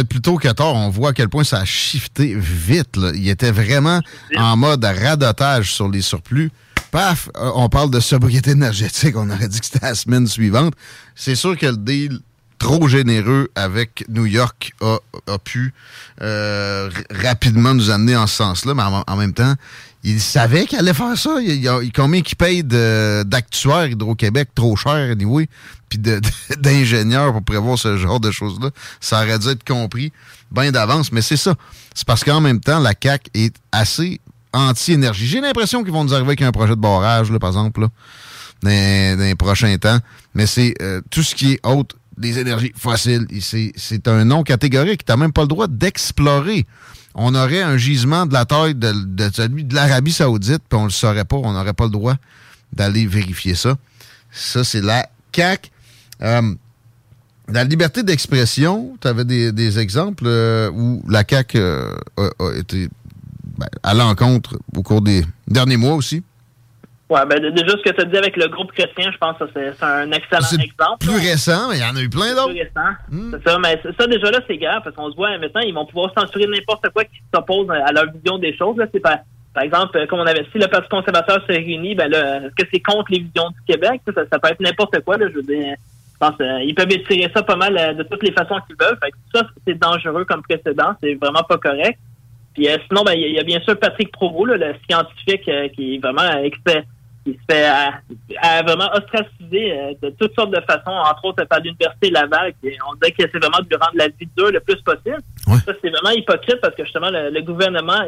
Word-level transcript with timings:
être 0.00 0.08
plus 0.08 0.20
tôt 0.20 0.36
que 0.36 0.48
tard. 0.48 0.74
On 0.74 0.90
voit 0.90 1.10
à 1.10 1.12
quel 1.12 1.28
point 1.28 1.44
ça 1.44 1.58
a 1.58 1.64
shifté 1.64 2.34
vite. 2.36 2.98
Il 3.14 3.28
était 3.28 3.50
vraiment 3.50 4.00
en 4.36 4.56
mode 4.56 4.84
radotage 4.84 5.72
sur 5.72 5.88
les 5.88 6.02
surplus. 6.02 6.50
Paf, 6.90 7.28
euh, 7.36 7.50
on 7.54 7.68
parle 7.68 7.90
de 7.90 8.00
sobriété 8.00 8.50
énergétique. 8.50 9.16
On 9.16 9.30
aurait 9.30 9.48
dit 9.48 9.60
que 9.60 9.66
c'était 9.66 9.86
la 9.86 9.94
semaine 9.94 10.26
suivante. 10.26 10.74
C'est 11.14 11.36
sûr 11.36 11.56
que 11.56 11.66
le 11.66 11.76
deal 11.76 12.20
trop 12.58 12.88
généreux 12.88 13.48
avec 13.54 14.04
New 14.08 14.26
York 14.26 14.72
a, 14.82 15.38
pu 15.38 15.72
euh, 16.20 16.90
rapidement 17.10 17.74
nous 17.74 17.90
amener 17.90 18.16
en 18.16 18.26
ce 18.26 18.36
sens-là, 18.36 18.74
mais 18.74 18.82
en, 18.82 19.16
même 19.16 19.32
temps, 19.32 19.54
il 20.02 20.20
savait 20.20 20.66
qu'il 20.66 20.78
allait 20.78 20.94
faire 20.94 21.16
ça. 21.16 21.36
Il, 21.40 21.64
il, 21.64 21.92
combien 21.92 22.22
qu'il 22.22 22.36
paye 22.36 22.62
d'actuaires 22.64 23.86
Hydro-Québec 23.86 24.50
trop 24.54 24.76
cher, 24.76 25.10
anyway, 25.10 25.48
puis 25.88 25.98
d'ingénieurs 26.58 27.32
pour 27.32 27.42
prévoir 27.42 27.78
ce 27.78 27.96
genre 27.96 28.20
de 28.20 28.30
choses-là? 28.30 28.70
Ça 29.00 29.22
aurait 29.22 29.38
dû 29.38 29.48
être 29.48 29.64
compris 29.64 30.12
bien 30.50 30.72
d'avance, 30.72 31.12
mais 31.12 31.22
c'est 31.22 31.36
ça. 31.36 31.54
C'est 31.94 32.06
parce 32.06 32.24
qu'en 32.24 32.40
même 32.40 32.60
temps, 32.60 32.78
la 32.78 32.94
CAC 32.94 33.28
est 33.34 33.54
assez 33.72 34.20
anti-énergie. 34.52 35.26
J'ai 35.26 35.40
l'impression 35.40 35.82
qu'ils 35.82 35.92
vont 35.92 36.04
nous 36.04 36.14
arriver 36.14 36.28
avec 36.28 36.42
un 36.42 36.52
projet 36.52 36.74
de 36.74 36.80
barrage, 36.80 37.30
là, 37.30 37.38
par 37.38 37.50
exemple, 37.50 37.82
là, 37.82 37.88
dans, 38.62 39.20
les 39.20 39.34
prochains 39.34 39.76
temps. 39.78 39.98
Mais 40.34 40.46
c'est 40.46 40.74
euh, 40.80 41.00
tout 41.10 41.22
ce 41.22 41.34
qui 41.34 41.52
est 41.52 41.66
autre 41.66 41.96
des 42.16 42.38
énergies 42.38 42.72
fossiles. 42.76 43.26
C'est 43.76 44.08
un 44.08 44.24
nom 44.24 44.42
catégorique. 44.42 45.04
Tu 45.04 45.12
n'as 45.12 45.16
même 45.16 45.32
pas 45.32 45.42
le 45.42 45.48
droit 45.48 45.66
d'explorer. 45.66 46.66
On 47.14 47.34
aurait 47.34 47.62
un 47.62 47.76
gisement 47.76 48.26
de 48.26 48.32
la 48.32 48.44
taille 48.44 48.74
de, 48.74 48.92
celui 49.32 49.64
de 49.64 49.74
l'Arabie 49.74 50.12
Saoudite, 50.12 50.62
puis 50.68 50.78
on 50.78 50.84
le 50.84 50.90
saurait 50.90 51.24
pas. 51.24 51.36
On 51.36 51.52
n'aurait 51.52 51.72
pas 51.72 51.84
le 51.84 51.90
droit 51.90 52.16
d'aller 52.72 53.06
vérifier 53.06 53.54
ça. 53.54 53.76
Ça, 54.30 54.62
c'est 54.62 54.80
la 54.80 55.08
CAC. 55.32 55.70
Euh, 56.22 56.54
la 57.48 57.64
liberté 57.64 58.02
d'expression, 58.02 58.96
tu 59.00 59.08
avais 59.08 59.24
des, 59.24 59.78
exemples 59.78 60.24
euh, 60.26 60.70
où 60.70 61.02
la 61.08 61.24
CAC 61.24 61.56
euh, 61.56 61.96
a, 62.16 62.52
été 62.56 62.88
ben, 63.58 63.66
à 63.82 63.94
l'encontre 63.94 64.58
au 64.76 64.82
cours 64.82 65.02
des 65.02 65.24
derniers 65.48 65.76
mois 65.76 65.94
aussi. 65.94 66.22
Oui, 67.10 67.18
ben 67.28 67.40
déjà, 67.40 67.72
ce 67.72 67.82
que 67.82 67.90
tu 67.90 68.00
as 68.00 68.04
dit 68.04 68.16
avec 68.16 68.36
le 68.36 68.46
groupe 68.46 68.70
chrétien, 68.70 69.10
je 69.12 69.18
pense 69.18 69.36
que 69.36 69.44
c'est 69.52 69.82
un 69.82 70.12
excellent 70.12 70.62
exemple. 70.62 70.98
Plus 71.00 71.16
récent, 71.16 71.68
mais 71.68 71.78
il 71.78 71.80
y 71.80 71.84
en 71.84 71.96
a 71.96 72.00
eu 72.00 72.08
plein 72.08 72.36
d'autres. 72.36 72.50
Plus 72.50 72.60
récent. 72.60 72.94
Hmm. 73.10 73.32
C'est 73.32 73.50
ça, 73.50 73.58
mais 73.58 73.82
ça, 73.98 74.06
déjà 74.06 74.30
là, 74.30 74.38
c'est 74.46 74.56
grave, 74.58 74.82
parce 74.84 74.94
qu'on 74.94 75.10
se 75.10 75.16
voit 75.16 75.36
maintenant, 75.38 75.60
ils 75.62 75.74
vont 75.74 75.86
pouvoir 75.86 76.12
censurer 76.16 76.46
n'importe 76.46 76.88
quoi 76.90 77.02
qui 77.04 77.20
s'oppose 77.34 77.68
à 77.68 77.90
leur 77.90 78.12
vision 78.12 78.38
des 78.38 78.56
choses. 78.56 78.76
Là. 78.76 78.86
C'est 78.94 79.00
par, 79.00 79.18
par 79.52 79.64
exemple, 79.64 80.06
comme 80.06 80.20
on 80.20 80.26
avait 80.26 80.46
si 80.52 80.58
le 80.58 80.68
Parti 80.68 80.88
conservateur 80.88 81.42
se 81.42 81.52
réunit, 81.52 81.96
ben 81.96 82.08
là, 82.08 82.36
est-ce 82.36 82.54
que 82.54 82.68
c'est 82.72 82.78
contre 82.78 83.10
les 83.10 83.18
visions 83.18 83.50
du 83.50 83.60
Québec? 83.66 84.02
Ça, 84.06 84.22
ça, 84.30 84.38
peut 84.38 84.48
être 84.48 84.60
n'importe 84.60 85.00
quoi, 85.00 85.16
là, 85.16 85.26
je 85.28 85.34
veux 85.34 85.42
dire. 85.42 85.74
Je 86.12 86.26
pense 86.26 86.40
euh, 86.40 86.62
ils 86.62 86.74
peuvent 86.74 86.92
étirer 86.92 87.28
ça 87.34 87.42
pas 87.42 87.56
mal 87.56 87.76
euh, 87.76 87.94
de 87.94 88.02
toutes 88.04 88.22
les 88.22 88.32
façons 88.32 88.60
qu'ils 88.68 88.76
veulent. 88.78 88.98
Fait 89.02 89.10
que 89.10 89.16
ça, 89.34 89.44
c'est 89.66 89.78
dangereux 89.78 90.24
comme 90.26 90.42
précédent. 90.42 90.94
C'est 91.02 91.14
vraiment 91.14 91.42
pas 91.42 91.58
correct. 91.58 91.98
Puis 92.54 92.68
euh, 92.68 92.76
sinon, 92.86 93.02
ben, 93.02 93.14
il 93.14 93.32
y, 93.32 93.40
a 93.40 93.42
bien 93.42 93.58
sûr 93.60 93.76
Patrick 93.76 94.12
Provost, 94.12 94.54
le 94.54 94.74
scientifique 94.88 95.50
qui 95.74 95.94
est 95.94 95.98
vraiment 95.98 96.30
expert 96.44 96.84
qui 97.24 97.32
se 97.32 97.54
fait 97.54 97.64
à, 97.64 98.62
vraiment 98.62 98.90
ostraciser 98.94 99.72
euh, 99.72 99.92
de 100.02 100.10
toutes 100.18 100.34
sortes 100.34 100.50
de 100.50 100.60
façons, 100.60 100.90
entre 100.90 101.24
autres 101.26 101.44
par 101.44 101.60
l'Université 101.60 102.10
Laval. 102.10 102.52
Qui, 102.62 102.70
on 102.88 102.94
dirait 102.94 103.12
que 103.12 103.22
c'est 103.30 103.38
vraiment 103.38 103.58
de 103.58 103.68
lui 103.68 103.76
rendre 103.76 103.96
la 103.96 104.08
vie 104.08 104.28
dure 104.36 104.50
le 104.50 104.60
plus 104.60 104.80
possible. 104.82 105.18
Ça, 105.46 105.72
c'est 105.82 105.90
vraiment 105.90 106.10
hypocrite 106.10 106.60
parce 106.62 106.74
que 106.74 106.84
justement, 106.84 107.10
le, 107.10 107.40
gouvernement 107.42 108.00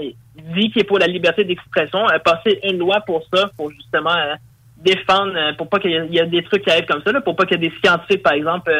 dit 0.54 0.70
qu'il 0.70 0.82
est 0.82 0.84
pour 0.84 0.98
la 0.98 1.06
liberté 1.06 1.44
d'expression, 1.44 2.06
a 2.06 2.18
passé 2.18 2.60
une 2.64 2.78
loi 2.78 3.00
pour 3.00 3.22
ça, 3.32 3.50
pour 3.56 3.70
justement 3.70 4.16
euh, 4.16 4.34
défendre, 4.78 5.34
euh, 5.36 5.52
pour 5.54 5.68
pas 5.68 5.78
qu'il 5.78 5.90
y, 5.90 6.18
ait 6.18 6.26
des 6.26 6.42
trucs 6.44 6.64
qui 6.64 6.70
arrivent 6.70 6.86
comme 6.86 7.02
ça, 7.02 7.12
là, 7.12 7.20
pour 7.20 7.36
pas 7.36 7.44
qu'il 7.44 7.60
y 7.60 7.66
ait 7.66 7.68
des 7.68 7.76
scientifiques, 7.84 8.22
par 8.22 8.32
exemple, 8.32 8.72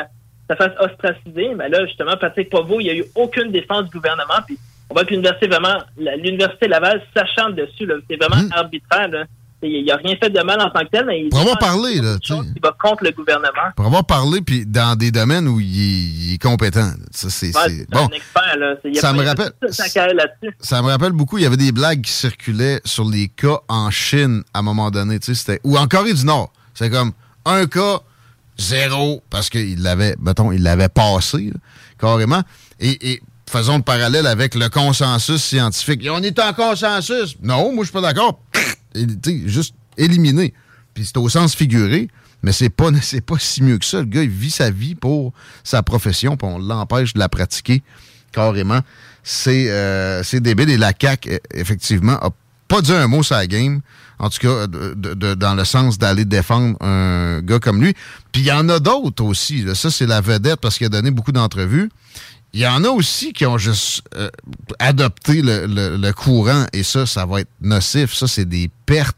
se 0.50 0.56
fassent 0.56 0.78
ostraciser. 0.80 1.54
Mais 1.54 1.68
là, 1.68 1.84
justement, 1.86 2.16
Patrick 2.16 2.48
Pavot, 2.48 2.80
il 2.80 2.84
n'y 2.84 2.90
a 2.90 2.94
eu 2.94 3.04
aucune 3.14 3.50
défense 3.50 3.84
du 3.84 3.98
gouvernement. 3.98 4.40
Puis 4.46 4.58
on 4.88 4.94
voit 4.94 5.04
que 5.04 5.10
l'Université 5.10 5.46
vraiment, 5.46 5.78
l'Université 5.96 6.68
Laval 6.68 7.02
s'achante 7.14 7.54
dessus. 7.54 7.88
C'est 8.08 8.16
vraiment 8.16 8.42
mmh. 8.42 8.52
arbitraire. 8.52 9.08
Là. 9.08 9.24
Il 9.62 9.84
n'a 9.84 9.96
rien 9.96 10.16
fait 10.20 10.30
de 10.30 10.40
mal 10.42 10.60
en 10.60 10.70
tant 10.70 10.80
que 10.80 10.90
tel, 10.90 11.06
mais 11.06 11.22
il 11.22 11.28
pour 11.28 11.40
avoir 11.40 11.58
parlé, 11.58 12.00
là, 12.00 12.18
tu 12.20 12.32
il 12.32 12.60
va 12.60 12.74
contre 12.80 13.04
le 13.04 13.12
gouvernement. 13.12 13.70
Pour 13.76 13.86
avoir 13.86 14.04
parlé, 14.04 14.40
puis 14.40 14.66
dans 14.66 14.96
des 14.96 15.12
domaines 15.12 15.46
où 15.46 15.60
il, 15.60 16.34
est, 16.34 16.42
compétent. 16.42 16.90
Ça, 17.12 17.30
c'est, 17.30 17.52
bon. 17.88 18.06
un 18.06 18.08
expert, 18.08 18.56
là. 18.58 18.74
Il 18.84 18.96
ça 18.96 19.12
me 19.12 19.22
rappelle. 19.24 19.52
Ça 20.60 20.82
me 20.82 20.88
rappelle 20.88 21.12
beaucoup. 21.12 21.38
Il 21.38 21.44
y 21.44 21.46
avait 21.46 21.56
des 21.56 21.70
blagues 21.70 22.02
qui 22.02 22.10
circulaient 22.10 22.80
sur 22.84 23.08
les 23.08 23.28
cas 23.28 23.60
en 23.68 23.90
Chine 23.90 24.42
à 24.52 24.58
un 24.58 24.62
moment 24.62 24.90
donné, 24.90 25.20
tu 25.20 25.34
sais, 25.34 25.60
ou 25.62 25.78
en 25.78 25.86
Corée 25.86 26.14
du 26.14 26.24
Nord. 26.24 26.52
C'est 26.74 26.90
comme 26.90 27.12
un 27.44 27.66
cas 27.66 28.00
zéro 28.58 29.22
parce 29.30 29.48
qu'il 29.48 29.82
l'avait, 29.82 30.16
mettons, 30.20 30.50
il 30.50 30.62
l'avait 30.62 30.88
passé 30.88 31.52
carrément. 32.00 32.42
Et, 32.80 33.12
et 33.12 33.22
faisons 33.48 33.76
le 33.76 33.82
parallèle 33.82 34.26
avec 34.26 34.54
le 34.54 34.68
consensus 34.68 35.42
scientifique. 35.42 36.04
on 36.10 36.22
est 36.22 36.38
en 36.40 36.52
consensus. 36.52 37.36
Non, 37.42 37.72
moi, 37.72 37.84
je 37.84 37.90
suis 37.90 37.92
pas 37.92 38.00
d'accord 38.00 38.40
juste 39.46 39.74
éliminé. 39.96 40.54
Puis 40.94 41.06
c'est 41.06 41.16
au 41.16 41.28
sens 41.28 41.54
figuré, 41.54 42.08
mais 42.42 42.52
c'est 42.52 42.70
pas, 42.70 42.90
pas 43.26 43.38
si 43.38 43.62
mieux 43.62 43.78
que 43.78 43.84
ça. 43.84 44.00
Le 44.00 44.06
gars, 44.06 44.22
il 44.22 44.30
vit 44.30 44.50
sa 44.50 44.70
vie 44.70 44.94
pour 44.94 45.32
sa 45.64 45.82
profession, 45.82 46.36
puis 46.36 46.48
on 46.48 46.58
l'empêche 46.58 47.14
de 47.14 47.18
la 47.18 47.28
pratiquer 47.28 47.82
carrément. 48.32 48.80
C'est 49.22 49.66
euh, 49.68 50.22
débile. 50.32 50.70
Et 50.70 50.78
la 50.78 50.92
CAQ, 50.98 51.30
e, 51.30 51.38
effectivement, 51.54 52.14
a 52.14 52.30
pas 52.66 52.82
dit 52.82 52.92
un 52.92 53.06
mot 53.06 53.22
sur 53.22 53.36
la 53.36 53.46
game. 53.46 53.80
En 54.18 54.30
tout 54.30 54.38
cas, 54.38 54.66
dans 54.66 55.54
le 55.54 55.64
sens 55.64 55.98
d'aller 55.98 56.24
défendre 56.24 56.76
un 56.80 57.40
gars 57.42 57.58
comme 57.58 57.82
lui. 57.82 57.92
Puis 58.30 58.42
il 58.42 58.46
y 58.46 58.52
en 58.52 58.68
a 58.68 58.78
d'autres 58.78 59.24
aussi. 59.24 59.64
Ça, 59.74 59.90
c'est 59.90 60.06
la 60.06 60.20
vedette 60.20 60.60
parce 60.60 60.78
qu'il 60.78 60.86
a 60.86 60.90
donné 60.90 61.10
beaucoup 61.10 61.32
d'entrevues. 61.32 61.90
Il 62.54 62.60
y 62.60 62.66
en 62.66 62.84
a 62.84 62.88
aussi 62.88 63.32
qui 63.32 63.46
ont 63.46 63.56
juste 63.56 64.02
euh, 64.14 64.28
adopté 64.78 65.40
le, 65.42 66.12
courant 66.12 66.66
et 66.74 66.82
ça, 66.82 67.06
ça 67.06 67.24
va 67.24 67.40
être 67.40 67.50
nocif. 67.62 68.12
Ça, 68.12 68.28
c'est 68.28 68.44
des 68.44 68.70
pertes 68.84 69.16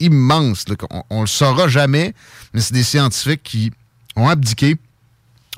immenses. 0.00 0.64
on, 1.10 1.16
ne 1.16 1.20
le 1.20 1.26
saura 1.26 1.68
jamais, 1.68 2.12
mais 2.52 2.60
c'est 2.60 2.74
des 2.74 2.82
scientifiques 2.82 3.42
qui 3.44 3.72
ont 4.16 4.28
abdiqué, 4.28 4.76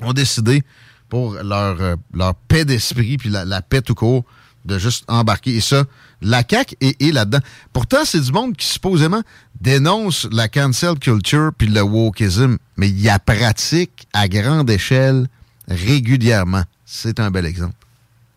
ont 0.01 0.13
décidé 0.13 0.63
pour 1.09 1.33
leur, 1.33 1.81
euh, 1.81 1.95
leur 2.13 2.35
paix 2.35 2.63
d'esprit 2.63 3.17
puis 3.17 3.29
la, 3.29 3.61
paix 3.63 3.81
tout 3.81 3.95
court 3.95 4.23
de 4.65 4.77
juste 4.77 5.03
embarquer. 5.07 5.55
Et 5.55 5.61
ça, 5.61 5.85
la 6.21 6.43
CAQ 6.47 6.75
est, 6.79 7.11
là-dedans. 7.11 7.39
Pourtant, 7.73 8.05
c'est 8.05 8.19
du 8.19 8.31
monde 8.31 8.55
qui 8.55 8.67
supposément 8.67 9.23
dénonce 9.59 10.27
la 10.31 10.47
cancel 10.47 10.99
culture 10.99 11.51
puis 11.57 11.67
le 11.67 11.81
wokeism, 11.81 12.57
mais 12.77 12.89
il 12.89 13.01
y 13.01 13.09
a 13.09 13.17
pratique 13.17 14.07
à 14.13 14.27
grande 14.27 14.69
échelle 14.69 15.27
régulièrement 15.67 16.63
c'est 16.91 17.19
un 17.19 17.29
bel 17.29 17.45
exemple. 17.45 17.75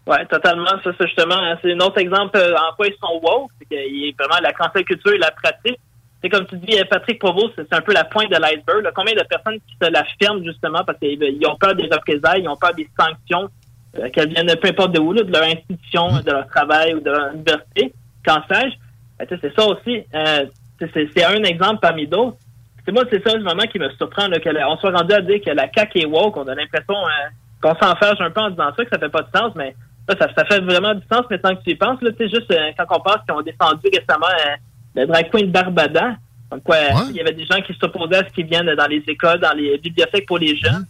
Oui, 0.06 0.16
totalement. 0.28 0.66
Ça, 0.84 0.90
c'est 0.98 1.06
justement, 1.06 1.38
c'est 1.62 1.72
un 1.72 1.80
autre 1.80 1.98
exemple 1.98 2.36
euh, 2.36 2.54
en 2.54 2.74
quoi 2.76 2.86
ils 2.86 2.96
sont 3.00 3.18
woke. 3.22 3.50
C'est 3.58 3.68
qu'il 3.68 4.14
vraiment 4.18 4.40
la 4.42 4.52
cancel 4.52 4.84
culture 4.84 5.12
et 5.12 5.18
la 5.18 5.30
pratique. 5.30 5.78
C'est 6.22 6.28
comme 6.28 6.46
tu 6.46 6.56
dis, 6.58 6.78
euh, 6.78 6.84
Patrick 6.90 7.18
Provost, 7.18 7.54
c'est 7.56 7.72
un 7.72 7.80
peu 7.80 7.94
la 7.94 8.04
pointe 8.04 8.30
de 8.30 8.36
l'iceberg. 8.36 8.86
Combien 8.94 9.14
de 9.14 9.22
personnes 9.22 9.58
qui 9.66 9.76
se 9.80 9.90
la 9.90 10.04
ferment 10.20 10.44
justement 10.44 10.84
parce 10.84 10.98
qu'ils 10.98 11.46
ont 11.46 11.56
peur 11.56 11.74
des 11.74 11.88
représailles, 11.90 12.42
ils 12.42 12.48
ont 12.48 12.56
peur 12.56 12.74
des 12.74 12.88
sanctions, 13.00 13.48
euh, 13.98 14.10
qu'elles 14.10 14.28
viennent 14.28 14.54
peu 14.60 14.68
importe 14.68 14.92
de 14.92 15.00
où, 15.00 15.14
de 15.14 15.32
leur 15.32 15.44
institution, 15.44 16.20
de 16.20 16.30
leur 16.30 16.46
travail 16.48 16.94
ou 16.94 17.00
de 17.00 17.10
leur 17.10 17.32
université, 17.32 17.94
qu'en 18.26 18.42
sais-je. 18.50 18.76
Ben, 19.18 19.38
c'est 19.40 19.54
ça 19.54 19.66
aussi. 19.66 20.04
c'est 21.14 21.24
un 21.24 21.42
exemple 21.44 21.78
parmi 21.80 22.06
d'autres. 22.06 22.36
C'est 22.84 22.92
moi, 22.92 23.04
c'est 23.10 23.26
ça 23.26 23.38
vraiment 23.38 23.62
qui 23.62 23.78
me 23.78 23.88
surprend, 23.92 24.26
qu'on 24.28 24.76
soit 24.76 24.90
rendu 24.90 25.14
à 25.14 25.22
dire 25.22 25.40
que 25.40 25.50
la 25.50 25.70
CAQ 25.72 26.00
est 26.00 26.06
woke. 26.06 26.36
On 26.36 26.48
a 26.48 26.54
l'impression 26.54 26.96
qu'on 27.62 27.74
s'enferge 27.74 28.20
un 28.20 28.30
peu 28.30 28.40
en 28.40 28.50
disant 28.50 28.70
ça, 28.76 28.84
que 28.84 28.90
ça 28.90 28.98
fait 28.98 29.08
pas 29.08 29.22
de 29.22 29.38
sens, 29.38 29.52
mais 29.54 29.74
ça, 30.08 30.16
ça 30.18 30.44
fait 30.44 30.60
vraiment 30.60 30.94
du 30.94 31.02
sens 31.10 31.22
maintenant 31.30 31.54
que 31.54 31.62
tu 31.62 31.70
y 31.70 31.74
penses. 31.76 32.00
Là, 32.02 32.10
juste 32.18 32.50
euh, 32.50 32.70
quand 32.76 32.96
on 32.96 33.00
pense 33.00 33.18
qu'ils 33.24 33.34
ont 33.34 33.42
défendu 33.42 33.86
récemment 33.92 34.26
euh, 34.26 34.56
le 34.96 35.06
drag 35.06 35.30
queen 35.30 35.50
Barbada, 35.50 36.16
donc 36.50 36.64
quoi, 36.64 36.76
il 37.08 37.16
y 37.16 37.20
avait 37.20 37.32
des 37.32 37.46
gens 37.46 37.60
qui 37.62 37.72
s'opposaient 37.80 38.16
à 38.16 38.28
ce 38.28 38.34
qui 38.34 38.42
viennent 38.42 38.74
dans 38.74 38.86
les 38.86 39.02
écoles, 39.06 39.40
dans 39.40 39.56
les 39.56 39.78
bibliothèques 39.78 40.26
pour 40.26 40.38
les 40.38 40.54
jeunes. 40.56 40.84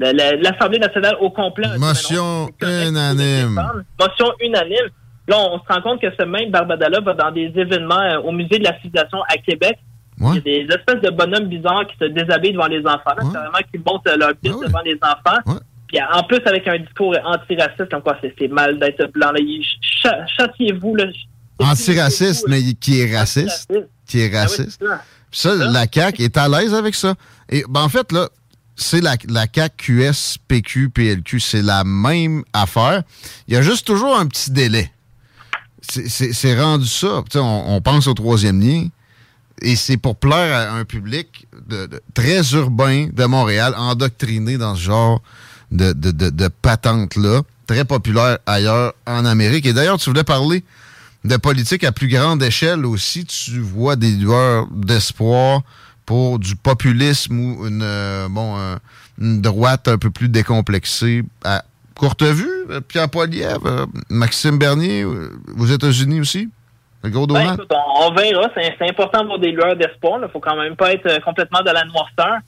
L'Assemblée 0.00 0.80
nationale 0.80 1.16
au 1.20 1.30
complet. 1.30 1.68
Motion 1.78 2.48
unanime. 2.60 3.62
Motion 4.00 4.32
unanime. 4.40 4.90
Là, 5.28 5.36
on 5.38 5.58
se 5.58 5.72
rend 5.72 5.80
compte 5.80 6.00
que 6.00 6.08
ce 6.18 6.24
même 6.24 6.50
Barbada-là 6.50 7.00
va 7.00 7.14
dans 7.14 7.30
des 7.30 7.52
événements 7.56 8.00
euh, 8.00 8.20
au 8.20 8.32
Musée 8.32 8.58
de 8.58 8.64
la 8.64 8.76
civilisation 8.76 9.22
à 9.22 9.38
Québec. 9.38 9.78
Il 10.20 10.34
y 10.34 10.38
a 10.38 10.40
des 10.40 10.66
espèces 10.68 11.00
de 11.00 11.10
bonhommes 11.10 11.46
bizarres 11.46 11.86
qui 11.86 11.96
se 11.96 12.04
déshabillent 12.04 12.52
devant 12.52 12.66
les 12.66 12.84
enfants. 12.86 13.14
C'est 13.18 13.38
vraiment 13.38 13.58
qui 13.72 13.78
montent 13.78 14.06
leur 14.18 14.34
piste 14.36 14.56
ah 14.62 14.66
devant 14.66 14.82
les 14.84 14.98
enfants 15.02 15.58
en 16.12 16.22
plus, 16.24 16.40
avec 16.46 16.66
un 16.66 16.78
discours 16.78 17.16
antiraciste, 17.24 17.90
comme 17.90 18.02
quoi 18.02 18.16
c'est 18.20 18.48
mal 18.48 18.78
d'être 18.78 19.10
blanc. 19.12 19.32
Châtiez-vous. 20.36 20.96
Antiraciste, 21.58 22.46
mais 22.48 22.74
qui 22.74 23.00
est 23.00 23.16
raciste. 23.16 23.72
Qui 24.06 24.20
est 24.20 24.36
raciste. 24.36 24.82
Ah 24.88 25.00
ça, 25.34 25.54
la 25.54 25.86
CAQ 25.92 26.22
est 26.22 26.36
à 26.36 26.48
l'aise 26.48 26.72
avec 26.72 26.94
ça. 26.94 27.14
Et 27.48 27.64
ben, 27.68 27.82
en 27.82 27.88
fait, 27.88 28.12
là, 28.12 28.28
c'est 28.76 29.00
la, 29.00 29.16
la 29.28 29.46
CAQ, 29.52 30.10
QS, 30.10 30.38
PQ, 30.46 30.90
PLQ. 30.90 31.40
C'est 31.40 31.62
la 31.62 31.84
même 31.84 32.44
affaire. 32.52 33.02
Il 33.48 33.54
y 33.54 33.56
a 33.56 33.62
juste 33.62 33.86
toujours 33.86 34.16
un 34.16 34.26
petit 34.26 34.52
délai. 34.52 34.90
C'est 35.82 36.58
rendu 36.58 36.86
ça. 36.86 37.22
On, 37.34 37.64
on, 37.66 37.80
pense 37.80 38.06
au 38.06 38.14
troisième 38.14 38.60
lien. 38.60 38.86
Et 39.60 39.76
c'est 39.76 39.96
pour 39.96 40.16
plaire 40.16 40.56
à 40.56 40.72
un 40.72 40.84
public 40.84 41.46
de, 41.68 41.88
très 42.14 42.52
urbain 42.52 43.08
de 43.12 43.24
Montréal, 43.24 43.74
endoctriné 43.76 44.56
dans 44.56 44.74
ce 44.74 44.82
genre 44.82 45.22
de, 45.70 45.92
de, 45.92 46.10
de, 46.10 46.48
patentes-là, 46.48 47.42
très 47.66 47.84
populaire 47.84 48.38
ailleurs 48.46 48.94
en 49.06 49.24
Amérique. 49.24 49.66
Et 49.66 49.72
d'ailleurs, 49.72 49.98
tu 49.98 50.10
voulais 50.10 50.24
parler 50.24 50.64
de 51.24 51.36
politique 51.36 51.84
à 51.84 51.92
plus 51.92 52.08
grande 52.08 52.42
échelle 52.42 52.84
aussi. 52.84 53.24
Tu 53.24 53.60
vois 53.60 53.96
des 53.96 54.10
lueurs 54.10 54.66
d'espoir 54.70 55.62
pour 56.06 56.38
du 56.38 56.54
populisme 56.54 57.38
ou 57.38 57.66
une, 57.66 57.82
euh, 57.82 58.28
bon, 58.28 58.56
une 59.18 59.40
droite 59.40 59.88
un 59.88 59.98
peu 59.98 60.10
plus 60.10 60.28
décomplexée. 60.28 61.22
À 61.44 61.62
courte 61.94 62.22
vue, 62.22 62.66
Pierre 62.88 63.08
Poilievre, 63.08 63.66
euh, 63.66 63.86
Maxime 64.10 64.58
Bernier, 64.58 65.02
euh, 65.02 65.30
aux 65.58 65.66
États-Unis 65.66 66.20
aussi? 66.20 66.48
Gros 67.04 67.26
ben, 67.26 67.56
on, 68.00 68.14
verra. 68.14 68.48
C'est 68.54 68.88
important 68.88 69.20
d'avoir 69.20 69.38
des 69.38 69.52
lueurs 69.52 69.76
d'espoir. 69.76 70.20
Il 70.22 70.28
faut 70.30 70.40
quand 70.40 70.56
même 70.56 70.74
pas 70.74 70.92
être 70.92 71.22
complètement 71.22 71.60
de 71.60 71.70
la 71.70 71.84
noirceur. 71.84 72.38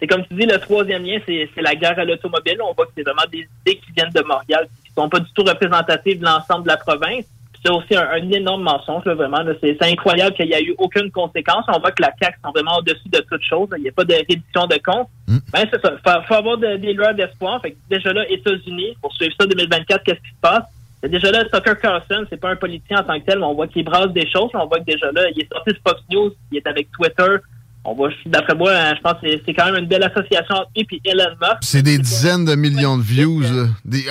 C'est 0.00 0.06
comme 0.06 0.24
tu 0.26 0.34
dis, 0.34 0.46
le 0.46 0.58
troisième 0.58 1.04
lien, 1.04 1.18
c'est 1.26 1.50
la 1.56 1.74
guerre 1.74 1.98
à 1.98 2.04
l'automobile. 2.04 2.58
On 2.62 2.72
voit 2.72 2.86
que 2.86 2.92
c'est 2.96 3.02
vraiment 3.02 3.28
des 3.30 3.48
idées 3.60 3.80
qui 3.80 3.92
viennent 3.96 4.12
de 4.14 4.22
Montréal, 4.22 4.68
qui 4.84 4.92
sont 4.92 5.08
pas 5.08 5.20
du 5.20 5.30
tout 5.32 5.42
représentatives 5.42 6.20
de 6.20 6.24
l'ensemble 6.24 6.64
de 6.64 6.68
la 6.68 6.76
province 6.76 7.24
c'est 7.64 7.72
aussi 7.72 7.96
un, 7.96 8.30
énorme 8.30 8.62
mensonge, 8.62 9.04
vraiment. 9.04 9.38
C'est 9.60 9.82
incroyable 9.82 10.34
qu'il 10.36 10.46
n'y 10.46 10.52
ait 10.52 10.62
eu 10.62 10.74
aucune 10.78 11.10
conséquence. 11.10 11.64
On 11.68 11.80
voit 11.80 11.90
que 11.90 12.02
la 12.02 12.12
CAQ 12.20 12.38
sont 12.44 12.52
vraiment 12.52 12.78
au-dessus 12.78 13.08
de 13.08 13.18
toute 13.28 13.42
chose. 13.42 13.68
Il 13.76 13.82
n'y 13.82 13.88
a 13.88 13.92
pas 13.92 14.04
de 14.04 14.14
réduction 14.14 14.66
de 14.66 14.78
compte. 14.84 15.08
Mm. 15.26 15.38
Ben, 15.52 15.64
c'est 15.72 15.80
ça. 15.80 15.92
Il 15.94 16.26
faut, 16.26 16.34
avoir 16.34 16.58
des 16.58 16.92
lois 16.92 17.12
d'espoir. 17.12 17.60
déjà 17.90 18.12
là, 18.12 18.28
États-Unis, 18.30 18.96
pour 19.02 19.12
suivre 19.14 19.34
ça 19.38 19.46
2024, 19.46 20.04
qu'est-ce 20.04 20.20
qui 20.20 20.30
se 20.30 20.40
passe? 20.40 20.64
Déjà 21.02 21.30
là, 21.30 21.44
Tucker 21.44 21.74
Carlson, 21.80 22.26
c'est 22.28 22.40
pas 22.40 22.50
un 22.50 22.56
politicien 22.56 23.00
en 23.00 23.04
tant 23.04 23.18
que 23.20 23.24
tel, 23.24 23.38
mais 23.38 23.44
on 23.44 23.54
voit 23.54 23.68
qu'il 23.68 23.84
brasse 23.84 24.12
des 24.12 24.28
choses. 24.28 24.50
On 24.54 24.66
voit 24.66 24.80
que 24.80 24.84
déjà 24.84 25.10
là, 25.12 25.28
il 25.34 25.42
est 25.42 25.52
sorti 25.52 25.70
de 25.70 25.78
Fox 25.86 26.02
News, 26.10 26.32
il 26.50 26.58
est 26.58 26.66
avec 26.66 26.90
Twitter, 26.90 27.36
on 27.84 27.94
va, 27.94 28.08
d'après 28.26 28.54
moi, 28.54 28.72
hein, 28.72 28.94
je 28.96 29.00
pense 29.00 29.20
que 29.22 29.28
c'est 29.46 29.54
quand 29.54 29.66
même 29.66 29.76
une 29.76 29.88
belle 29.88 30.02
association 30.02 30.56
entre 30.56 30.70
lui 30.76 30.86
et 31.04 31.10
Elon 31.10 31.30
Musk. 31.40 31.58
C'est 31.62 31.82
des 31.82 31.98
dizaines 31.98 32.44
de 32.44 32.54
millions 32.54 32.98
de 32.98 33.02
views. 33.02 33.44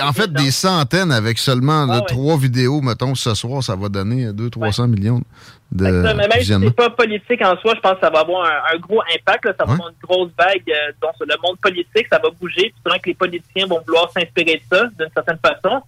en 0.02 0.12
fait, 0.12 0.32
des 0.32 0.50
centaines 0.50 1.12
avec 1.12 1.38
seulement 1.38 1.86
ah 1.90 2.00
trois 2.00 2.36
vidéos, 2.36 2.80
mettons, 2.80 3.14
ce 3.14 3.34
soir, 3.34 3.62
ça 3.62 3.76
va 3.76 3.88
donner 3.88 4.30
200-300 4.32 4.88
millions 4.88 5.22
de 5.70 5.84
même 5.84 6.30
si 6.40 6.46
c'est 6.46 6.76
pas 6.76 6.90
politique 6.90 7.42
en 7.42 7.56
soi, 7.58 7.74
je 7.76 7.80
pense 7.80 7.94
que 7.94 8.00
ça 8.00 8.10
va 8.10 8.20
avoir 8.20 8.46
un, 8.72 8.78
gros 8.78 9.02
impact. 9.14 9.44
Ça 9.58 9.64
va 9.66 9.72
avoir 9.74 9.88
une 9.88 9.96
grosse 10.02 10.30
vague 10.38 10.62
euh, 10.68 10.92
dans 11.00 11.12
le 11.20 11.34
monde 11.42 11.58
politique. 11.58 12.06
Ça 12.10 12.18
va 12.22 12.30
bouger. 12.40 12.72
Puis 12.84 13.00
que 13.00 13.08
les 13.10 13.14
politiciens 13.14 13.66
vont 13.66 13.80
vouloir 13.86 14.10
s'inspirer 14.10 14.62
de 14.70 14.76
ça, 14.76 14.84
d'une 14.98 15.10
certaine 15.12 15.38
façon. 15.44 15.82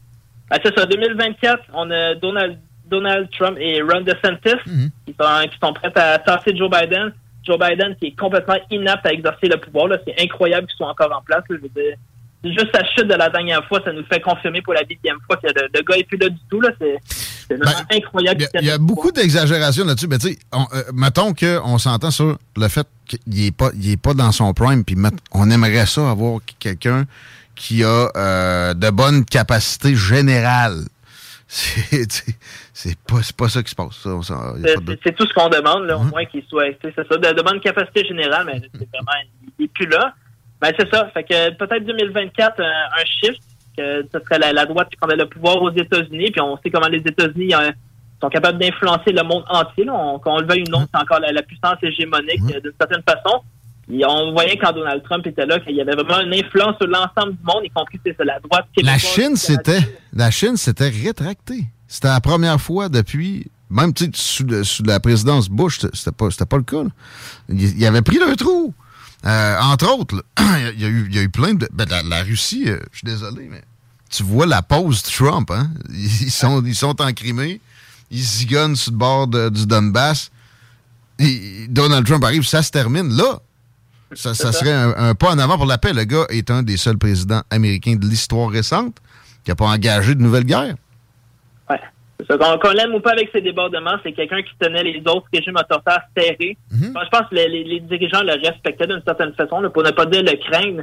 Ben, 0.50 0.59
c'est 0.62 0.79
ça. 0.79 0.85
2024, 0.85 1.65
on 1.73 1.91
a 1.91 2.15
Donald, 2.17 2.59
Donald 2.91 3.29
Trump 3.31 3.56
et 3.59 3.81
Ron 3.81 4.03
DeSantis 4.03 4.61
qui, 5.06 5.17
sont, 5.19 5.49
qui 5.49 5.59
sont 5.62 5.73
prêts 5.73 5.93
à 5.97 6.19
tasser 6.19 6.55
Joe 6.55 6.71
Biden. 6.71 7.12
Joe 7.45 7.59
Biden 7.59 7.97
qui 7.97 8.09
est 8.09 8.19
complètement 8.19 8.57
inapte 8.71 9.07
à 9.07 9.13
exercer 9.13 9.47
le 9.47 9.57
pouvoir. 9.57 9.89
C'est 10.07 10.21
incroyable 10.23 10.67
qu'il 10.67 10.77
soit 10.77 10.89
encore 10.89 11.13
en 11.13 11.23
place. 11.23 11.43
juste 12.45 12.69
sa 12.75 12.85
chute 12.85 13.09
de 13.09 13.15
la 13.15 13.29
dernière 13.29 13.65
fois, 13.67 13.81
ça 13.85 13.93
nous 13.93 14.05
fait 14.05 14.21
confirmer 14.21 14.63
pour 14.63 14.75
la 14.75 14.85
dixième 14.85 15.19
fois 15.27 15.37
que 15.37 15.47
le, 15.47 15.83
gars 15.83 15.97
n'est 15.97 16.05
plus 16.05 16.19
là 16.19 16.29
du 16.29 16.41
tout. 16.51 16.61
C'est 16.79 17.59
ben, 17.59 17.73
incroyable. 17.93 18.47
Il 18.61 18.67
y, 18.67 18.71
a 18.71 18.79
beaucoup 18.79 19.11
d'exagération 19.11 19.85
là-dessus. 19.85 20.07
Mais 20.07 20.19
tu 20.19 20.29
sais, 20.29 20.39
euh, 20.55 20.83
mettons 20.95 21.35
qu'on 21.35 21.79
s'entend 21.79 22.11
sur 22.11 22.39
le 22.57 22.69
fait 22.69 22.87
qu'il 23.07 23.45
n'est 23.45 23.51
pas, 23.51 23.71
pas 24.03 24.15
dans 24.15 24.33
son 24.33 24.53
prime, 24.55 24.85
puis 24.85 24.97
on 25.33 25.51
aimerait 25.51 25.87
ça 25.87 26.11
avoir 26.11 26.41
quelqu'un 26.59 27.07
qui 27.57 27.85
a 27.85 28.09
euh, 28.17 28.75
de 28.75 28.91
bonnes 28.91 29.25
capacités 29.25 29.95
générales. 29.95 30.85
C'est 32.82 32.99
pas, 32.99 33.21
pas 33.37 33.49
ça 33.50 33.62
qui 33.62 33.71
se 33.71 33.75
passe. 33.75 34.06
C'est 35.05 35.15
tout 35.15 35.27
ce 35.27 35.35
qu'on 35.35 35.50
demande, 35.50 35.85
là, 35.85 35.99
au 35.99 36.05
moins 36.05 36.25
qu'il 36.25 36.43
soit. 36.44 36.65
C'est 36.81 36.94
ça, 36.94 37.03
de, 37.03 37.37
de 37.37 37.43
bonne 37.43 37.61
capacité 37.61 38.06
générale, 38.06 38.47
mais 38.47 38.59
c'est 38.73 38.88
vraiment. 38.88 39.12
Il 39.59 39.65
n'est 39.65 39.69
plus 39.69 39.87
là. 39.87 40.15
Ben, 40.62 40.73
c'est 40.79 40.88
ça. 40.91 41.11
Fait 41.12 41.25
que 41.25 41.50
peut-être 41.56 41.85
2024, 41.85 42.59
un, 42.59 43.05
shift, 43.05 43.43
que 43.77 44.06
ce 44.11 44.19
serait 44.21 44.53
la, 44.53 44.65
droite 44.65 44.88
qui 44.88 44.97
prendrait 44.97 45.19
le 45.19 45.27
pouvoir 45.27 45.61
aux 45.61 45.71
États-Unis. 45.71 46.31
Puis 46.31 46.41
on 46.41 46.56
sait 46.62 46.71
comment 46.71 46.88
les 46.88 47.00
États-Unis 47.00 47.55
euh, 47.55 47.71
sont 48.19 48.31
capables 48.31 48.59
d'influencer 48.59 49.12
le 49.12 49.25
monde 49.25 49.44
entier. 49.50 49.85
Là. 49.85 49.93
On, 49.94 50.38
le 50.38 50.47
veuille 50.47 50.65
ou 50.67 50.71
non, 50.71 50.87
c'est 50.91 51.00
encore 51.00 51.21
la, 51.21 51.43
puissance 51.43 51.77
hégémonique 51.82 52.47
d'une 52.47 52.73
certaine 52.79 53.03
façon 53.03 53.43
on 54.06 54.32
voyait 54.32 54.56
quand 54.56 54.73
Donald 54.73 55.03
Trump 55.03 55.27
était 55.27 55.47
là 55.47 55.59
qu'il 55.61 55.75
y 55.75 55.81
avait 55.81 55.94
vraiment 55.94 56.21
une 56.21 56.35
influence 56.35 56.77
sur 56.79 56.87
l'ensemble 56.87 57.32
du 57.32 57.44
monde, 57.44 57.65
y 57.65 57.71
compris 57.71 57.99
la 58.21 58.38
droite. 58.41 58.67
La 58.82 58.99
Chine, 58.99 59.37
c'était, 59.37 59.81
la 60.12 60.31
Chine 60.31 60.56
s'était 60.56 60.88
rétractée. 60.88 61.65
C'était 61.91 62.07
la 62.07 62.21
première 62.21 62.61
fois 62.61 62.89
depuis, 62.89 63.51
même 63.69 63.93
sous, 64.15 64.47
sous 64.63 64.83
la 64.85 65.01
présidence 65.01 65.49
Bush, 65.49 65.81
c'était 65.93 66.13
pas, 66.13 66.29
pas 66.31 66.57
le 66.57 66.63
cas. 66.63 66.85
Il, 67.49 67.85
avait 67.85 68.01
pris 68.01 68.19
le 68.19 68.37
trou. 68.37 68.73
Euh, 69.27 69.61
entre 69.61 69.93
autres, 69.93 70.25
il, 70.39 70.81
y 70.81 70.85
a 70.85 70.89
eu, 70.89 71.07
il, 71.11 71.17
y 71.17 71.19
a 71.19 71.23
eu, 71.23 71.29
plein 71.29 71.55
de. 71.55 71.69
Ben, 71.73 71.87
la, 72.09 72.23
Russie, 72.23 72.65
euh, 72.69 72.79
je 72.93 72.99
suis 72.99 73.05
désolé, 73.05 73.49
mais 73.51 73.63
tu 74.09 74.23
vois 74.23 74.47
la 74.47 74.63
pause 74.63 75.03
de 75.03 75.09
Trump, 75.11 75.51
hein? 75.51 75.69
Ils 75.93 76.31
sont, 76.31 76.65
ils 76.65 76.77
sont 76.77 77.03
en 77.03 77.13
Crimée, 77.13 77.61
ils 78.13 78.23
zigonnent 78.23 78.77
sur 78.77 78.93
le 78.93 78.97
bord 78.97 79.27
du 79.27 79.67
Donbass. 79.67 80.31
Donald 81.69 82.07
Trump 82.07 82.25
arrive, 82.25 82.47
ça 82.47 82.63
se 82.63 82.71
termine 82.71 83.15
là. 83.15 83.41
Ça, 84.15 84.35
serait 84.35 84.73
un, 84.73 85.15
pas 85.15 85.33
en 85.33 85.39
avant 85.39 85.57
pour 85.57 85.67
la 85.67 85.79
paix. 85.79 85.93
Le 85.93 86.05
gars 86.05 86.25
est 86.31 86.51
un 86.51 86.63
des 86.63 86.77
seuls 86.77 86.99
présidents 86.99 87.43
américains 87.51 87.97
de 87.97 88.07
l'histoire 88.07 88.49
récente 88.49 88.97
qui 89.45 89.51
n'a 89.51 89.55
pas 89.55 89.67
engagé 89.67 90.15
de 90.15 90.23
nouvelle 90.23 90.45
guerre. 90.45 90.77
Qu'on 92.28 92.70
l'aime 92.70 92.94
ou 92.94 93.00
pas 93.00 93.12
avec 93.12 93.31
ses 93.32 93.40
débordements, 93.40 93.96
c'est 94.02 94.12
quelqu'un 94.12 94.43
qui 94.43 94.52
tenait 94.58 94.82
les 94.82 95.00
autres 95.00 95.26
régimes 95.32 95.56
autoritaires 95.56 96.02
serrés. 96.17 96.56
Mhm. 96.70 96.94
Je 96.94 97.08
pense 97.08 97.28
que 97.28 97.34
les, 97.34 97.81
dirigeants 97.81 98.22
le 98.22 98.32
respectaient 98.32 98.87
d'une 98.87 99.02
certaine 99.05 99.32
façon, 99.34 99.62
pour 99.70 99.82
ne 99.82 99.90
pas 99.90 100.06
dire 100.06 100.22
le 100.22 100.37
craindre. 100.37 100.82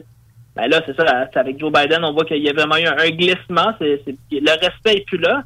Ben 0.55 0.67
là, 0.67 0.81
c'est 0.85 0.95
ça, 0.95 1.27
avec 1.35 1.59
Joe 1.59 1.71
Biden, 1.71 2.03
on 2.03 2.13
voit 2.13 2.25
qu'il 2.25 2.41
y 2.41 2.49
a 2.49 2.53
vraiment 2.53 2.77
eu 2.77 2.87
un, 2.87 3.09
glissement. 3.09 3.73
le 3.79 4.59
respect 4.59 4.95
n'est 4.95 5.01
plus 5.01 5.19
là. 5.19 5.43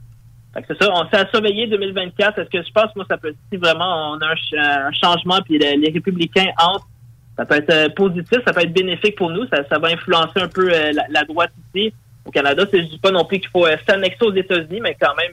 c'est 0.55 0.81
ça, 0.81 0.89
on 0.93 1.09
s'est 1.09 1.17
à 1.17 1.27
surveiller 1.29 1.67
2024. 1.67 2.39
Est-ce 2.39 2.49
que 2.49 2.63
je 2.63 2.71
pense, 2.71 2.95
moi, 2.95 3.05
ça 3.09 3.17
peut 3.17 3.33
si 3.51 3.57
vraiment 3.57 4.13
on 4.13 4.19
a 4.19 4.27
un, 4.27 4.91
changement, 4.93 5.41
puis 5.43 5.57
les, 5.57 5.75
les 5.75 5.91
républicains 5.91 6.47
entrent 6.57 6.87
ça 7.37 7.45
peut 7.45 7.55
être 7.55 7.73
euh, 7.73 7.89
positif, 7.89 8.39
ça 8.45 8.53
peut 8.53 8.61
être 8.61 8.73
bénéfique 8.73 9.15
pour 9.15 9.31
nous, 9.31 9.45
ça, 9.47 9.79
va 9.79 9.87
influencer 9.87 10.39
un 10.39 10.47
peu 10.47 10.71
euh, 10.71 10.91
la, 11.09 11.23
droite 11.23 11.51
ici 11.73 11.93
au 12.25 12.31
Canada. 12.31 12.65
Je 12.71 12.79
dis 12.79 12.99
pas 12.99 13.11
non 13.11 13.25
plus 13.25 13.39
qu'il 13.39 13.49
faut 13.49 13.65
euh, 13.65 13.77
s'annexer 13.87 14.23
aux 14.23 14.33
États-Unis, 14.33 14.81
mais 14.81 14.95
quand 14.99 15.15
même, 15.15 15.31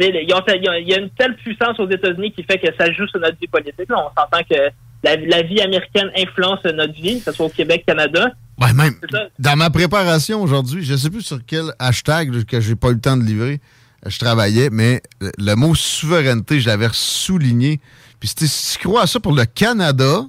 il 0.00 0.28
y, 0.28 0.94
a 0.94 0.98
une 0.98 1.10
telle 1.10 1.34
puissance 1.36 1.78
aux 1.80 1.90
États-Unis 1.90 2.32
qui 2.32 2.44
fait 2.44 2.58
que 2.58 2.68
ça 2.78 2.90
joue 2.92 3.06
sur 3.08 3.20
notre 3.20 3.38
vie 3.38 3.48
politique. 3.48 3.88
on 3.90 4.08
s'entend 4.16 4.42
que 4.48 4.70
la, 5.02 5.42
vie 5.42 5.60
américaine 5.60 6.10
influence 6.16 6.62
notre 6.64 6.94
vie, 6.94 7.18
que 7.18 7.24
ce 7.24 7.32
soit 7.32 7.46
au 7.46 7.50
Québec, 7.50 7.84
Canada. 7.86 8.32
Ouais, 8.60 8.72
même 8.72 8.94
dans 9.38 9.56
ma 9.56 9.70
préparation 9.70 10.42
aujourd'hui, 10.42 10.84
je 10.84 10.96
sais 10.96 11.10
plus 11.10 11.22
sur 11.22 11.38
quel 11.46 11.72
hashtag 11.78 12.44
que 12.44 12.60
j'ai 12.60 12.74
pas 12.74 12.88
eu 12.88 12.94
le 12.94 13.00
temps 13.00 13.16
de 13.16 13.22
livrer, 13.24 13.60
je 14.06 14.18
travaillais, 14.18 14.68
mais 14.70 15.02
le 15.20 15.54
mot 15.54 15.74
souveraineté, 15.74 16.60
je 16.60 16.68
l'avais 16.68 16.88
souligné. 16.92 17.80
Puis 18.20 18.30
si 18.34 18.78
tu 18.78 18.86
crois 18.86 19.02
à 19.02 19.06
ça 19.06 19.20
pour 19.20 19.32
le 19.32 19.44
Canada, 19.44 20.22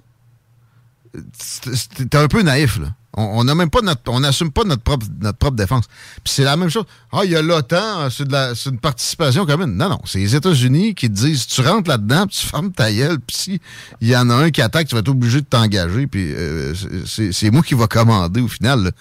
t'es 1.95 2.17
un 2.17 2.27
peu 2.27 2.41
naïf, 2.41 2.79
là. 2.79 2.87
On 3.17 3.43
n'a 3.43 3.55
même 3.55 3.71
pas 3.71 3.81
notre, 3.81 4.01
on 4.07 4.19
n'assume 4.19 4.51
pas 4.51 4.63
notre 4.63 4.83
propre, 4.83 5.05
notre 5.19 5.37
propre 5.37 5.55
défense. 5.55 5.87
Puis 6.23 6.31
c'est 6.31 6.43
la 6.43 6.55
même 6.55 6.69
chose. 6.69 6.85
Ah, 7.11 7.21
il 7.23 7.31
y 7.31 7.35
a 7.35 7.41
l'OTAN, 7.41 8.09
c'est 8.11 8.31
la, 8.31 8.53
c'est 8.53 8.69
une 8.69 8.79
participation 8.79 9.47
commune. 9.47 9.75
Non, 9.75 9.89
non, 9.89 9.99
c'est 10.05 10.19
les 10.19 10.35
États-Unis 10.35 10.93
qui 10.93 11.09
te 11.09 11.15
disent, 11.15 11.47
tu 11.47 11.61
rentres 11.61 11.89
là-dedans, 11.89 12.27
puis 12.27 12.37
tu 12.37 12.45
fermes 12.45 12.71
ta 12.71 12.91
gueule, 12.91 13.19
puis 13.19 13.35
si 13.35 13.61
il 13.99 14.09
y 14.09 14.15
en 14.15 14.29
a 14.29 14.35
un 14.35 14.51
qui 14.51 14.61
attaque, 14.61 14.87
tu 14.87 14.95
vas 14.95 15.01
être 15.01 15.09
obligé 15.09 15.41
de 15.41 15.45
t'engager, 15.45 16.05
puis 16.05 16.31
euh, 16.33 16.73
c'est, 17.05 17.49
moi 17.49 17.63
qui 17.63 17.73
va 17.73 17.87
commander 17.87 18.41
au 18.41 18.47
final. 18.47 18.91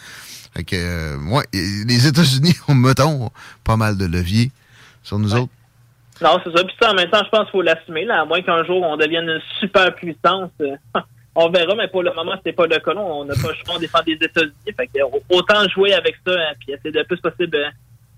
Fait 0.56 0.64
que, 0.64 0.74
euh, 0.76 1.18
moi, 1.18 1.44
les 1.52 2.06
États-Unis 2.06 2.56
ont, 2.66 2.74
mettons, 2.74 3.30
pas 3.62 3.76
mal 3.76 3.98
de 3.98 4.06
leviers 4.06 4.50
sur 5.02 5.18
nous 5.18 5.34
autres. 5.34 5.52
Non, 6.22 6.40
c'est 6.42 6.56
ça. 6.56 6.64
Puis 6.64 6.74
ça, 6.80 6.90
en 6.90 6.94
même 6.94 7.10
temps, 7.10 7.22
je 7.24 7.28
pense 7.28 7.42
qu'il 7.42 7.52
faut 7.52 7.62
l'assumer, 7.62 8.04
là, 8.04 8.22
à 8.22 8.24
moins 8.24 8.40
qu'un 8.42 8.64
jour 8.64 8.82
on 8.82 8.96
devienne 8.96 9.28
une 9.28 9.42
super 9.60 9.94
puissance. 9.94 10.50
On 11.35 11.49
verra, 11.50 11.75
mais 11.76 11.88
pour 11.88 12.02
le 12.02 12.12
moment, 12.14 12.35
c'est 12.44 12.52
pas 12.52 12.66
le 12.66 12.78
cas. 12.78 12.92
On 12.97 13.25
n'a 13.25 13.35
pas 13.35 13.49
le 13.49 13.54
choix, 13.54 13.76
de 13.76 13.80
défendre 13.80 14.04
des 14.04 14.14
États-Unis. 14.14 14.52
Fait 14.76 14.90
autant 15.30 15.68
jouer 15.68 15.94
avec 15.94 16.16
ça, 16.26 16.32
hein, 16.32 16.54
puis 16.58 16.73
essayer 16.73 16.90
le 16.90 17.04
plus 17.04 17.20
possible 17.20 17.56
euh, 17.56 17.68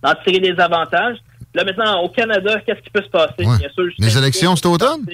d'en 0.02 0.14
tirer 0.24 0.38
des 0.38 0.58
avantages. 0.58 1.18
Là, 1.54 1.64
maintenant, 1.64 2.00
au 2.02 2.08
Canada, 2.08 2.60
qu'est-ce 2.64 2.80
qui 2.80 2.90
peut 2.90 3.02
se 3.02 3.08
passer? 3.08 3.34
Bien 3.38 3.68
sûr, 3.74 3.88
Les 3.98 4.16
élections, 4.16 4.56
c'est 4.56 4.66
automne? 4.66 5.04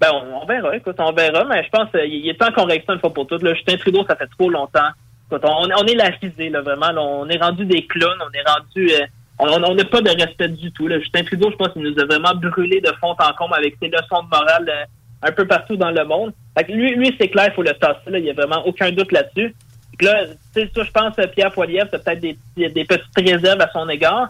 Ben, 0.00 0.08
on, 0.12 0.44
verra, 0.46 0.76
écoute, 0.76 0.96
on 0.98 1.12
verra, 1.12 1.44
mais 1.44 1.62
je 1.62 1.70
pense 1.70 1.90
qu'il 1.90 2.28
est 2.28 2.34
temps 2.34 2.52
qu'on 2.52 2.64
règle 2.64 2.84
ça 2.86 2.94
une 2.94 3.00
fois 3.00 3.12
pour 3.12 3.26
toutes. 3.26 3.42
Là, 3.42 3.54
Justin 3.54 3.76
Trudeau, 3.76 4.04
ça 4.06 4.16
fait 4.16 4.28
trop 4.38 4.50
longtemps. 4.50 4.88
Écoute, 5.30 5.42
on, 5.44 5.68
on 5.70 5.86
est 5.86 5.94
la 5.94 6.10
là, 6.10 6.60
vraiment. 6.62 7.20
on 7.20 7.28
est 7.28 7.40
rendu 7.40 7.64
des 7.64 7.86
clowns, 7.86 8.18
on 8.20 8.32
est 8.32 8.50
rendu... 8.50 8.92
Euh, 8.92 9.06
on 9.38 9.74
n'a 9.74 9.84
pas 9.84 10.02
de 10.02 10.10
respect 10.10 10.48
du 10.48 10.70
tout. 10.72 10.86
Là. 10.86 10.98
Justin 10.98 11.24
Trudeau, 11.24 11.50
je 11.50 11.56
pense 11.56 11.72
qu'il 11.72 11.82
nous 11.82 11.98
a 11.98 12.04
vraiment 12.04 12.34
brûlé 12.34 12.80
de 12.80 12.92
fond 13.00 13.14
en 13.18 13.32
comble 13.38 13.54
avec 13.54 13.76
ses 13.80 13.88
leçons 13.88 14.22
de 14.22 14.28
morale 14.28 14.68
euh, 14.68 14.84
un 15.22 15.32
peu 15.32 15.46
partout 15.46 15.76
dans 15.76 15.90
le 15.90 16.04
monde. 16.04 16.32
lui, 16.68 16.94
lui 16.94 17.14
c'est 17.20 17.28
clair, 17.28 17.48
il 17.48 17.54
faut 17.54 17.62
le 17.62 17.74
tasser. 17.74 18.00
Il 18.08 18.22
n'y 18.22 18.30
a 18.30 18.34
vraiment 18.34 18.66
aucun 18.66 18.90
doute 18.90 19.12
là-dessus. 19.12 19.54
Là, 20.00 20.24
tu 20.54 20.62
sais, 20.62 20.70
je 20.74 20.90
pense 20.90 21.14
que 21.14 21.26
Pierre 21.26 21.52
Poilievre, 21.52 21.88
c'est 21.92 22.02
peut-être 22.02 22.20
des, 22.20 22.38
des, 22.56 22.84
petites 22.84 23.04
réserves 23.16 23.60
à 23.60 23.70
son 23.70 23.86
égard. 23.88 24.28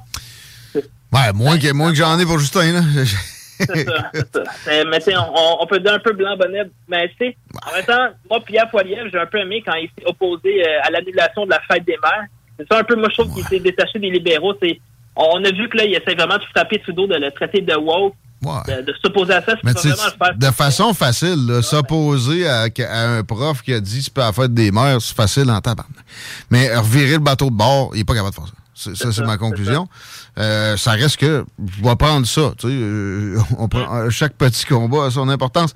Ouais, 0.75 1.33
moins 1.33 1.59
que, 1.59 1.73
moins 1.73 1.91
que 1.91 1.97
j'en 1.97 2.19
ai 2.19 2.25
pour 2.25 2.39
Justin, 2.39 2.73
là. 2.73 2.81
c'est 3.61 3.85
ça, 3.85 4.11
ça. 4.33 4.85
Mais 4.87 5.01
tu 5.01 5.13
on, 5.17 5.63
on, 5.63 5.67
peut 5.67 5.79
dire 5.79 5.93
un 5.93 5.99
peu 5.99 6.13
blanc-bonnet. 6.13 6.63
Mais 6.89 7.09
tu 7.11 7.17
sais, 7.19 7.37
en 7.69 7.75
même 7.75 7.85
temps, 7.85 8.09
moi, 8.29 8.41
Pierre 8.45 8.69
Poilievre, 8.71 9.09
j'ai 9.13 9.19
un 9.19 9.27
peu 9.27 9.39
aimé 9.39 9.63
quand 9.65 9.75
il 9.75 9.89
s'est 9.89 10.07
opposé 10.07 10.67
euh, 10.67 10.81
à 10.83 10.91
l'annulation 10.91 11.45
de 11.45 11.51
la 11.51 11.61
fête 11.71 11.85
des 11.85 11.99
mères. 12.03 12.27
c'est 12.59 12.67
ça 12.69 12.79
un 12.79 12.85
peu, 12.85 12.97
moi, 12.97 13.09
je 13.11 13.23
trouve 13.23 13.35
qu'il 13.35 13.45
s'est 13.45 13.61
détaché 13.61 13.99
des 13.99 14.11
libéraux. 14.11 14.55
C'est, 14.61 14.81
on 15.15 15.45
a 15.45 15.51
vu 15.51 15.69
que 15.69 15.77
là, 15.77 15.85
il 15.85 15.95
essaie 15.95 16.15
vraiment 16.15 16.39
de 16.39 16.45
frapper 16.55 16.79
Trudeau 16.81 17.07
de 17.07 17.17
le 17.17 17.31
traiter 17.31 17.61
de 17.61 17.75
woke. 17.75 18.15
De, 18.43 18.95
s'opposer 19.03 19.35
à 19.35 19.43
ça, 19.43 19.53
c'est 19.63 19.89
vraiment 19.89 20.05
le 20.05 20.25
faire. 20.25 20.37
De 20.37 20.47
façon 20.47 20.95
facile, 20.95 21.61
s'opposer 21.63 22.49
à, 22.49 22.69
un 22.91 23.23
prof 23.23 23.61
qui 23.63 23.75
a 23.75 23.81
dit 23.81 24.03
c'est 24.03 24.13
pas 24.13 24.27
la 24.27 24.33
fête 24.33 24.55
des 24.55 24.73
mères, 24.73 25.01
c'est 25.01 25.15
facile 25.15 25.51
en 25.51 25.61
tabac. 25.61 25.85
Mais 26.51 26.75
revirer 26.75 27.13
le 27.13 27.19
bateau 27.19 27.51
de 27.51 27.55
bord, 27.55 27.91
il 27.93 27.99
n'est 27.99 28.05
pas 28.05 28.15
capable 28.15 28.31
de 28.31 28.41
faire 28.41 28.47
ça. 28.75 28.95
ça, 28.95 29.13
c'est 29.13 29.27
ma 29.27 29.37
conclusion. 29.37 29.89
Euh, 30.39 30.77
ça. 30.79 30.93
reste 30.93 31.19
que 31.19 31.45
je 31.59 31.83
vais 31.83 31.97
prendre 31.97 32.27
ça. 32.27 32.53
Tu 32.57 32.69
sais, 32.69 32.75
euh, 32.75 33.39
on 33.59 33.69
prend, 33.69 34.09
chaque 34.09 34.35
petit 34.35 34.65
combat 34.65 35.07
a 35.07 35.11
son 35.11 35.29
importance. 35.29 35.75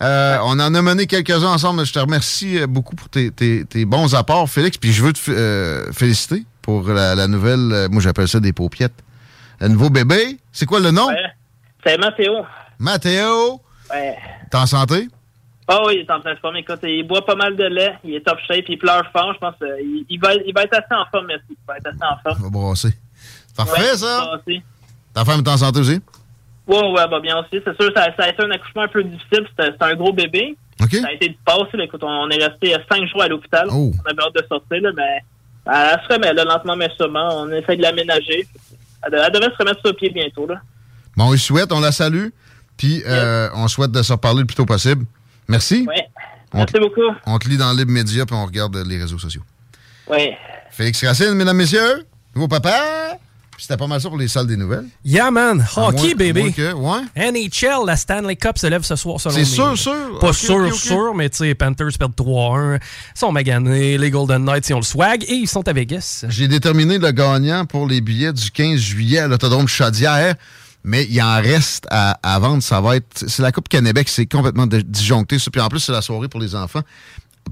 Euh, 0.00 0.38
on 0.44 0.58
en 0.60 0.74
a 0.74 0.82
mené 0.82 1.06
quelques-uns 1.06 1.48
ensemble. 1.48 1.84
Je 1.84 1.92
te 1.92 1.98
remercie 1.98 2.60
beaucoup 2.66 2.96
pour 2.96 3.10
tes, 3.10 3.84
bons 3.84 4.14
apports, 4.14 4.48
Félix. 4.48 4.78
Puis 4.78 4.92
je 4.92 5.04
veux 5.04 5.12
te 5.12 5.90
féliciter 5.92 6.46
pour 6.62 6.88
la, 6.88 7.26
nouvelle, 7.26 7.88
moi 7.90 8.00
j'appelle 8.00 8.28
ça 8.28 8.40
des 8.40 8.54
paupiettes. 8.54 8.94
Le 9.60 9.68
nouveau 9.68 9.90
bébé, 9.90 10.38
c'est 10.52 10.66
quoi 10.66 10.80
le 10.80 10.90
nom? 10.90 11.08
C'est 11.88 11.96
Mathéo. 11.96 12.44
Mathéo? 12.78 13.62
Ouais. 13.90 14.18
T'es 14.50 14.58
en 14.58 14.66
santé? 14.66 15.08
Ah 15.66 15.80
oui, 15.86 15.94
il 15.94 16.00
est 16.00 16.10
en 16.10 16.20
train 16.20 16.32
de 16.32 16.36
se 16.36 16.40
former. 16.40 16.58
Écoute, 16.58 16.80
il 16.82 17.06
boit 17.06 17.24
pas 17.24 17.34
mal 17.34 17.56
de 17.56 17.64
lait, 17.64 17.94
il 18.04 18.14
est 18.14 18.20
top 18.20 18.38
shape, 18.46 18.68
il 18.68 18.76
pleure 18.76 19.04
fort. 19.10 19.32
Je 19.32 19.38
pense 19.38 19.54
qu'il 19.56 20.04
il 20.06 20.20
va, 20.20 20.34
il 20.34 20.52
va 20.52 20.64
être 20.64 20.74
assez 20.74 20.94
en 20.94 21.06
forme, 21.10 21.28
merci. 21.28 21.46
Il 21.48 21.56
va 21.66 21.78
être 21.78 21.86
assez 21.86 22.04
en 22.04 22.18
forme. 22.22 22.36
Il 22.40 22.44
va 22.44 22.50
brasser. 22.50 22.92
Parfait, 23.56 23.96
ça? 23.96 24.38
Ta 25.14 25.24
femme 25.24 25.40
est 25.40 25.48
en 25.48 25.56
santé 25.56 25.80
aussi? 25.80 26.00
Oui, 26.66 26.76
oui, 26.76 27.00
bah 27.10 27.20
bien 27.20 27.38
aussi. 27.38 27.62
C'est 27.64 27.80
sûr, 27.80 27.90
ça, 27.96 28.04
ça, 28.18 28.24
a 28.24 28.28
été 28.28 28.42
un 28.42 28.50
accouchement 28.50 28.82
un 28.82 28.88
peu 28.88 29.02
difficile. 29.02 29.46
C'était 29.48 29.72
un 29.80 29.94
gros 29.94 30.12
bébé. 30.12 30.58
Ça 30.78 31.08
a 31.08 31.12
été 31.12 31.30
du 31.30 31.38
passé. 31.42 31.78
Écoute, 31.78 32.04
on 32.04 32.28
est 32.28 32.44
resté 32.44 32.76
cinq 32.90 33.08
jours 33.08 33.22
à 33.22 33.28
l'hôpital. 33.28 33.66
Oh. 33.70 33.92
On 33.94 34.10
avait 34.10 34.22
hâte 34.22 34.34
de 34.34 34.46
sortir, 34.46 34.82
là, 34.82 34.90
mais 34.94 35.22
elle, 35.64 36.00
se 36.06 36.12
remet 36.12 36.34
là, 36.34 36.44
lentement 36.44 36.76
mais 36.76 36.90
sûrement. 36.98 37.28
On 37.32 37.50
essaie 37.50 37.76
de 37.76 37.82
l'aménager. 37.82 38.46
Elle, 39.06 39.14
elle, 39.14 39.32
devrait 39.32 39.52
se 39.52 39.56
remettre 39.58 39.80
sur 39.82 39.96
pied 39.96 40.10
bientôt. 40.10 40.46
Là. 40.46 40.60
Bon, 41.18 41.32
on 41.32 41.36
souhaite, 41.36 41.72
on 41.72 41.80
la 41.80 41.90
salue. 41.90 42.28
Puis 42.76 43.02
euh, 43.04 43.48
on 43.54 43.66
souhaite 43.66 43.90
de 43.90 44.04
se 44.04 44.12
reparler 44.12 44.42
le 44.42 44.46
plus 44.46 44.54
tôt 44.54 44.66
possible. 44.66 45.04
Merci. 45.48 45.84
Oui. 45.88 46.00
Merci 46.54 46.74
beaucoup. 46.78 47.12
On 47.26 47.38
te 47.40 47.48
lit 47.48 47.56
dans 47.56 47.72
Libre 47.72 47.90
Média 47.90 48.24
puis 48.24 48.36
on 48.36 48.46
regarde 48.46 48.76
les 48.86 48.98
réseaux 48.98 49.18
sociaux. 49.18 49.42
Oui. 50.08 50.30
Félix 50.70 51.04
Racine, 51.04 51.34
mesdames, 51.34 51.56
messieurs, 51.56 52.06
nouveau 52.36 52.46
papa. 52.46 53.18
C'était 53.58 53.76
pas 53.76 53.88
mal 53.88 54.00
ça 54.00 54.08
pour 54.08 54.16
les 54.16 54.28
salles 54.28 54.46
des 54.46 54.56
nouvelles. 54.56 54.86
Yeah, 55.04 55.32
man. 55.32 55.66
Hockey, 55.76 56.14
baby. 56.14 56.54
ouais. 56.56 57.00
NHL, 57.32 57.84
la 57.84 57.96
Stanley 57.96 58.36
Cup 58.36 58.56
se 58.56 58.68
lève 58.68 58.84
ce 58.84 58.94
soir 58.94 59.20
selon 59.20 59.34
C'est 59.34 59.44
sûr, 59.44 59.76
sûr. 59.76 60.20
Pas 60.20 60.32
sûr, 60.32 60.72
sûr, 60.72 61.12
mais 61.16 61.28
tu 61.28 61.38
sais, 61.38 61.56
Panthers 61.56 61.98
perdent 61.98 62.14
3-1. 62.14 62.76
Ils 62.76 63.18
sont 63.18 63.32
maganés. 63.32 63.98
Les 63.98 64.10
Golden 64.12 64.44
Knights, 64.44 64.68
ils 64.68 64.74
ont 64.74 64.78
le 64.78 64.84
swag 64.84 65.24
et 65.24 65.34
ils 65.34 65.48
sont 65.48 65.66
à 65.66 65.72
Vegas. 65.72 66.26
J'ai 66.28 66.46
déterminé 66.46 66.98
le 66.98 67.10
gagnant 67.10 67.66
pour 67.66 67.88
les 67.88 68.00
billets 68.00 68.32
du 68.32 68.48
15 68.52 68.78
juillet 68.78 69.18
à 69.18 69.26
l'Autodrome 69.26 69.66
Chaudière 69.66 70.36
mais 70.84 71.06
il 71.10 71.20
en 71.22 71.36
reste 71.36 71.86
à, 71.90 72.38
vendre. 72.40 72.62
Ça 72.62 72.80
va 72.80 72.96
être. 72.96 73.24
C'est 73.26 73.42
la 73.42 73.52
Coupe 73.52 73.68
Québec, 73.68 74.08
c'est 74.08 74.26
complètement 74.26 74.66
disjoncté. 74.66 75.36
Puis 75.38 75.60
en 75.60 75.68
plus, 75.68 75.80
c'est 75.80 75.92
la 75.92 76.02
soirée 76.02 76.28
pour 76.28 76.40
les 76.40 76.54
enfants. 76.54 76.82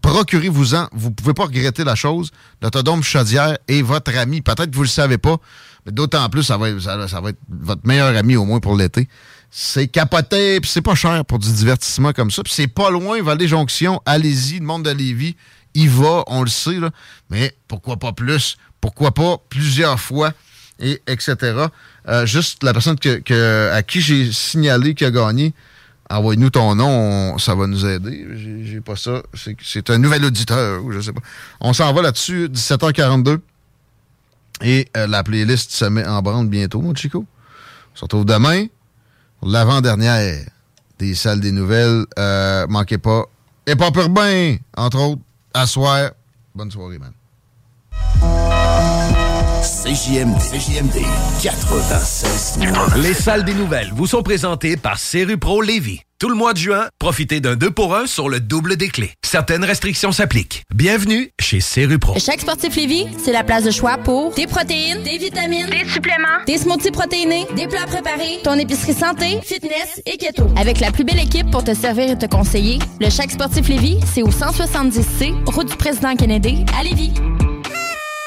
Procurez-vous-en. 0.01 0.89
Vous 0.93 1.11
pouvez 1.11 1.35
pas 1.35 1.45
regretter 1.45 1.85
la 1.85 1.95
chose. 1.95 2.31
L'autodome 2.63 3.03
Chaudière 3.03 3.57
est 3.69 3.83
votre 3.83 4.17
ami. 4.17 4.43
Peut-être 4.43 4.71
que 4.71 4.77
vous 4.77 4.83
le 4.83 4.89
savez 4.89 5.19
pas, 5.19 5.37
mais 5.85 5.93
d'autant 5.93 6.29
plus, 6.29 6.43
ça 6.43 6.59
va, 6.59 6.69
être, 6.69 7.39
votre 7.49 7.87
meilleur 7.87 8.17
ami 8.17 8.37
au 8.37 8.45
moins 8.45 8.61
pour 8.61 8.77
l'été. 8.77 9.09
C'est 9.51 9.87
capoté, 9.87 10.61
puis 10.61 10.71
c'est 10.71 10.83
pas 10.83 10.95
cher 10.95 11.25
pour 11.25 11.39
du 11.39 11.51
divertissement 11.51 12.13
comme 12.13 12.31
ça. 12.31 12.43
Puis 12.43 12.53
c'est 12.53 12.67
pas 12.67 12.91
loin, 12.91 13.23
Vallée-Jonction. 13.23 14.03
Allez-y, 14.05 14.59
le 14.59 14.67
monde 14.67 14.85
de 14.85 14.91
Lévis, 14.91 15.37
il 15.75 15.89
va, 15.89 16.25
on 16.27 16.43
le 16.43 16.51
sait, 16.51 16.81
là. 16.81 16.91
Mais 17.31 17.57
pourquoi 17.69 17.97
pas 17.97 18.13
plus? 18.13 18.57
Pourquoi 18.81 19.13
pas 19.13 19.39
plusieurs 19.49 20.01
fois? 20.01 20.33
Et 20.79 21.01
etc. 21.07 21.69
Euh, 22.09 22.27
juste 22.27 22.63
la 22.63 22.73
personne 22.73 22.97
à 23.73 23.83
qui 23.83 24.01
j'ai 24.01 24.31
signalé 24.33 24.95
qui 24.95 25.05
a 25.05 25.11
gagné, 25.11 25.55
envoie-nous 26.09 26.51
ton 26.51 26.75
nom, 26.75 27.37
ça 27.39 27.55
va 27.55 27.67
nous 27.67 27.85
aider. 27.85 28.27
J'ai 28.65 28.81
pas 28.81 28.97
ça. 28.97 29.23
C'est 29.63 29.91
un 29.91 29.99
nouvel 29.99 30.25
auditeur, 30.25 30.83
je 30.93 31.01
sais 31.01 31.13
pas. 31.13 31.23
On 31.61 31.73
s'en 31.73 31.93
va 31.93 32.03
là-dessus, 32.03 32.49
17h42. 32.49 33.39
Et 34.63 34.89
euh, 34.97 35.07
la 35.07 35.23
playlist 35.23 35.73
se 35.73 35.85
met 35.85 36.07
en 36.07 36.23
branle 36.23 36.49
bientôt, 36.49 36.81
mon 36.81 36.95
Chico. 36.95 37.27
On 37.93 37.97
se 37.97 38.03
retrouve 38.03 38.25
demain 38.25 38.67
l'avant-dernière 39.43 40.47
des 40.99 41.15
salles 41.15 41.41
des 41.41 41.53
nouvelles. 41.53 42.05
Euh, 42.19 42.67
manquez 42.69 42.99
pas. 42.99 43.25
Et 43.67 43.77
pas 43.77 43.91
bien, 43.91 44.57
entre 44.77 44.99
autres, 44.99 45.23
à 45.53 45.67
soir. 45.67 46.11
Bonne 46.55 46.71
soirée, 46.71 46.99
man. 46.99 47.13
CJMD, 49.87 50.37
CJMD 50.41 51.01
96. 51.41 52.59
Les 52.97 53.15
salles 53.15 53.45
des 53.45 53.55
nouvelles 53.55 53.93
vous 53.95 54.09
sont 54.09 54.25
présentées 54.25 54.77
par 54.77 54.99
Pro 55.41 55.63
Lévis. 55.63 56.01
Tout 56.19 56.29
le 56.29 56.35
mois 56.35 56.55
de 56.55 56.59
juin, 56.59 56.89
profitez 56.99 57.39
d'un 57.39 57.55
2 57.55 57.71
pour 57.71 57.95
1 57.95 58.07
sur 58.07 58.29
le 58.29 58.41
double 58.41 58.77
des 58.77 58.89
clés. 58.89 59.13
Certaines 59.25 59.63
restrictions 59.63 60.11
s'appliquent. 60.11 60.65
Bienvenue 60.75 61.31
chez 61.41 61.61
Pro. 62.01 62.19
Chaque 62.19 62.41
sportif 62.41 62.75
Lévis, 62.75 63.07
c'est 63.17 63.31
la 63.31 63.45
place 63.45 63.63
de 63.63 63.71
choix 63.71 63.97
pour 63.99 64.35
des 64.35 64.49
protéines, 64.49 65.05
des 65.05 65.19
vitamines, 65.19 65.71
des 65.71 65.89
suppléments, 65.89 66.43
des 66.49 66.59
smoothies 66.59 66.91
protéinés, 66.91 67.47
des 67.55 67.69
plats 67.69 67.87
préparés, 67.87 68.41
ton 68.43 68.55
épicerie 68.55 68.93
santé, 68.93 69.39
fitness 69.45 70.03
et 70.05 70.17
keto. 70.17 70.49
Avec 70.57 70.81
la 70.81 70.91
plus 70.91 71.05
belle 71.05 71.21
équipe 71.21 71.49
pour 71.53 71.63
te 71.63 71.75
servir 71.75 72.11
et 72.11 72.19
te 72.19 72.27
conseiller, 72.27 72.81
le 73.01 73.09
Chaque 73.09 73.31
sportif 73.31 73.69
Lévis, 73.69 74.01
c'est 74.13 74.25
au 74.25 74.31
170C, 74.31 75.33
route 75.47 75.69
du 75.69 75.77
président 75.77 76.17
Kennedy, 76.17 76.65
à 76.77 76.83
Lévis. 76.83 77.13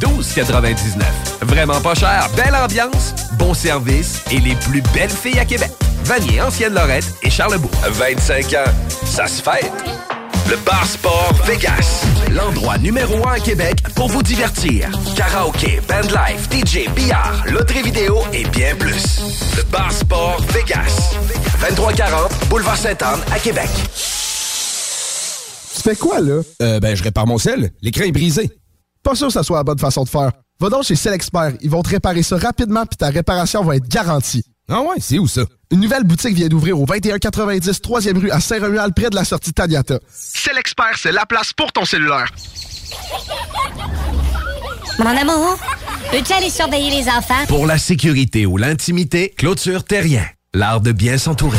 12,99. 0.00 1.02
Vraiment 1.42 1.80
pas 1.80 1.94
cher, 1.94 2.28
belle 2.36 2.54
ambiance, 2.54 3.14
bon 3.38 3.54
service 3.54 4.22
et 4.30 4.38
les 4.38 4.54
plus 4.56 4.82
belles 4.94 5.10
filles 5.10 5.38
à 5.38 5.44
Québec. 5.44 5.70
Vanier, 6.04 6.40
Ancienne-Lorette 6.40 7.12
et 7.22 7.30
Charlebourg. 7.30 7.70
25 7.86 8.52
ans, 8.54 8.72
ça 9.04 9.26
se 9.26 9.42
fait. 9.42 9.70
Le 10.48 10.56
Bar 10.64 10.86
Sport 10.86 11.34
Vegas. 11.44 12.06
L'endroit 12.30 12.78
numéro 12.78 13.28
un 13.28 13.32
à 13.32 13.38
Québec 13.38 13.82
pour 13.94 14.08
vous 14.08 14.22
divertir. 14.22 14.88
Karaoke, 15.14 15.78
bandlife, 15.86 16.48
DJ, 16.50 16.88
billard, 16.94 17.44
loterie 17.46 17.82
vidéo 17.82 18.16
et 18.32 18.44
bien 18.44 18.74
plus. 18.76 19.20
Le 19.58 19.62
Bar 19.64 19.92
Sport 19.92 20.40
Vegas. 20.54 21.16
2340 21.60 22.48
Boulevard 22.48 22.78
Sainte-Anne 22.78 23.20
à 23.30 23.38
Québec. 23.38 23.68
Tu 25.74 25.82
fais 25.82 25.96
quoi, 25.96 26.20
là? 26.20 26.40
Euh, 26.62 26.80
ben, 26.80 26.96
je 26.96 27.02
répare 27.02 27.26
mon 27.26 27.36
sel. 27.36 27.70
L'écran 27.82 28.04
est 28.04 28.12
brisé. 28.12 28.50
Pas 29.02 29.14
sûr 29.14 29.28
que 29.28 29.32
ça 29.32 29.42
soit 29.42 29.58
la 29.58 29.64
bonne 29.64 29.78
façon 29.78 30.04
de 30.04 30.08
faire. 30.08 30.32
Va 30.60 30.70
donc 30.70 30.84
chez 30.84 30.94
Expert. 31.08 31.52
Ils 31.60 31.70
vont 31.70 31.82
te 31.82 31.90
réparer 31.90 32.22
ça 32.22 32.36
rapidement 32.36 32.84
puis 32.84 32.96
ta 32.96 33.08
réparation 33.08 33.62
va 33.62 33.76
être 33.76 33.88
garantie. 33.88 34.44
Ah 34.70 34.80
ouais, 34.82 34.96
c'est 35.00 35.18
où 35.18 35.26
ça? 35.26 35.42
Une 35.70 35.80
nouvelle 35.80 36.04
boutique 36.04 36.34
vient 36.34 36.48
d'ouvrir 36.48 36.78
au 36.78 36.84
2190 36.84 37.80
3e 37.80 38.18
rue 38.18 38.30
à 38.30 38.40
Saint-Romuald, 38.40 38.94
près 38.94 39.08
de 39.08 39.14
la 39.14 39.24
sortie 39.24 39.52
Taniata. 39.52 39.98
Expert, 40.58 40.96
c'est 40.96 41.12
la 41.12 41.24
place 41.24 41.52
pour 41.52 41.72
ton 41.72 41.84
cellulaire. 41.84 42.26
Mon 44.98 45.16
amour, 45.16 45.58
peux-tu 46.10 46.32
aller 46.32 46.50
surveiller 46.50 46.90
les 46.90 47.08
enfants? 47.08 47.46
Pour 47.46 47.66
la 47.66 47.78
sécurité 47.78 48.44
ou 48.46 48.56
l'intimité, 48.56 49.32
clôture 49.36 49.84
terrien. 49.84 50.26
L'art 50.52 50.80
de 50.80 50.92
bien 50.92 51.18
s'entourer. 51.18 51.58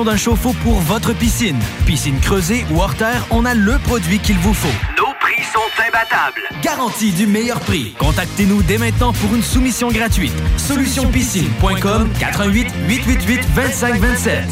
d'un 0.00 0.16
chauffe-eau 0.16 0.54
pour 0.62 0.80
votre 0.80 1.12
piscine. 1.12 1.58
Piscine 1.84 2.18
creusée 2.18 2.64
ou 2.70 2.80
hors 2.80 2.94
terre, 2.94 3.26
on 3.30 3.44
a 3.44 3.52
le 3.52 3.78
produit 3.78 4.18
qu'il 4.18 4.38
vous 4.38 4.54
faut. 4.54 4.68
Nos 4.96 5.12
prix 5.20 5.42
sont 5.52 5.82
imbattables. 5.86 6.40
Garantie 6.62 7.12
du 7.12 7.26
meilleur 7.26 7.60
prix. 7.60 7.94
Contactez-nous 7.98 8.62
dès 8.62 8.78
maintenant 8.78 9.12
pour 9.12 9.34
une 9.34 9.42
soumission 9.42 9.88
gratuite. 9.88 10.32
Solutionpiscine.com 10.56 12.08
88 12.18 12.68
888 12.88 13.40
2527. 13.54 14.44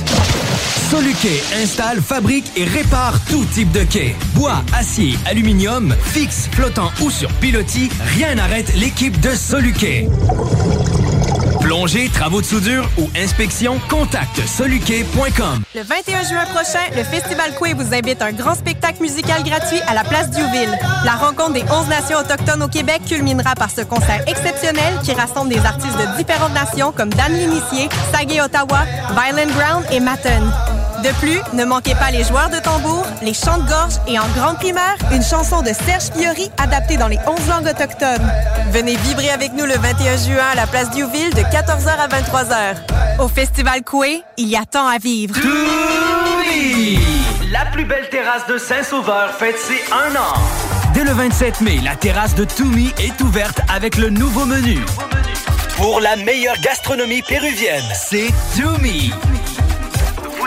Soluquet 0.90 1.42
installe, 1.62 2.02
fabrique 2.02 2.50
et 2.56 2.64
répare 2.64 3.14
tout 3.30 3.44
type 3.46 3.72
de 3.72 3.84
quai. 3.84 4.14
Bois, 4.34 4.62
acier, 4.74 5.16
aluminium, 5.24 5.94
fixe, 6.02 6.48
flottant 6.52 6.90
ou 7.00 7.10
sur 7.10 7.30
pilotis, 7.34 7.88
rien 8.18 8.34
n'arrête 8.34 8.74
l'équipe 8.76 9.18
de 9.20 9.30
Soluquet. 9.30 10.06
Plongée, 11.70 12.08
travaux 12.08 12.40
de 12.40 12.46
soudure 12.46 12.84
ou 12.98 13.08
inspection, 13.16 13.78
contacte 13.88 14.44
soluquet.com. 14.44 15.62
Le 15.72 15.82
21 15.84 16.24
juin 16.24 16.44
prochain, 16.46 16.80
le 16.96 17.04
Festival 17.04 17.54
Coué 17.54 17.74
vous 17.74 17.94
invite 17.94 18.20
à 18.20 18.24
un 18.24 18.32
grand 18.32 18.56
spectacle 18.56 19.00
musical 19.00 19.44
gratuit 19.44 19.78
à 19.86 19.94
la 19.94 20.02
place 20.02 20.30
Diouville. 20.30 20.76
La 21.04 21.12
rencontre 21.12 21.52
des 21.52 21.62
11 21.62 21.86
nations 21.86 22.18
autochtones 22.18 22.64
au 22.64 22.66
Québec 22.66 23.02
culminera 23.06 23.54
par 23.54 23.70
ce 23.70 23.82
concert 23.82 24.20
exceptionnel 24.26 24.98
qui 25.04 25.12
rassemble 25.12 25.50
des 25.50 25.64
artistes 25.64 25.96
de 25.96 26.16
différentes 26.16 26.54
nations 26.54 26.90
comme 26.90 27.10
Dan 27.10 27.32
L'Initié, 27.32 27.88
Sagé 28.12 28.42
Ottawa, 28.42 28.80
Violent 29.12 29.52
Ground 29.52 29.84
et 29.92 30.00
Matten. 30.00 30.42
De 31.02 31.08
plus, 31.18 31.40
ne 31.54 31.64
manquez 31.64 31.94
pas 31.94 32.10
les 32.10 32.24
joueurs 32.24 32.50
de 32.50 32.58
tambour, 32.58 33.06
les 33.22 33.32
chants 33.32 33.56
de 33.58 33.66
gorge 33.66 33.94
et 34.06 34.18
en 34.18 34.28
grande 34.36 34.56
primaire, 34.56 34.96
une 35.12 35.22
chanson 35.22 35.62
de 35.62 35.68
Serge 35.68 36.10
Fiori 36.14 36.50
adaptée 36.58 36.98
dans 36.98 37.08
les 37.08 37.18
11 37.26 37.48
langues 37.48 37.68
autochtones. 37.68 38.30
Venez 38.70 38.96
vibrer 38.96 39.30
avec 39.30 39.54
nous 39.54 39.64
le 39.64 39.74
21 39.74 40.16
juin 40.18 40.44
à 40.52 40.54
la 40.54 40.66
place 40.66 40.90
Diouville 40.90 41.32
de 41.32 41.40
14h 41.40 41.88
à 41.88 42.08
23h. 42.08 42.76
Au 43.18 43.28
Festival 43.28 43.82
Coué, 43.82 44.22
il 44.36 44.48
y 44.48 44.56
a 44.56 44.64
tant 44.66 44.86
à 44.86 44.98
vivre. 44.98 45.36
La 47.50 47.64
plus 47.72 47.84
belle 47.86 48.08
terrasse 48.10 48.46
de 48.46 48.58
Saint-Sauveur 48.58 49.30
fête 49.30 49.58
ses 49.58 49.80
un 49.92 50.14
an. 50.16 50.34
Dès 50.92 51.04
le 51.04 51.12
27 51.12 51.62
mai, 51.62 51.80
la 51.82 51.96
terrasse 51.96 52.34
de 52.34 52.44
Toumi 52.44 52.92
est 52.98 53.18
ouverte 53.22 53.60
avec 53.72 53.96
le 53.96 54.10
nouveau 54.10 54.44
menu. 54.44 54.78
Pour 55.76 56.00
la 56.00 56.16
meilleure 56.16 56.60
gastronomie 56.60 57.22
péruvienne, 57.22 57.84
c'est 57.94 58.28
Toumi. 58.54 59.12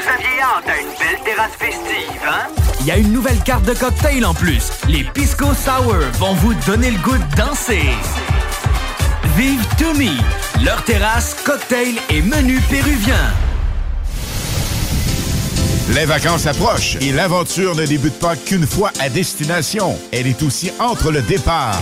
Vous 0.03 0.09
aviez 0.09 0.41
hâte 0.41 0.67
à 0.67 0.81
une 0.81 0.87
belle 0.87 1.23
terrasse 1.23 1.53
festive, 1.57 2.21
hein? 2.27 2.47
Il 2.81 2.87
y 2.87 2.91
a 2.91 2.97
une 2.97 3.13
nouvelle 3.13 3.39
carte 3.39 3.63
de 3.63 3.73
cocktail 3.73 4.25
en 4.25 4.33
plus. 4.33 4.69
Les 4.89 5.03
Pisco 5.03 5.45
Sour 5.53 5.95
vont 6.15 6.33
vous 6.33 6.53
donner 6.65 6.91
le 6.91 6.97
goût 6.97 7.17
de 7.17 7.35
danser. 7.37 7.83
Vive 9.37 9.65
Toumi, 9.77 10.17
leur 10.61 10.83
terrasse, 10.83 11.35
cocktail 11.45 11.95
et 12.09 12.21
menu 12.21 12.59
péruvien. 12.69 13.15
Les 15.91 16.05
vacances 16.05 16.47
approchent 16.47 16.97
et 16.99 17.13
l'aventure 17.13 17.75
ne 17.75 17.85
débute 17.85 18.19
pas 18.19 18.35
qu'une 18.35 18.67
fois 18.67 18.91
à 18.99 19.07
destination. 19.07 19.97
Elle 20.11 20.27
est 20.27 20.43
aussi 20.43 20.71
entre 20.79 21.11
le 21.11 21.21
départ 21.21 21.81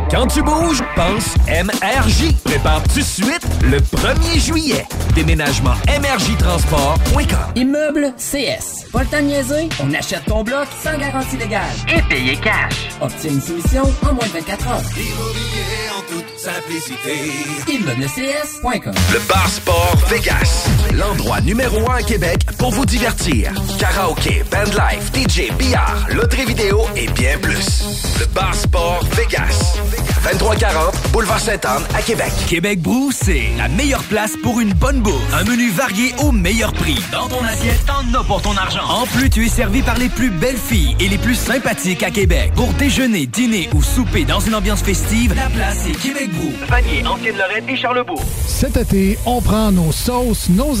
Quand 0.11 0.27
tu 0.27 0.43
bouges, 0.43 0.83
pense 0.95 1.35
MRJ. 1.47 2.33
Prépare 2.43 2.83
tout 2.83 2.99
de 2.99 3.03
suite 3.03 3.47
le 3.63 3.77
1er 3.79 4.39
juillet. 4.39 4.85
Déménagement 5.15 5.73
MRJtransport.com. 5.87 7.53
Immeuble 7.55 8.13
CS. 8.17 8.87
Pas 8.91 9.03
le 9.03 9.05
temps 9.05 9.17
de 9.19 9.27
niaiser, 9.27 9.69
on 9.81 9.93
achète 9.93 10.25
ton 10.25 10.43
bloc 10.43 10.67
sans 10.83 10.97
garantie 10.97 11.37
légale. 11.37 11.63
Et 11.87 12.01
payer 12.13 12.35
cash. 12.35 12.89
Obtiens 12.99 13.31
une 13.31 13.41
soumission 13.41 13.83
en 14.03 14.13
moins 14.13 14.25
de 14.25 14.31
24 14.33 14.67
heures. 14.67 14.81
Immobilier 14.97 15.89
en 15.97 16.01
toute 16.11 16.37
simplicité. 16.37 17.31
ImmeublesCS.com. 17.71 18.93
Le 19.13 19.19
Bar 19.29 19.47
Sport 19.47 19.95
Vegas. 20.09 20.67
L'endroit 20.93 21.39
numéro 21.41 21.89
un 21.89 21.95
à 21.95 22.01
Québec 22.01 22.45
pour 22.57 22.71
vous 22.71 22.85
divertir. 22.85 23.51
Karaoke, 23.79 24.43
bandlife, 24.51 25.11
DJ, 25.13 25.51
billard, 25.57 26.07
loterie 26.09 26.45
vidéo 26.45 26.81
et 26.95 27.07
bien 27.07 27.37
plus. 27.37 27.83
Le 28.19 28.25
Bar 28.27 28.53
Sport 28.53 29.03
Vegas. 29.15 29.77
2340 30.23 31.11
Boulevard 31.11 31.39
Sainte-Anne 31.39 31.83
à 31.95 32.01
Québec. 32.01 32.31
Québec 32.47 32.81
Brou, 32.81 33.11
c'est 33.11 33.49
la 33.57 33.67
meilleure 33.69 34.03
place 34.03 34.33
pour 34.43 34.59
une 34.59 34.73
bonne 34.73 35.01
bouffe. 35.01 35.33
Un 35.33 35.43
menu 35.43 35.71
varié 35.71 36.13
au 36.19 36.31
meilleur 36.31 36.71
prix. 36.73 36.99
Dans 37.11 37.27
ton 37.27 37.43
assiette, 37.43 37.83
t'en 37.85 38.19
as 38.19 38.23
pour 38.23 38.41
ton 38.41 38.55
argent. 38.55 38.83
En 38.87 39.05
plus, 39.07 39.29
tu 39.29 39.45
es 39.45 39.49
servi 39.49 39.81
par 39.81 39.97
les 39.97 40.09
plus 40.09 40.29
belles 40.29 40.57
filles 40.57 40.95
et 40.99 41.07
les 41.07 41.17
plus 41.17 41.35
sympathiques 41.35 42.03
à 42.03 42.11
Québec. 42.11 42.51
Pour 42.55 42.71
déjeuner, 42.73 43.25
dîner 43.25 43.69
ou 43.73 43.81
souper 43.81 44.25
dans 44.25 44.39
une 44.39 44.55
ambiance 44.55 44.81
festive, 44.81 45.33
la 45.35 45.49
place 45.49 45.85
est 45.87 45.99
Québec 45.99 46.29
Brou. 46.33 46.51
Vanier, 46.69 47.05
Ancienne-Lorraine 47.05 47.67
et 47.67 47.75
Charlebourg. 47.75 48.23
Cet 48.47 48.77
été, 48.77 49.17
on 49.25 49.41
prend 49.41 49.71
nos 49.71 49.91
sauces, 49.91 50.49
nos 50.49 50.80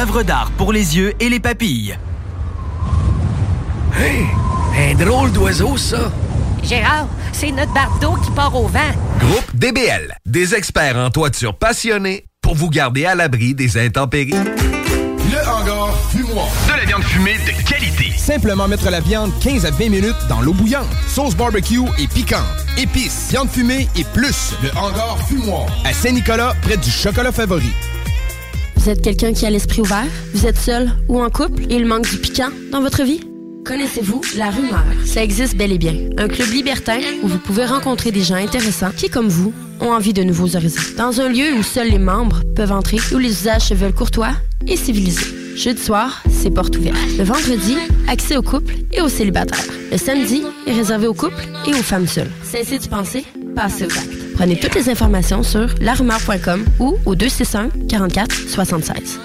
œuvre 0.01 0.23
d'art 0.23 0.49
pour 0.57 0.73
les 0.73 0.97
yeux 0.97 1.13
et 1.19 1.29
les 1.29 1.39
papilles. 1.39 1.95
Hey, 3.95 4.25
un 4.75 4.95
drôle 4.95 5.31
d'oiseau, 5.31 5.77
ça. 5.77 6.11
Gérard, 6.63 7.07
c'est 7.33 7.51
notre 7.51 7.71
bardeau 7.71 8.15
qui 8.15 8.31
part 8.31 8.55
au 8.55 8.67
vent. 8.67 8.79
Groupe 9.19 9.55
DBL, 9.55 10.17
des 10.25 10.55
experts 10.55 10.97
en 10.97 11.11
toiture 11.11 11.55
passionnés 11.55 12.25
pour 12.41 12.55
vous 12.55 12.71
garder 12.71 13.05
à 13.05 13.13
l'abri 13.13 13.53
des 13.53 13.77
intempéries. 13.77 14.31
Le 14.31 15.47
hangar 15.47 15.95
fumoir. 16.09 16.47
De 16.67 16.77
la 16.79 16.85
viande 16.85 17.03
fumée 17.03 17.37
de 17.37 17.69
qualité. 17.69 18.11
Simplement 18.17 18.67
mettre 18.67 18.89
la 18.89 19.01
viande 19.01 19.31
15 19.39 19.67
à 19.67 19.71
20 19.71 19.89
minutes 19.89 20.27
dans 20.27 20.41
l'eau 20.41 20.53
bouillante. 20.53 20.87
Sauce 21.07 21.35
barbecue 21.35 21.79
et 21.99 22.07
piquante. 22.07 22.41
Épices, 22.75 23.27
viande 23.29 23.49
fumée 23.51 23.87
et 23.95 24.03
plus. 24.15 24.55
Le 24.63 24.75
hangar 24.75 25.19
fumoir. 25.27 25.67
À 25.85 25.93
Saint-Nicolas, 25.93 26.55
près 26.63 26.77
du 26.77 26.89
chocolat 26.89 27.31
favori. 27.31 27.71
Vous 28.81 28.89
êtes 28.89 29.03
quelqu'un 29.03 29.31
qui 29.31 29.45
a 29.45 29.51
l'esprit 29.51 29.81
ouvert? 29.81 30.07
Vous 30.33 30.47
êtes 30.47 30.57
seul 30.57 30.89
ou 31.07 31.21
en 31.21 31.29
couple? 31.29 31.61
Et 31.69 31.75
il 31.75 31.85
manque 31.85 32.09
du 32.09 32.17
piquant 32.17 32.49
dans 32.71 32.81
votre 32.81 33.03
vie? 33.03 33.19
Connaissez-vous 33.63 34.21
La 34.37 34.49
Rumeur? 34.49 34.83
Ça 35.05 35.23
existe 35.23 35.55
bel 35.55 35.71
et 35.71 35.77
bien. 35.77 35.93
Un 36.17 36.27
club 36.27 36.49
libertin 36.49 36.97
où 37.21 37.27
vous 37.27 37.37
pouvez 37.37 37.65
rencontrer 37.65 38.11
des 38.11 38.23
gens 38.23 38.37
intéressants 38.37 38.89
qui, 38.97 39.07
comme 39.07 39.27
vous, 39.27 39.53
ont 39.81 39.91
envie 39.91 40.13
de 40.13 40.23
nouveaux 40.23 40.55
horizons. 40.55 40.81
Dans 40.97 41.21
un 41.21 41.29
lieu 41.29 41.53
où 41.59 41.61
seuls 41.61 41.89
les 41.89 41.99
membres 41.99 42.41
peuvent 42.55 42.71
entrer, 42.71 42.97
où 43.13 43.19
les 43.19 43.29
usages 43.29 43.67
se 43.67 43.75
veulent 43.75 43.93
courtois 43.93 44.31
et 44.65 44.77
civilisés. 44.77 45.27
Jeudi 45.55 45.79
soir, 45.79 46.23
c'est 46.31 46.49
porte 46.49 46.75
ouverte. 46.75 46.97
Le 47.19 47.23
vendredi, 47.23 47.77
accès 48.07 48.35
aux 48.35 48.41
couples 48.41 48.73
et 48.93 49.01
aux 49.01 49.09
célibataires. 49.09 49.63
Le 49.91 49.97
samedi 49.99 50.41
est 50.65 50.73
réservé 50.73 51.05
aux 51.05 51.13
couples 51.13 51.47
et 51.67 51.75
aux 51.75 51.83
femmes 51.83 52.07
seules. 52.07 52.31
Cessez 52.43 52.79
de 52.79 52.87
penser, 52.87 53.25
passez 53.55 53.85
aux 53.85 53.91
actes. 53.95 54.20
Prenez 54.35 54.59
toutes 54.59 54.75
les 54.75 54.89
informations 54.89 55.43
sur 55.43 55.73
larumeur.com 55.79 56.65
ou 56.79 56.97
au 57.05 57.15
261 57.15 57.87
44 57.87 58.33
76. 58.33 59.19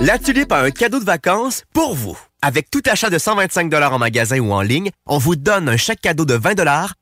La 0.00 0.18
Tulipe 0.18 0.52
a 0.52 0.60
un 0.60 0.70
cadeau 0.70 0.98
de 1.00 1.04
vacances 1.04 1.62
pour 1.72 1.94
vous. 1.94 2.18
Avec 2.42 2.70
tout 2.70 2.82
achat 2.86 3.10
de 3.10 3.18
125 3.18 3.72
en 3.72 3.98
magasin 3.98 4.38
ou 4.38 4.52
en 4.52 4.60
ligne, 4.60 4.90
on 5.06 5.18
vous 5.18 5.36
donne 5.36 5.68
un 5.68 5.76
chèque 5.76 6.00
cadeau 6.02 6.24
de 6.24 6.34
20 6.34 6.60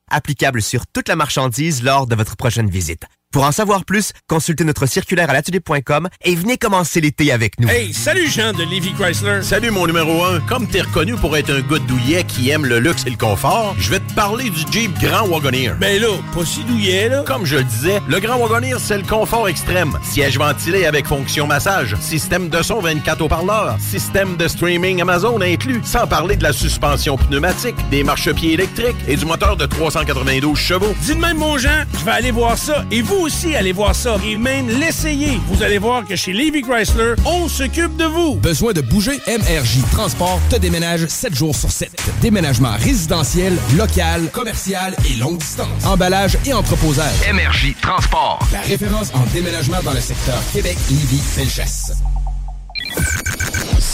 applicable 0.09 0.61
sur 0.61 0.87
toute 0.87 1.09
la 1.09 1.15
marchandise 1.15 1.83
lors 1.83 2.07
de 2.07 2.15
votre 2.15 2.37
prochaine 2.37 2.69
visite. 2.69 3.03
Pour 3.33 3.45
en 3.45 3.51
savoir 3.51 3.83
plus, 3.83 4.11
consultez 4.27 4.63
notre 4.63 4.85
circulaire 4.85 5.27
à 5.27 5.33
l'atelier.com 5.33 6.07
et 6.23 6.35
venez 6.35 6.59
commencer 6.59 7.01
l'été 7.01 7.31
avec 7.31 7.59
nous. 7.59 7.67
Hey, 7.67 7.91
salut 7.91 8.29
Jean 8.29 8.53
de 8.53 8.61
Levy 8.61 8.93
Chrysler. 8.93 9.41
Salut 9.41 9.71
mon 9.71 9.87
numéro 9.87 10.23
1. 10.23 10.41
Comme 10.41 10.67
t'es 10.67 10.81
reconnu 10.81 11.15
pour 11.15 11.35
être 11.35 11.49
un 11.49 11.61
gars 11.61 11.79
douillet 11.79 12.23
qui 12.25 12.51
aime 12.51 12.63
le 12.63 12.77
luxe 12.77 13.07
et 13.07 13.09
le 13.09 13.17
confort, 13.17 13.75
je 13.79 13.89
vais 13.89 14.01
te 14.01 14.13
parler 14.13 14.51
du 14.51 14.59
Jeep 14.71 14.93
Grand 14.99 15.27
Wagoneer. 15.27 15.73
Ben 15.79 15.99
là, 15.99 16.09
pas 16.31 16.45
si 16.45 16.63
douillet 16.65 17.09
là. 17.09 17.23
Comme 17.25 17.43
je 17.43 17.55
le 17.55 17.63
disais, 17.63 18.03
le 18.07 18.19
Grand 18.19 18.37
Wagoneer, 18.37 18.75
c'est 18.77 18.97
le 18.97 19.03
confort 19.03 19.47
extrême. 19.47 19.97
Siège 20.03 20.37
ventilé 20.37 20.85
avec 20.85 21.07
fonction 21.07 21.47
massage, 21.47 21.95
système 22.01 22.49
de 22.49 22.61
son 22.61 22.81
24 22.81 23.19
haut-parleurs, 23.23 23.77
système 23.79 24.37
de 24.37 24.47
streaming 24.47 25.01
Amazon 25.01 25.41
inclus, 25.41 25.81
sans 25.83 26.05
parler 26.05 26.35
de 26.35 26.43
la 26.43 26.53
suspension 26.53 27.17
pneumatique, 27.17 27.77
des 27.89 28.03
marchepieds 28.03 28.53
électriques 28.53 28.97
et 29.07 29.15
du 29.15 29.25
moteur 29.25 29.57
de 29.57 29.65
392 29.65 30.55
chevaux. 30.55 30.93
Dis 31.01 31.15
de 31.15 31.19
même 31.19 31.37
mon 31.37 31.57
Jean, 31.57 31.83
je 31.97 32.05
vais 32.05 32.11
aller 32.11 32.29
voir 32.29 32.59
ça 32.59 32.85
et 32.91 33.01
vous 33.01 33.22
aussi 33.23 33.55
allez 33.55 33.71
voir 33.71 33.95
ça 33.95 34.17
et 34.25 34.35
même 34.35 34.67
l'essayer. 34.67 35.39
Vous 35.47 35.63
allez 35.63 35.77
voir 35.77 36.05
que 36.05 36.15
chez 36.15 36.33
Levy 36.33 36.61
Chrysler, 36.61 37.13
on 37.25 37.47
s'occupe 37.47 37.95
de 37.95 38.03
vous. 38.03 38.35
Besoin 38.35 38.73
de 38.73 38.81
bouger? 38.81 39.19
MRJ 39.27 39.79
Transport 39.91 40.39
te 40.49 40.57
déménage 40.57 41.07
7 41.07 41.33
jours 41.33 41.55
sur 41.55 41.71
7. 41.71 41.89
Déménagement 42.21 42.73
résidentiel, 42.77 43.57
local, 43.77 44.29
commercial 44.31 44.95
et 45.09 45.15
longue 45.15 45.37
distance. 45.37 45.85
Emballage 45.85 46.37
et 46.45 46.53
entreposage. 46.53 47.13
MRJ 47.33 47.75
Transport. 47.81 48.39
La 48.51 48.61
référence 48.61 49.11
en 49.13 49.23
déménagement 49.33 49.81
dans 49.83 49.93
le 49.93 50.01
secteur 50.01 50.41
Québec, 50.51 50.77
Lévis, 50.89 51.21
Felchasse. 51.21 51.93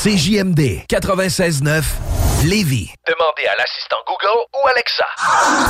CJMD 0.01 0.85
96.9 0.89 1.83
Lévis. 2.45 2.89
Demandez 3.05 3.45
à 3.51 3.55
l'assistant 3.57 3.97
Google 4.07 4.45
ou 4.55 4.67
Alexa. 4.69 5.03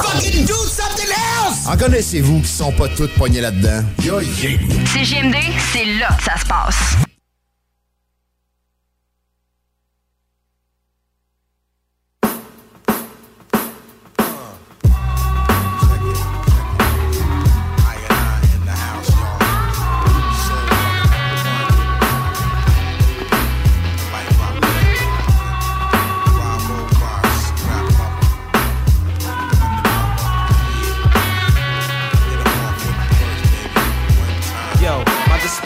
Fucking 0.03 0.45
do 0.45 0.53
something 0.53 1.09
else! 1.09 1.67
En 1.67 1.75
connaissez-vous 1.75 2.41
qui 2.41 2.47
sont 2.47 2.71
pas 2.71 2.87
toutes 2.89 3.15
poignées 3.15 3.41
là-dedans? 3.41 3.83
Yo, 4.03 4.19
yeah. 4.19 4.59
CGMD, 4.93 5.35
c'est 5.73 5.85
là 5.85 6.09
que 6.15 6.23
ça 6.23 6.37
se 6.37 6.45
passe. 6.45 7.08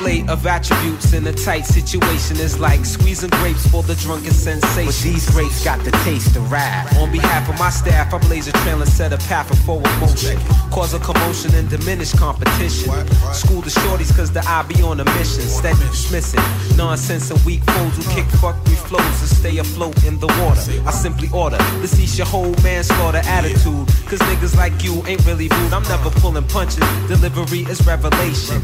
Display 0.04 0.34
of 0.34 0.46
attributes 0.46 1.14
in 1.14 1.26
a 1.28 1.32
tight 1.32 1.66
situation 1.66 2.38
is 2.38 2.60
like 2.60 2.86
squeezing 2.86 3.30
grapes 3.42 3.68
for 3.68 3.84
the 3.84 3.96
drunken 3.96 4.32
sensation. 4.32 4.86
But 4.86 4.96
these 4.96 5.30
grapes 5.32 5.64
got 5.64 5.84
the 5.84 5.92
taste 6.04 6.36
of 6.36 6.52
rap. 6.52 6.94
On 6.98 7.12
behalf 7.12 7.50
of 7.50 7.58
my 7.60 7.70
staff, 7.70 8.14
I 8.14 8.18
blaze 8.20 8.48
a 8.48 8.52
trail 8.64 8.82
and 8.82 8.90
set 8.90 9.14
a 9.14 9.18
path 9.30 9.48
for 9.48 9.56
forward 9.56 9.92
motion. 10.00 10.40
Cause 10.72 10.94
a 10.94 11.00
commotion 11.00 11.54
and 11.56 11.70
diminish 11.70 12.14
competition. 12.14 12.92
School 13.34 13.62
the 13.62 13.70
shorties 13.70 14.16
cause 14.16 14.32
the 14.32 14.42
I 14.48 14.64
be 14.64 14.82
on 14.82 15.00
a 15.00 15.06
mission. 15.06 15.44
Steady 15.44 15.80
dismissing 15.80 16.44
nonsense 16.76 17.30
and 17.32 17.44
weak 17.46 17.64
foes 17.64 17.96
who 17.96 18.04
kick 18.14 18.26
Fuck 18.42 18.56
fuckery 18.56 18.76
flows 18.88 19.20
and 19.22 19.30
stay 19.30 19.58
afloat 19.60 20.04
in 20.04 20.20
the 20.20 20.28
water. 20.42 20.62
I 20.88 20.92
simply 20.92 21.30
order, 21.34 21.58
let's 21.80 22.00
eat 22.00 22.18
your 22.18 22.28
whole 22.28 22.54
manslaughter 22.64 23.22
attitude. 23.26 23.88
Cause 24.10 24.20
niggas 24.30 24.58
like 24.58 24.84
you 24.84 25.04
ain't 25.06 25.24
really 25.26 25.48
rude. 25.48 25.74
I'm 25.74 25.84
never 25.84 26.10
pulling 26.20 26.48
punches. 26.48 26.84
Delivery 27.08 27.62
is 27.70 27.86
revelation. 27.86 28.62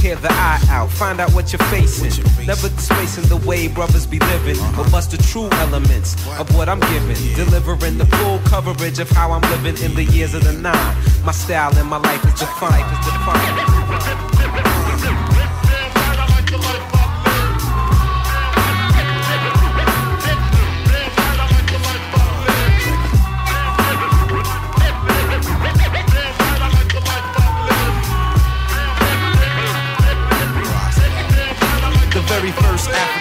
Hear 0.00 0.16
the 0.16 0.32
eye 0.32 0.60
out, 0.70 0.79
find 0.88 1.20
out 1.20 1.32
what 1.32 1.52
you're 1.52 1.66
facing. 1.68 2.24
Never 2.46 2.68
displacing 2.68 3.24
the 3.24 3.36
way 3.46 3.68
brothers 3.68 4.06
be 4.06 4.18
living, 4.18 4.58
uh-huh. 4.58 4.82
but 4.82 4.92
bust 4.92 5.10
the 5.10 5.18
true 5.18 5.48
elements 5.64 6.14
of 6.38 6.54
what 6.56 6.68
I'm 6.68 6.80
giving. 6.80 7.16
Delivering 7.34 7.98
the 7.98 8.06
full 8.06 8.38
coverage 8.40 8.98
of 8.98 9.10
how 9.10 9.32
I'm 9.32 9.42
living 9.52 9.82
in 9.84 9.94
the 9.94 10.04
years 10.04 10.34
of 10.34 10.44
the 10.44 10.52
nine. 10.52 10.96
My 11.24 11.32
style 11.32 11.76
and 11.76 11.88
my 11.88 11.98
life 11.98 12.24
is 12.24 12.34
defined. 12.40 12.86
Is 12.92 13.06
defined. 13.06 14.39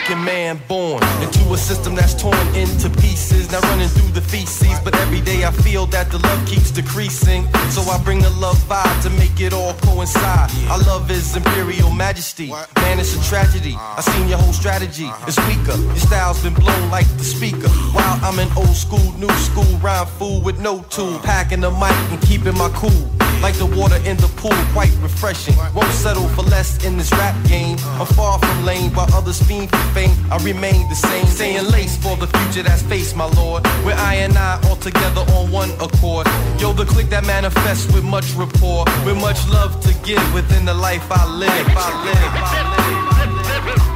African 0.09 0.25
man 0.25 0.59
born 0.67 1.03
into 1.21 1.53
a 1.53 1.57
system 1.57 1.93
that's 1.93 2.19
torn 2.19 2.35
into 2.55 2.89
pieces. 2.99 3.51
Now 3.51 3.59
running 3.69 3.89
through 3.89 4.11
the 4.11 4.21
feces, 4.21 4.79
but 4.83 4.95
every 4.95 5.21
day 5.21 5.45
I 5.45 5.51
feel 5.51 5.85
that 5.87 6.09
the 6.09 6.17
love 6.17 6.47
keeps 6.47 6.71
decreasing. 6.71 7.43
So 7.69 7.81
I 7.83 8.01
bring 8.03 8.19
the 8.19 8.31
love 8.31 8.57
vibe 8.67 9.03
to 9.03 9.11
make 9.11 9.39
it 9.39 9.53
all 9.53 9.73
coincide. 9.75 10.49
Our 10.67 10.79
love 10.79 11.11
is 11.11 11.35
imperial 11.35 11.91
majesty. 11.91 12.47
Man, 12.47 12.99
it's 12.99 13.15
a 13.15 13.29
tragedy. 13.29 13.75
I 13.77 14.01
seen 14.01 14.27
your 14.27 14.39
whole 14.39 14.53
strategy. 14.53 15.09
It's 15.27 15.37
weaker. 15.47 15.77
Your 15.77 15.97
style's 15.97 16.41
been 16.41 16.55
blown 16.55 16.89
like 16.89 17.07
the 17.17 17.23
speaker. 17.23 17.69
While 17.93 18.17
I'm 18.23 18.39
an 18.39 18.49
old 18.57 18.75
school, 18.75 19.13
new 19.19 19.29
school 19.33 19.77
rhyme 19.77 20.07
fool 20.07 20.41
with 20.41 20.59
no 20.59 20.81
tool. 20.89 21.19
Packing 21.19 21.61
the 21.61 21.69
mic 21.69 21.93
and 22.09 22.19
keeping 22.21 22.57
my 22.57 22.69
cool. 22.69 23.09
Like 23.41 23.55
the 23.55 23.67
water 23.67 23.95
in 24.03 24.17
the 24.17 24.27
pool, 24.35 24.57
quite 24.73 24.91
refreshing. 25.01 25.55
Won't 25.73 25.93
settle 25.93 26.27
for 26.29 26.41
less 26.41 26.83
in 26.85 26.97
this 26.97 27.09
rap 27.11 27.35
game. 27.47 27.77
I'm 27.99 28.05
far 28.07 28.37
from 28.37 28.65
lame, 28.65 28.91
while 28.93 29.07
others 29.13 29.41
fiend 29.41 29.69
for 29.69 29.77
fame. 29.99 30.31
I 30.31 30.37
remain 30.43 30.87
the 30.89 30.95
same, 30.95 31.25
staying 31.25 31.65
lace 31.71 31.97
for 31.97 32.15
the 32.15 32.27
future 32.27 32.63
that's 32.63 32.83
faced, 32.83 33.15
my 33.15 33.25
lord. 33.41 33.65
Where 33.85 33.95
I 33.95 34.15
and 34.25 34.37
I 34.37 34.59
all 34.67 34.75
together 34.75 35.21
on 35.35 35.51
one 35.51 35.71
accord. 35.85 36.27
Yo, 36.59 36.73
the 36.73 36.85
click 36.85 37.07
that 37.09 37.25
manifests 37.25 37.87
with 37.93 38.03
much 38.03 38.33
rapport, 38.33 38.85
with 39.05 39.17
much 39.17 39.39
love 39.49 39.71
to 39.85 39.91
give 40.07 40.23
within 40.33 40.65
the 40.65 40.73
life 40.73 41.05
I 41.11 41.23
live. 41.43 41.49
I 41.49 41.89
live. 42.05 42.31
I 42.43 43.75
live. 43.75 43.88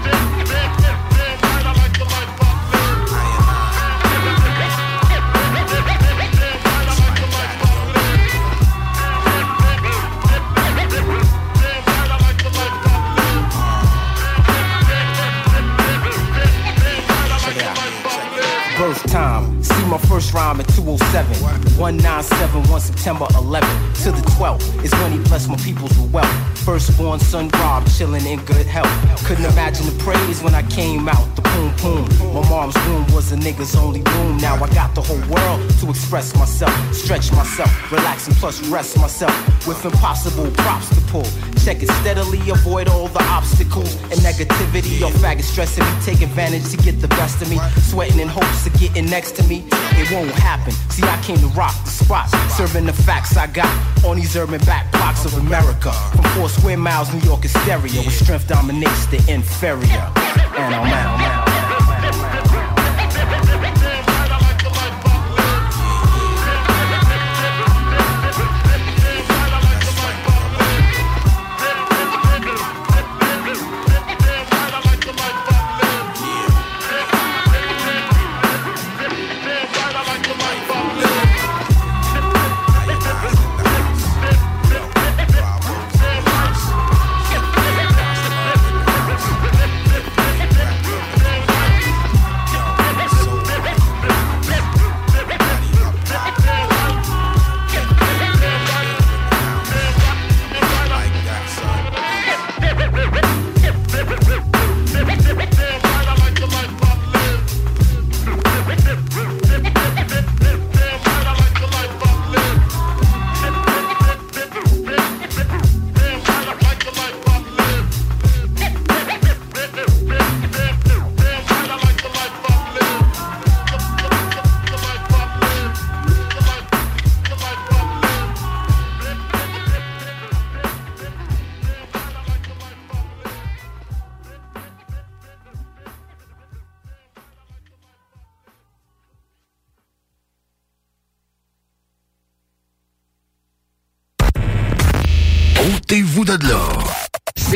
Birth 18.93 19.12
time. 19.12 19.63
See 19.63 19.86
my 19.86 19.97
first 19.97 20.34
rhyme 20.34 20.60
at 20.60 20.67
207. 20.75 21.41
197, 21.79 22.69
1 22.69 22.79
September 22.79 23.25
11 23.36 23.67
to 24.03 24.12
the 24.12 24.21
12th 24.38 24.84
is 24.84 24.91
when 24.91 25.12
he 25.12 25.17
blessed 25.17 25.49
my 25.49 25.56
peoples 25.58 25.97
with 25.97 26.12
wealth. 26.12 26.53
Firstborn 26.63 27.19
son 27.19 27.49
Rob, 27.49 27.86
chilling 27.89 28.26
in 28.26 28.39
good 28.45 28.65
health. 28.65 28.88
Couldn't 29.26 29.45
imagine 29.45 29.86
the 29.86 30.04
praise 30.04 30.41
when 30.41 30.56
I 30.56 30.63
came 30.63 31.10
out. 31.10 31.36
The 31.36 31.41
boom 31.41 31.73
boom. 31.82 32.34
My 32.34 32.49
mom's 32.49 32.78
room 32.88 33.06
was 33.13 33.34
a 33.34 33.36
nigga's 33.36 33.76
only 33.76 34.02
room. 34.02 34.38
Now 34.38 34.56
I 34.56 34.69
got 34.73 34.95
the 34.95 35.02
whole 35.02 35.19
world 35.30 35.69
to 35.80 35.89
express 35.89 36.34
myself, 36.36 36.73
stretch 36.93 37.32
myself, 37.34 37.91
relax 37.91 38.28
and 38.28 38.36
plus 38.38 38.65
rest 38.69 38.97
myself 38.97 39.36
with 39.67 39.84
impossible 39.84 40.49
props 40.52 40.88
to 40.95 41.02
pull. 41.12 41.28
Check 41.63 41.84
it 41.84 41.89
steadily, 42.02 42.39
avoid 42.49 42.88
all 42.88 43.08
the 43.08 43.23
obstacles 43.23 43.95
and 44.04 44.19
negativity. 44.21 44.99
Your 44.99 45.12
faggot 45.12 45.43
stressing 45.43 45.84
me, 45.84 45.91
take 46.04 46.21
advantage 46.21 46.69
to 46.71 46.78
get 46.78 47.02
the 47.02 47.10
best 47.10 47.41
of 47.41 47.49
me. 47.49 47.60
Sweating 47.82 48.19
in 48.19 48.28
hopes 48.28 48.65
of 48.65 48.73
getting 48.80 49.06
next 49.06 49.36
to 49.36 49.43
me. 49.43 49.65
It 49.99 50.12
won't 50.12 50.32
happen. 50.32 50.71
See, 50.89 51.04
I 51.04 51.21
came 51.23 51.38
to 51.38 51.47
rock 51.47 51.76
the 51.84 51.89
spot, 51.89 52.30
serving 52.52 52.86
the 52.86 52.93
facts 52.93 53.36
I 53.36 53.47
got 53.47 53.71
on 54.06 54.15
these 54.17 54.36
urban 54.36 54.60
back 54.65 54.91
blocks 54.91 55.26
of 55.26 55.34
America. 55.36 55.91
From 55.91 56.23
four 56.36 56.49
square 56.54 56.78
miles, 56.78 57.13
New 57.13 57.20
York 57.22 57.46
is 57.46 57.52
stereo, 57.52 58.02
where 58.02 58.12
strength 58.12 58.48
dominates 58.48 59.06
the 59.08 59.18
inferior. 59.32 60.12
And 60.56 60.76
I'm 60.76 60.88
out, 60.88 61.20
I'm 61.20 61.32
out. 61.32 61.42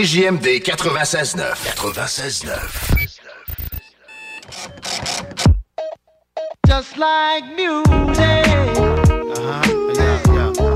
CJMD 0.07 0.63
96.9. 0.63 1.35
96.9. 1.75 3.27
Just 6.65 6.97
like 6.97 7.43
music. 7.57 7.91
Uh-huh. 9.35 9.93
Yeah, 9.97 10.21
yeah. 10.33 10.66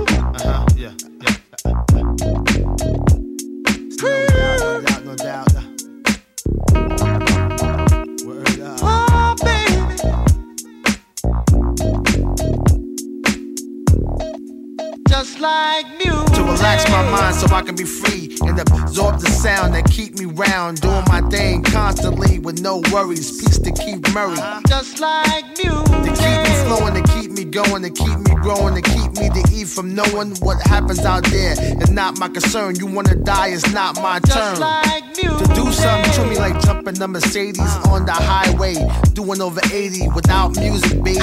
Like 15.42 15.88
music. 15.98 16.36
To 16.36 16.44
relax 16.44 16.90
my 16.90 17.04
mind 17.10 17.36
so 17.36 17.48
I 17.54 17.62
can 17.64 17.76
be 17.76 17.84
free 17.84 18.38
and 18.42 18.60
absorb 18.60 19.20
the 19.20 19.30
sound 19.30 19.74
that 19.74 19.86
keep 19.86 20.18
me 20.20 20.26
round. 20.26 20.82
Doing 20.82 21.04
my 21.08 21.22
thing 21.30 21.64
constantly 21.64 22.40
with 22.40 22.62
no 22.62 22.82
worries. 22.92 23.42
Peace 23.42 23.58
to 23.60 23.72
keep 23.72 24.08
Murray. 24.14 24.38
Just 24.68 25.00
like 25.00 25.46
music. 25.58 25.86
To 26.06 26.12
keep 26.22 26.38
me 26.46 26.54
flowing, 26.66 26.94
to 26.94 27.04
keep 27.14 27.32
me 27.32 27.44
going, 27.44 27.82
to 27.82 27.90
keep 27.90 28.18
me 28.20 28.36
growing, 28.36 28.76
to 28.76 28.82
keep 28.82 29.12
me 29.18 29.30
to 29.30 29.44
eat 29.52 29.68
from 29.68 29.96
knowing 29.96 30.36
what 30.38 30.62
happens 30.68 31.00
out 31.00 31.24
there. 31.26 31.56
It's 31.58 31.90
not 31.90 32.20
my 32.20 32.30
concern. 32.30 32.76
You 32.76 32.86
wanna 32.86 33.16
die, 33.16 33.50
it's 33.50 33.72
not 33.74 33.96
my 34.02 34.20
turn. 34.20 34.56
Just 34.56 34.62
like 34.62 35.04
music. 35.18 35.48
To 35.48 35.54
do 35.56 35.72
something 35.72 36.12
to 36.14 36.26
me 36.26 36.38
like 36.38 36.60
jumping 36.62 36.96
the 36.96 37.08
Mercedes 37.08 37.60
uh-huh. 37.60 37.96
on 37.96 38.06
the 38.06 38.14
highway, 38.14 38.76
doing 39.14 39.42
over 39.42 39.62
80 39.74 40.10
without 40.10 40.56
music, 40.56 41.04
baby. 41.04 41.20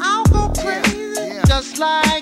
I'll 0.00 0.24
go 0.26 0.52
crazy. 0.54 1.40
Just 1.46 1.78
like. 1.78 2.21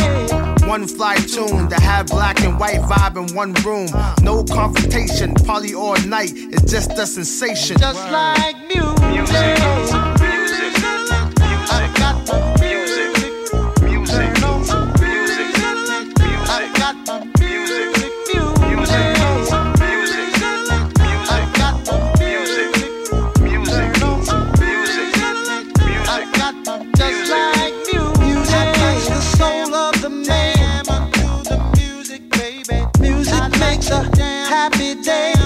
One 0.71 0.87
fly 0.87 1.15
tune 1.15 1.67
to 1.67 1.75
have 1.81 2.07
black 2.07 2.39
and 2.39 2.57
white 2.57 2.79
vibe 2.79 3.17
in 3.17 3.35
one 3.35 3.51
room. 3.55 3.89
No 4.23 4.41
confrontation, 4.41 5.33
party 5.33 5.75
all 5.75 5.97
night. 6.03 6.31
It's 6.33 6.71
just 6.71 6.91
a 6.91 7.05
sensation. 7.05 7.77
Just 7.77 7.99
like 8.09 8.55
music. 8.69 10.00
Happy 34.61 34.93
day. 34.93 35.40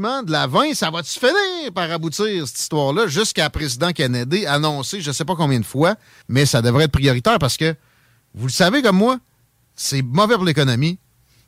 De 0.00 0.32
la 0.32 0.46
20, 0.46 0.72
ça 0.72 0.90
va-tu 0.90 1.18
finir 1.18 1.72
par 1.74 1.90
aboutir, 1.90 2.48
cette 2.48 2.58
histoire-là, 2.58 3.06
jusqu'à 3.06 3.50
président 3.50 3.92
Kennedy 3.92 4.46
annoncé, 4.46 5.02
je 5.02 5.10
ne 5.10 5.12
sais 5.12 5.26
pas 5.26 5.34
combien 5.34 5.60
de 5.60 5.64
fois, 5.64 5.94
mais 6.26 6.46
ça 6.46 6.62
devrait 6.62 6.84
être 6.84 6.92
prioritaire 6.92 7.38
parce 7.38 7.58
que, 7.58 7.74
vous 8.34 8.46
le 8.46 8.52
savez 8.52 8.80
comme 8.80 8.96
moi, 8.96 9.18
c'est 9.76 10.00
mauvais 10.00 10.36
pour 10.36 10.46
l'économie. 10.46 10.98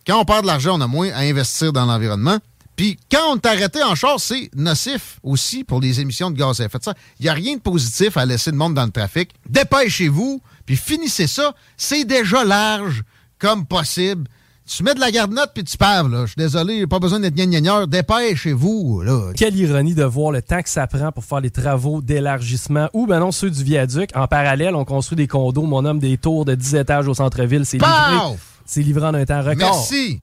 Quand 0.06 0.20
on 0.20 0.26
perd 0.26 0.42
de 0.42 0.48
l'argent, 0.48 0.76
on 0.76 0.82
a 0.82 0.86
moins 0.86 1.10
à 1.12 1.20
investir 1.20 1.72
dans 1.72 1.86
l'environnement. 1.86 2.40
Puis 2.76 2.98
quand 3.10 3.32
on 3.32 3.36
est 3.36 3.46
arrêté 3.46 3.82
en 3.82 3.94
char, 3.94 4.20
c'est 4.20 4.50
nocif 4.54 5.18
aussi 5.22 5.64
pour 5.64 5.80
les 5.80 6.00
émissions 6.00 6.30
de 6.30 6.36
gaz 6.36 6.60
à 6.60 6.66
effet 6.66 6.78
de 6.78 6.84
serre. 6.84 6.94
Il 7.20 7.22
n'y 7.22 7.30
a 7.30 7.34
rien 7.34 7.56
de 7.56 7.60
positif 7.60 8.18
à 8.18 8.26
laisser 8.26 8.50
le 8.50 8.58
monde 8.58 8.74
dans 8.74 8.84
le 8.84 8.90
trafic. 8.90 9.30
Dépêchez-vous, 9.48 10.42
puis 10.66 10.76
finissez 10.76 11.26
ça. 11.26 11.54
C'est 11.78 12.04
déjà 12.04 12.44
large 12.44 13.02
comme 13.38 13.64
possible. 13.64 14.28
Tu 14.74 14.82
mets 14.84 14.94
de 14.94 15.00
la 15.00 15.10
garde-note 15.10 15.50
puis 15.54 15.64
tu 15.64 15.76
paves, 15.76 16.10
là. 16.10 16.22
Je 16.22 16.28
suis 16.28 16.38
désolé, 16.38 16.86
pas 16.86 16.98
besoin 16.98 17.20
d'être 17.20 17.34
gnagneur. 17.34 17.86
Dépêchez-vous, 17.86 19.02
là. 19.02 19.32
Quelle 19.36 19.54
ironie 19.54 19.94
de 19.94 20.04
voir 20.04 20.32
le 20.32 20.40
temps 20.40 20.62
que 20.62 20.68
ça 20.70 20.86
prend 20.86 21.12
pour 21.12 21.24
faire 21.24 21.40
les 21.40 21.50
travaux 21.50 22.00
d'élargissement 22.00 22.88
ou 22.94 23.06
ben 23.06 23.20
non 23.20 23.32
ceux 23.32 23.50
du 23.50 23.62
viaduc. 23.62 24.08
En 24.14 24.26
parallèle, 24.26 24.74
on 24.74 24.86
construit 24.86 25.16
des 25.16 25.26
condos, 25.26 25.62
mon 25.62 25.84
homme, 25.84 25.98
des 25.98 26.16
tours 26.16 26.46
de 26.46 26.54
10 26.54 26.76
étages 26.76 27.06
au 27.06 27.12
centre-ville. 27.12 27.66
C'est 27.66 27.76
livré. 27.76 28.38
C'est 28.64 28.80
livré 28.80 29.06
en 29.06 29.14
un 29.14 29.26
temps 29.26 29.42
record. 29.42 29.56
Merci. 29.56 30.20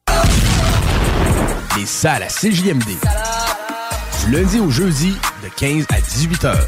Les 1.77 1.85
salles 1.85 2.23
à 2.23 2.27
CJMD. 2.27 2.89
Du 4.25 4.31
lundi 4.31 4.59
au 4.59 4.71
jeudi, 4.71 5.13
de 5.43 5.49
15 5.57 5.85
à 5.89 6.01
18 6.01 6.45
heures. 6.45 6.67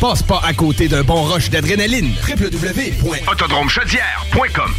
Passe 0.01 0.23
pas 0.23 0.41
à 0.43 0.51
côté 0.51 0.87
d'un 0.87 1.03
bon 1.03 1.21
rush 1.21 1.51
d'adrénaline. 1.51 2.11
www.autodromechaudière.com 2.27 4.73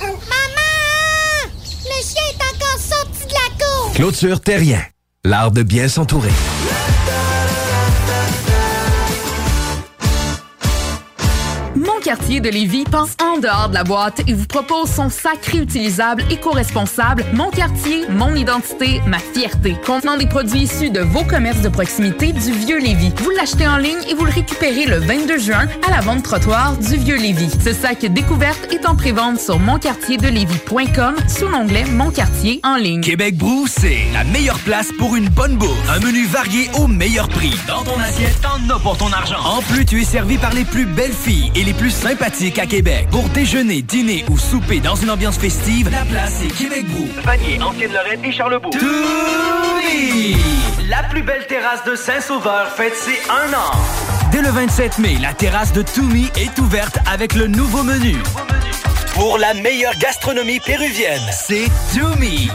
Maman! 0.00 1.52
Le 1.84 2.00
chien 2.02 2.22
est 2.30 2.42
encore 2.42 2.78
sorti 2.78 3.26
de 3.26 3.34
la 3.34 3.50
cour! 3.62 3.92
Clôture 3.92 4.40
Terrien, 4.40 4.82
l'art 5.22 5.50
de 5.50 5.62
bien 5.62 5.86
s'entourer. 5.86 6.32
Quartier 12.08 12.40
de 12.40 12.48
Lévis 12.48 12.84
pense 12.84 13.10
en 13.22 13.38
dehors 13.38 13.68
de 13.68 13.74
la 13.74 13.84
boîte 13.84 14.22
et 14.26 14.32
vous 14.32 14.46
propose 14.46 14.88
son 14.88 15.10
sac 15.10 15.44
réutilisable 15.44 16.24
éco-responsable 16.30 17.22
Mon 17.34 17.50
quartier, 17.50 18.08
mon 18.08 18.34
identité, 18.34 19.02
ma 19.06 19.18
fierté. 19.18 19.76
Contenant 19.84 20.16
des 20.16 20.26
produits 20.26 20.60
issus 20.60 20.88
de 20.88 21.00
vos 21.00 21.24
commerces 21.24 21.60
de 21.60 21.68
proximité 21.68 22.32
du 22.32 22.50
Vieux 22.50 22.78
Lévis. 22.78 23.12
Vous 23.18 23.28
l'achetez 23.32 23.68
en 23.68 23.76
ligne 23.76 23.98
et 24.08 24.14
vous 24.14 24.24
le 24.24 24.30
récupérez 24.30 24.86
le 24.86 24.96
22 25.00 25.38
juin 25.38 25.66
à 25.86 25.90
la 25.90 26.00
vente 26.00 26.22
trottoir 26.22 26.78
du 26.78 26.96
Vieux 26.96 27.18
Lévis. 27.18 27.50
Ce 27.62 27.74
sac 27.74 28.00
découverte 28.06 28.72
est 28.72 28.86
en 28.86 28.96
prévente 28.96 29.38
sur 29.38 29.58
monquartierdelévis.com 29.58 31.14
sous 31.28 31.48
l'onglet 31.48 31.84
Mon 31.84 32.10
quartier 32.10 32.60
en 32.64 32.76
ligne. 32.76 33.02
Québec 33.02 33.36
Brou, 33.36 33.66
c'est 33.66 34.06
la 34.14 34.24
meilleure 34.24 34.60
place 34.60 34.92
pour 34.98 35.14
une 35.14 35.28
bonne 35.28 35.58
bouffe. 35.58 35.90
Un 35.90 36.00
menu 36.00 36.24
varié 36.24 36.70
au 36.80 36.86
meilleur 36.86 37.28
prix. 37.28 37.52
Dans 37.66 37.82
ton 37.82 38.00
assiette, 38.00 38.40
t'en 38.40 38.74
as 38.74 38.78
pour 38.78 38.96
ton 38.96 39.12
argent. 39.12 39.44
En 39.44 39.60
plus, 39.60 39.84
tu 39.84 40.00
es 40.00 40.04
servi 40.04 40.38
par 40.38 40.54
les 40.54 40.64
plus 40.64 40.86
belles 40.86 41.12
filles 41.12 41.52
et 41.54 41.64
les 41.64 41.74
plus 41.74 41.97
sympathiques 41.98 42.58
à 42.60 42.66
Québec. 42.66 43.08
Pour 43.10 43.28
déjeuner, 43.30 43.82
dîner 43.82 44.24
ou 44.30 44.38
souper 44.38 44.78
dans 44.78 44.94
une 44.94 45.10
ambiance 45.10 45.36
festive, 45.36 45.90
la 45.90 46.04
place 46.04 46.40
est 46.42 46.56
Québec 46.56 46.86
Brou. 46.86 47.08
Vanier, 47.24 47.60
Ancienne-Lorraine 47.60 48.24
et 48.24 48.32
Charlebourg. 48.32 48.70
Oui! 49.76 50.36
La 50.88 51.02
plus 51.10 51.22
belle 51.22 51.46
terrasse 51.48 51.84
de 51.84 51.96
Saint-Sauveur 51.96 52.68
fête 52.68 52.94
ses 52.94 53.18
un 53.28 53.52
an. 53.52 53.72
Dès 54.30 54.42
le 54.42 54.48
27 54.48 54.98
mai, 54.98 55.16
la 55.20 55.34
terrasse 55.34 55.72
de 55.72 55.82
Toumi 55.82 56.30
est 56.36 56.56
ouverte 56.58 56.98
avec 57.10 57.34
le 57.34 57.48
nouveau 57.48 57.82
menu. 57.82 58.16
Pour 59.14 59.38
la 59.38 59.52
meilleure 59.54 59.98
gastronomie 59.98 60.60
péruvienne. 60.60 61.22
C'est 61.32 61.66
Toumi. 61.92 62.48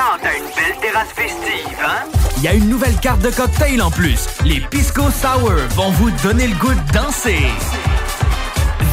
Une 0.00 0.44
belle 0.56 0.80
terrasse 0.80 1.10
festive, 1.14 1.76
hein? 1.84 2.08
Il 2.38 2.42
y 2.42 2.48
a 2.48 2.54
une 2.54 2.70
nouvelle 2.70 2.96
carte 2.96 3.20
de 3.20 3.28
cocktail 3.28 3.82
en 3.82 3.90
plus. 3.90 4.28
Les 4.46 4.58
Pisco 4.58 5.02
Sour 5.10 5.52
vont 5.76 5.90
vous 5.90 6.10
donner 6.22 6.46
le 6.46 6.54
goût 6.54 6.72
de 6.72 6.92
danser. 6.92 7.44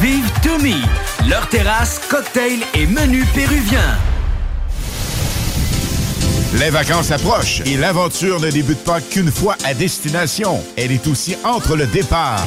Vive 0.02 0.30
Toumi, 0.42 0.76
leur 1.26 1.48
terrasse, 1.48 1.98
cocktail 2.10 2.58
et 2.74 2.86
menu 2.86 3.24
péruvien. 3.34 3.96
Les 6.58 6.68
vacances 6.68 7.10
approchent 7.10 7.62
et 7.64 7.78
l'aventure 7.78 8.38
ne 8.38 8.50
débute 8.50 8.84
pas 8.84 9.00
qu'une 9.00 9.32
fois 9.32 9.56
à 9.64 9.72
destination. 9.72 10.62
Elle 10.76 10.92
est 10.92 11.06
aussi 11.06 11.38
entre 11.42 11.74
le 11.74 11.86
départ 11.86 12.46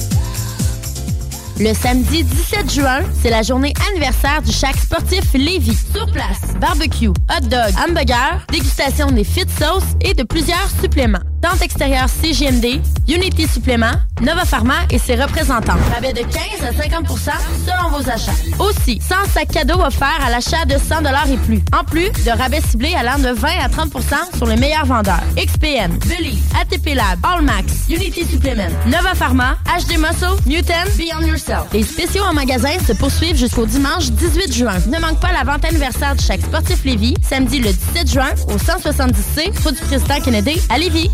Le 1.63 1.75
samedi 1.75 2.23
17 2.23 2.73
juin, 2.73 3.01
c'est 3.21 3.29
la 3.29 3.43
journée 3.43 3.71
anniversaire 3.91 4.41
du 4.41 4.51
Chac 4.51 4.75
sportif 4.75 5.31
Lévis. 5.35 5.77
Sur 5.93 6.11
place, 6.11 6.55
barbecue, 6.59 7.09
hot 7.09 7.47
dog, 7.51 7.71
hamburger, 7.87 8.43
dégustation 8.51 9.11
des 9.11 9.23
fit 9.23 9.45
sauces 9.59 9.95
et 10.03 10.15
de 10.15 10.23
plusieurs 10.23 10.71
suppléments. 10.81 11.19
Tente 11.41 11.61
extérieure 11.63 12.07
CGMD, 12.07 12.79
Unity 13.07 13.47
Supplément, 13.47 13.91
Nova 14.21 14.45
Pharma 14.45 14.75
et 14.91 14.99
ses 14.99 15.15
représentants. 15.15 15.77
Rabais 15.93 16.13
de 16.13 16.19
15 16.19 16.29
à 16.61 16.71
50% 16.71 17.31
selon 17.65 17.89
vos 17.89 18.09
achats. 18.09 18.31
Aussi, 18.59 19.01
100 19.01 19.15
sacs 19.33 19.47
cadeaux 19.47 19.81
offerts 19.81 20.19
à 20.23 20.29
l'achat 20.29 20.65
de 20.65 20.77
100 20.77 21.01
et 21.31 21.37
plus. 21.37 21.61
En 21.77 21.83
plus 21.83 22.11
de 22.23 22.29
rabais 22.37 22.61
ciblés 22.61 22.93
allant 22.93 23.17
de 23.17 23.29
20 23.29 23.49
à 23.59 23.67
30% 23.67 24.37
sur 24.37 24.45
les 24.45 24.55
meilleurs 24.55 24.85
vendeurs. 24.85 25.21
XPN, 25.35 25.97
Believe, 26.07 26.41
ATP 26.61 26.93
Lab, 26.93 27.19
Allmax, 27.23 27.87
Unity 27.89 28.23
Supplement, 28.25 28.69
Nova 28.85 29.15
Pharma, 29.15 29.57
HD 29.65 29.97
Muscle, 29.97 30.37
Newton, 30.45 30.87
Beyond 30.97 31.25
Yourself. 31.25 31.65
Les 31.73 31.83
spéciaux 31.83 32.23
en 32.23 32.33
magasin 32.33 32.77
se 32.87 32.93
poursuivent 32.93 33.37
jusqu'au 33.37 33.65
dimanche 33.65 34.11
18 34.11 34.53
juin. 34.53 34.77
Ne 34.87 34.99
manque 34.99 35.19
pas 35.19 35.31
la 35.31 35.43
vente 35.43 35.65
anniversaire 35.65 36.15
du 36.15 36.23
Chaque 36.23 36.41
Sportif 36.41 36.83
Lévis, 36.85 37.15
samedi 37.27 37.59
le 37.59 37.71
17 37.71 38.11
juin 38.11 38.29
au 38.47 38.57
170C, 38.57 39.63
route 39.63 39.75
du 39.75 39.81
président 39.81 40.21
Kennedy 40.21 40.61
à 40.69 40.77
Lévis. 40.77 41.09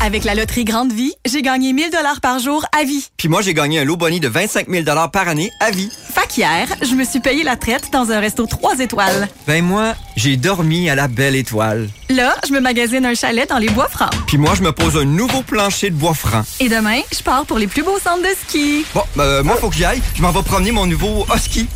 Avec 0.00 0.22
la 0.22 0.36
loterie 0.36 0.64
Grande 0.64 0.92
Vie, 0.92 1.12
j'ai 1.26 1.42
gagné 1.42 1.72
1000 1.72 1.90
dollars 1.90 2.20
par 2.20 2.38
jour 2.38 2.64
à 2.78 2.84
vie. 2.84 3.08
Puis 3.16 3.28
moi, 3.28 3.42
j'ai 3.42 3.52
gagné 3.52 3.80
un 3.80 3.84
lot 3.84 3.96
boni 3.96 4.20
de 4.20 4.28
25 4.28 4.68
000 4.68 4.84
par 5.12 5.26
année 5.26 5.50
à 5.58 5.72
vie. 5.72 5.90
Fait 6.14 6.26
qu'hier, 6.28 6.68
je 6.82 6.94
me 6.94 7.04
suis 7.04 7.18
payé 7.18 7.42
la 7.42 7.56
traite 7.56 7.90
dans 7.92 8.12
un 8.12 8.20
resto 8.20 8.46
3 8.46 8.78
étoiles. 8.78 9.28
Ben 9.48 9.64
moi, 9.64 9.94
j'ai 10.14 10.36
dormi 10.36 10.88
à 10.88 10.94
la 10.94 11.08
belle 11.08 11.34
étoile. 11.34 11.88
Là, 12.10 12.36
je 12.46 12.52
me 12.52 12.60
magasine 12.60 13.04
un 13.06 13.14
chalet 13.14 13.48
dans 13.48 13.58
les 13.58 13.70
bois 13.70 13.88
francs. 13.88 14.12
Puis 14.28 14.38
moi, 14.38 14.54
je 14.54 14.62
me 14.62 14.70
pose 14.70 14.96
un 14.96 15.04
nouveau 15.04 15.42
plancher 15.42 15.90
de 15.90 15.96
bois 15.96 16.14
franc. 16.14 16.42
Et 16.60 16.68
demain, 16.68 17.00
je 17.12 17.22
pars 17.22 17.44
pour 17.44 17.58
les 17.58 17.66
plus 17.66 17.82
beaux 17.82 17.98
centres 17.98 18.22
de 18.22 18.36
ski. 18.46 18.84
Bon, 18.94 19.02
ben, 19.16 19.42
moi, 19.42 19.56
faut 19.56 19.68
que 19.68 19.74
j'y 19.74 19.84
aille. 19.84 20.02
Je 20.14 20.22
m'en 20.22 20.30
vais 20.30 20.42
promener 20.44 20.70
mon 20.70 20.86
nouveau 20.86 21.26
husky. 21.34 21.66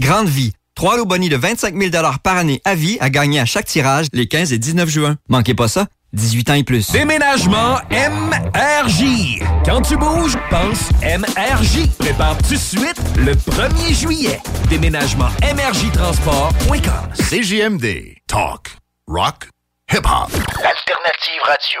Grande 0.00 0.28
Vie. 0.28 0.52
Trois 0.74 0.96
lots 0.96 1.04
boni 1.04 1.28
de 1.28 1.36
25 1.36 1.76
000 1.76 1.90
par 2.22 2.36
année 2.36 2.60
à 2.64 2.74
vie 2.74 2.96
à 3.00 3.10
gagner 3.10 3.38
à 3.38 3.44
chaque 3.44 3.66
tirage 3.66 4.06
les 4.12 4.26
15 4.26 4.52
et 4.52 4.58
19 4.58 4.88
juin. 4.88 5.16
Manquez 5.28 5.54
pas 5.54 5.68
ça. 5.68 5.86
18 6.12 6.50
ans 6.50 6.54
et 6.54 6.64
plus. 6.64 6.90
Déménagement 6.90 7.78
MRJ. 7.90 9.40
Quand 9.64 9.80
tu 9.82 9.96
bouges, 9.96 10.36
pense 10.50 10.90
MRJ. 11.02 11.88
Prépare 11.98 12.36
tout 12.38 12.54
de 12.54 12.58
suite 12.58 13.00
le 13.16 13.34
1er 13.34 13.94
juillet. 13.94 14.40
Déménagement 14.68 15.28
MRJtransport.com. 15.42 17.12
CJMD. 17.14 18.16
Talk. 18.26 18.76
Rock. 19.06 19.48
Hip-hop. 19.92 20.30
Alternative 20.64 21.42
radio. 21.46 21.80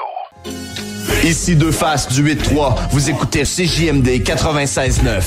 Ici 1.24 1.56
deux 1.56 1.72
faces 1.72 2.08
du 2.08 2.22
8-3. 2.24 2.76
Vous 2.92 3.10
écoutez 3.10 3.42
CJMD 3.42 4.22
96.9. 4.22 5.22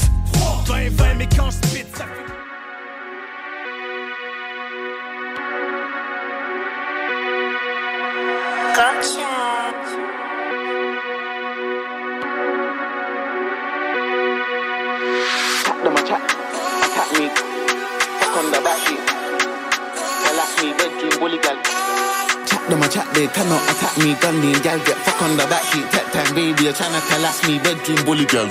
Come. 8.75 9.32
Them 22.73 22.81
a 22.81 22.89
chat, 22.89 23.07
they 23.13 23.27
cannot 23.27 23.61
attack 23.69 23.93
me. 23.97 24.15
Gun 24.17 24.41
lean, 24.41 24.57
gal 24.65 24.79
get 24.79 24.97
fuck 25.05 25.21
on 25.21 25.37
the 25.37 25.45
backseat. 25.45 25.85
Tech 25.91 26.09
time, 26.11 26.33
baby, 26.33 26.65
you're 26.65 26.73
tryna 26.73 27.01
collapse 27.09 27.45
me. 27.47 27.59
Bedroom 27.59 28.01
bully 28.05 28.25
girl, 28.25 28.49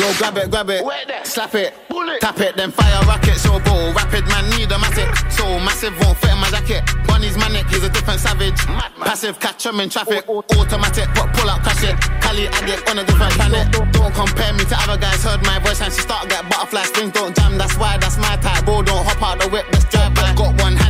Yo, 0.00 0.08
grab 0.16 0.36
it, 0.38 0.50
grab 0.50 0.70
it, 0.70 0.80
slap 1.26 1.54
it, 1.54 1.74
tap 2.20 2.40
it, 2.40 2.56
then 2.56 2.70
fire 2.70 3.04
rocket, 3.04 3.36
so 3.36 3.60
bold. 3.60 3.94
Rapid 3.94 4.24
man 4.28 4.48
need 4.56 4.72
a 4.72 4.78
massive, 4.78 5.12
so 5.30 5.44
massive 5.60 5.92
won't 6.00 6.16
fit 6.18 6.32
in 6.32 6.38
my 6.40 6.48
jacket. 6.50 6.82
Bunny's 7.06 7.36
manic, 7.36 7.66
he's 7.68 7.84
a 7.84 7.90
different 7.90 8.20
savage. 8.20 8.56
Passive, 9.00 9.38
catch 9.38 9.66
him 9.66 9.80
in 9.80 9.90
traffic, 9.90 10.24
automatic, 10.28 11.08
but 11.14 11.28
pull 11.34 11.50
out, 11.50 11.60
crash 11.62 11.84
it. 11.84 11.96
Cali 12.24 12.48
addict 12.48 12.88
on 12.88 12.98
a 12.98 13.04
different 13.04 13.32
planet. 13.34 13.70
Don't 13.92 14.14
compare 14.14 14.52
me 14.54 14.64
to 14.64 14.76
other 14.80 14.96
guys. 14.96 15.22
Heard 15.24 15.44
my 15.44 15.58
voice 15.58 15.80
and 15.82 15.92
she 15.92 16.00
start 16.00 16.28
get 16.28 16.48
butterfly 16.48 16.84
strings. 16.84 17.12
Don't 17.12 17.36
jam, 17.36 17.58
that's 17.58 17.76
why 17.76 17.98
that's 17.98 18.16
my 18.16 18.36
type. 18.36 18.64
Bro, 18.64 18.82
don't 18.82 19.04
hop 19.04 19.22
out 19.22 19.40
the 19.40 19.48
whip, 19.50 19.66
let's 19.72 19.84
drive 19.84 20.14
by. 20.14 20.32
Got 20.34 20.62
one 20.62 20.76
hand 20.76 20.89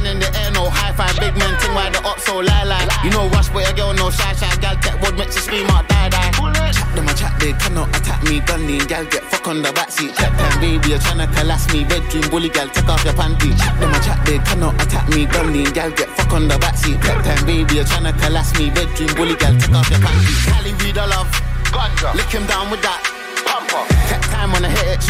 in 0.90 0.96
the 0.96 1.06
air, 1.06 1.10
no 1.10 1.10
high 1.10 1.12
five. 1.12 1.20
Big 1.20 1.36
man 1.38 1.60
ting 1.60 1.74
why 1.74 1.90
the 1.90 2.00
up 2.06 2.18
so 2.20 2.38
lie 2.38 2.64
lie. 2.64 2.86
You 3.04 3.10
know 3.10 3.28
rush, 3.28 3.48
but 3.50 3.62
your 3.64 3.72
girl 3.74 3.94
no 3.94 4.10
shy 4.10 4.32
shy. 4.34 4.56
Gal 4.60 4.76
tech 4.76 5.00
wood 5.00 5.16
makes 5.16 5.34
you 5.34 5.42
scream 5.42 5.66
out 5.70 5.88
die 5.88 6.08
die. 6.08 6.30
Chat 6.72 6.94
them 6.94 7.08
a 7.08 7.14
chat, 7.14 7.32
they 7.40 7.52
cannot 7.52 7.88
attack 7.96 8.22
me. 8.24 8.40
Gun 8.40 8.66
lean, 8.66 8.86
gal 8.86 9.04
get 9.04 9.24
fuck 9.24 9.46
on 9.48 9.62
the 9.62 9.70
backseat. 9.70 10.16
Chat 10.16 10.32
time, 10.38 10.60
baby, 10.60 10.90
you're 10.90 10.98
tryna 10.98 11.26
collapse 11.34 11.72
me. 11.72 11.84
Bedroom 11.84 12.30
bully, 12.30 12.48
gal 12.48 12.68
take 12.68 12.88
off 12.88 13.04
your 13.04 13.14
panty. 13.14 13.56
Chat 13.58 13.80
them 13.80 13.94
a 13.94 14.00
chat, 14.00 14.24
they 14.26 14.38
cannot 14.38 14.74
attack 14.82 15.08
me. 15.08 15.26
Gun 15.26 15.52
lean, 15.52 15.70
gal 15.72 15.90
get 15.90 16.08
fuck 16.10 16.32
on 16.32 16.48
the 16.48 16.54
backseat. 16.54 17.02
Chat 17.02 17.24
time, 17.24 17.46
baby, 17.46 17.74
you're 17.74 17.84
tryna 17.84 18.12
collapse 18.20 18.58
me. 18.58 18.70
Bedroom 18.70 19.14
bully, 19.14 19.36
gal 19.36 19.54
take 19.58 19.74
off 19.74 19.90
your 19.90 20.00
panty. 20.00 20.32
Cali 20.50 20.72
read 20.74 20.96
a 20.96 21.06
love, 21.06 21.30
ganja. 21.70 22.14
Lick 22.14 22.30
him 22.30 22.46
down 22.46 22.70
with 22.70 22.82
that. 22.82 23.02
Pumper. 23.46 23.82
Tech 24.06 24.22
time 24.30 24.52
when 24.52 24.64
I 24.64 24.68
hit 24.68 24.86
it, 24.86 25.02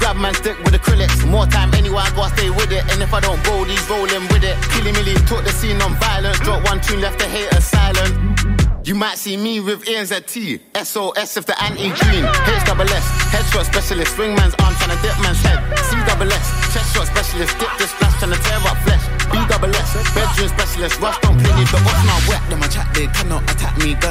grab 0.00 0.16
man's 0.16 0.40
dick 0.40 0.58
with 0.64 0.74
acrylics. 0.74 1.28
More 1.28 1.46
time 1.46 1.72
anywhere 1.74 2.02
I 2.02 2.10
go, 2.16 2.22
I 2.22 2.30
stay 2.34 2.50
with 2.50 2.72
it. 2.72 2.82
And 2.90 3.02
if 3.02 3.12
I 3.12 3.20
don't 3.20 3.38
roll, 3.46 3.64
these 3.64 3.84
rolling 3.88 4.26
with 4.32 4.42
it. 4.42 4.56
Killy 4.72 4.92
Millie, 4.92 5.14
talk 5.28 5.44
the 5.44 5.52
scene 5.52 5.80
on 5.82 5.94
violence. 6.00 6.40
Drop 6.40 6.64
one 6.64 6.80
tune, 6.80 7.00
left 7.00 7.18
the 7.20 7.26
haters 7.26 7.64
silent. 7.64 8.30
You 8.82 8.94
might 8.94 9.18
see 9.18 9.36
me 9.36 9.60
with 9.60 9.84
ANZT, 9.84 10.58
SOS 10.74 11.36
if 11.36 11.44
the 11.44 11.54
anti 11.62 11.92
green, 12.00 12.24
H 12.24 12.64
double 12.64 12.88
S, 12.88 13.06
headshot 13.28 13.66
specialist, 13.66 14.16
swing 14.16 14.34
man's 14.34 14.54
arm 14.56 14.74
trying 14.80 14.96
to 14.96 15.02
dip 15.04 15.14
man's 15.20 15.38
head, 15.44 15.60
C 15.84 15.94
double 16.08 16.32
S, 16.32 16.48
chest 16.72 16.96
shot 16.96 17.06
specialist, 17.06 17.58
dip 17.60 17.68
this 17.76 17.92
flash 17.92 18.18
trying 18.18 18.32
to 18.32 18.40
tear 18.40 18.56
up 18.64 18.78
flesh, 18.82 19.04
B 19.30 19.36
double 19.52 19.76
S, 19.76 19.94
bedroom 20.14 20.48
specialist, 20.48 20.98
rush 20.98 21.18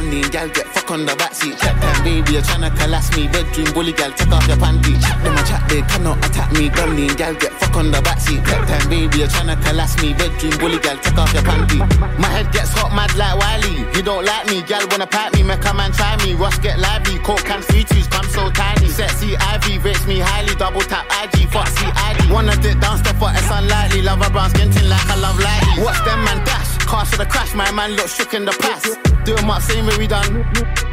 me, 0.09 0.21
gal 0.29 0.49
get 0.49 0.67
fuck 0.67 0.91
on 0.91 1.05
the 1.05 1.13
backseat, 1.13 1.57
chat 1.59 1.75
time, 1.81 2.03
baby, 2.03 2.33
you're 2.33 2.41
trying 2.41 2.61
to 2.61 2.71
collapse 2.77 3.15
me, 3.15 3.27
bedroom 3.27 3.71
bully, 3.73 3.93
gal, 3.93 4.11
take 4.11 4.31
off 4.31 4.47
your 4.47 4.57
panty, 4.57 4.99
chat, 5.01 5.23
them 5.23 5.37
a 5.37 5.43
chat, 5.43 5.63
they 5.69 5.81
cannot 5.83 6.17
attack 6.25 6.51
me, 6.53 6.69
gun 6.69 6.95
lean, 6.95 7.13
gal 7.15 7.33
get 7.35 7.53
fuck 7.53 7.75
on 7.77 7.91
the 7.91 7.99
backseat, 7.99 8.43
chat 8.45 8.67
time, 8.67 8.89
baby, 8.89 9.19
you're 9.19 9.27
trying 9.27 9.47
to 9.47 9.57
collapse 9.63 10.01
me, 10.01 10.13
bedroom 10.13 10.57
bully, 10.59 10.79
gal, 10.79 10.97
take 10.97 11.17
off 11.17 11.33
your 11.33 11.43
panty, 11.43 11.79
my 12.19 12.27
head 12.27 12.51
gets 12.51 12.73
hot, 12.73 12.93
mad 12.93 13.15
like 13.15 13.37
Wiley, 13.39 13.85
you 13.95 14.03
don't 14.03 14.25
like 14.25 14.47
me, 14.47 14.61
gal 14.63 14.89
wanna 14.89 15.07
pat 15.07 15.33
me, 15.33 15.43
make 15.43 15.63
a 15.63 15.73
man 15.73 15.91
try 15.91 16.15
me. 16.25 16.33
Rush 16.33 16.57
get 16.59 16.79
lively, 16.79 17.19
coke 17.19 17.43
can 17.45 17.61
three 17.61 17.83
twos 17.83 18.07
come 18.07 18.27
so 18.27 18.49
tiny. 18.51 18.87
Sexy 18.87 19.37
Ivy 19.37 19.77
rates 19.79 20.05
me 20.07 20.19
highly, 20.19 20.55
double 20.55 20.81
tap 20.81 21.05
IG, 21.23 21.49
foxy 21.49 21.85
ID. 21.85 22.31
Wanna 22.31 22.55
dip 22.57 22.79
down, 22.79 22.97
step 22.97 23.21
up, 23.21 23.35
it's 23.35 23.49
unlikely. 23.49 24.01
Love 24.01 24.21
a 24.21 24.29
brown 24.29 24.49
skin 24.49 24.71
tin 24.71 24.89
like 24.89 25.07
I 25.07 25.15
love 25.15 25.39
lightly. 25.39 25.83
Watch 25.83 26.03
them 26.03 26.23
man 26.23 26.43
dash, 26.45 26.78
car 26.89 27.05
should 27.05 27.21
have 27.21 27.29
crashed. 27.29 27.55
My 27.55 27.71
man 27.71 27.93
look 27.93 28.09
shook 28.09 28.33
in 28.33 28.43
the 28.45 28.55
past. 28.57 28.97
Do 29.23 29.35
'em 29.37 29.49
up, 29.49 29.61
same 29.61 29.85
way 29.85 29.97
we 29.97 30.07
done. 30.07 30.33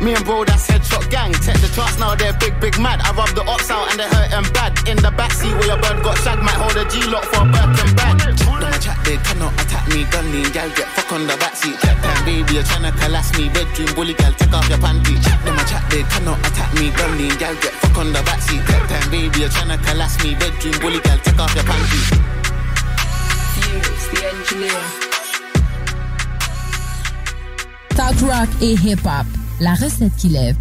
Me 0.04 0.12
and 0.12 0.24
bro, 0.24 0.44
that's 0.44 0.66
headshot 0.68 1.08
gang. 1.08 1.32
Check 1.44 1.56
the 1.64 1.70
charts 1.74 1.98
now, 1.98 2.14
they're 2.14 2.36
big, 2.44 2.54
big 2.60 2.78
mad. 2.78 3.00
I 3.00 3.10
rub 3.16 3.30
the 3.38 3.42
ops 3.48 3.70
out 3.70 3.88
and 3.90 3.98
they 4.00 4.08
hurt 4.14 4.30
them 4.30 4.46
bad. 4.52 4.72
In 4.90 4.98
the 4.98 5.10
backseat 5.18 5.54
where 5.58 5.68
your 5.72 5.80
bird 5.80 5.98
got 6.04 6.16
shagged, 6.22 6.42
might 6.42 6.58
hold 6.62 6.76
a 6.76 6.84
G 6.92 6.94
lock 7.08 7.24
for 7.32 7.42
a 7.42 7.46
Birkin 7.54 7.90
bag. 7.96 8.18
Them 8.18 8.72
a 8.76 8.78
chat, 8.84 8.98
they 9.04 9.16
cannot 9.26 9.52
attack 9.62 9.88
me. 9.88 10.04
Gun 10.12 10.26
lean, 10.32 10.48
gal 10.52 10.68
get 10.76 10.88
fuck 10.94 11.12
on 11.12 11.26
the 11.26 11.36
backseat. 11.42 11.80
Chat 11.80 11.96
time, 12.04 12.24
baby, 12.26 12.54
you're 12.54 12.68
tryna 12.68 12.92
collapse 13.00 13.32
me. 13.38 13.48
Bedroom 13.48 13.90
bully, 13.96 14.14
gal, 14.20 14.32
take 14.38 14.52
off 14.52 14.68
your 14.68 14.78
panty. 14.84 15.14
Them 15.44 15.58
a 15.58 15.64
chat, 15.70 15.82
they 15.88 16.02
cannot 16.12 16.38
attack 16.46 16.70
me. 16.74 16.90
Gun 16.90 17.16
lean, 17.18 17.34
gal 17.38 17.54
get 17.62 17.72
fuck 17.80 17.96
on 17.96 18.12
the 18.12 18.20
backseat. 18.28 18.62
Chat 18.68 18.82
time, 18.90 19.10
baby, 19.10 19.40
you're 19.40 19.48
tryna 19.48 19.78
collapse 19.86 20.22
me. 20.22 20.34
Bedroom 20.34 20.76
bully, 20.82 21.00
gal, 21.00 21.18
take 21.24 21.40
off 21.40 21.54
your 21.54 21.64
panty. 21.64 22.00
Fuse, 23.54 24.06
the 24.12 24.18
engineer. 24.28 25.05
Talk 27.96 28.20
rock 28.20 28.48
et 28.60 28.74
hip-hop. 28.74 29.26
La 29.58 29.72
recette 29.72 30.14
qui 30.18 30.28
lève. 30.28 30.54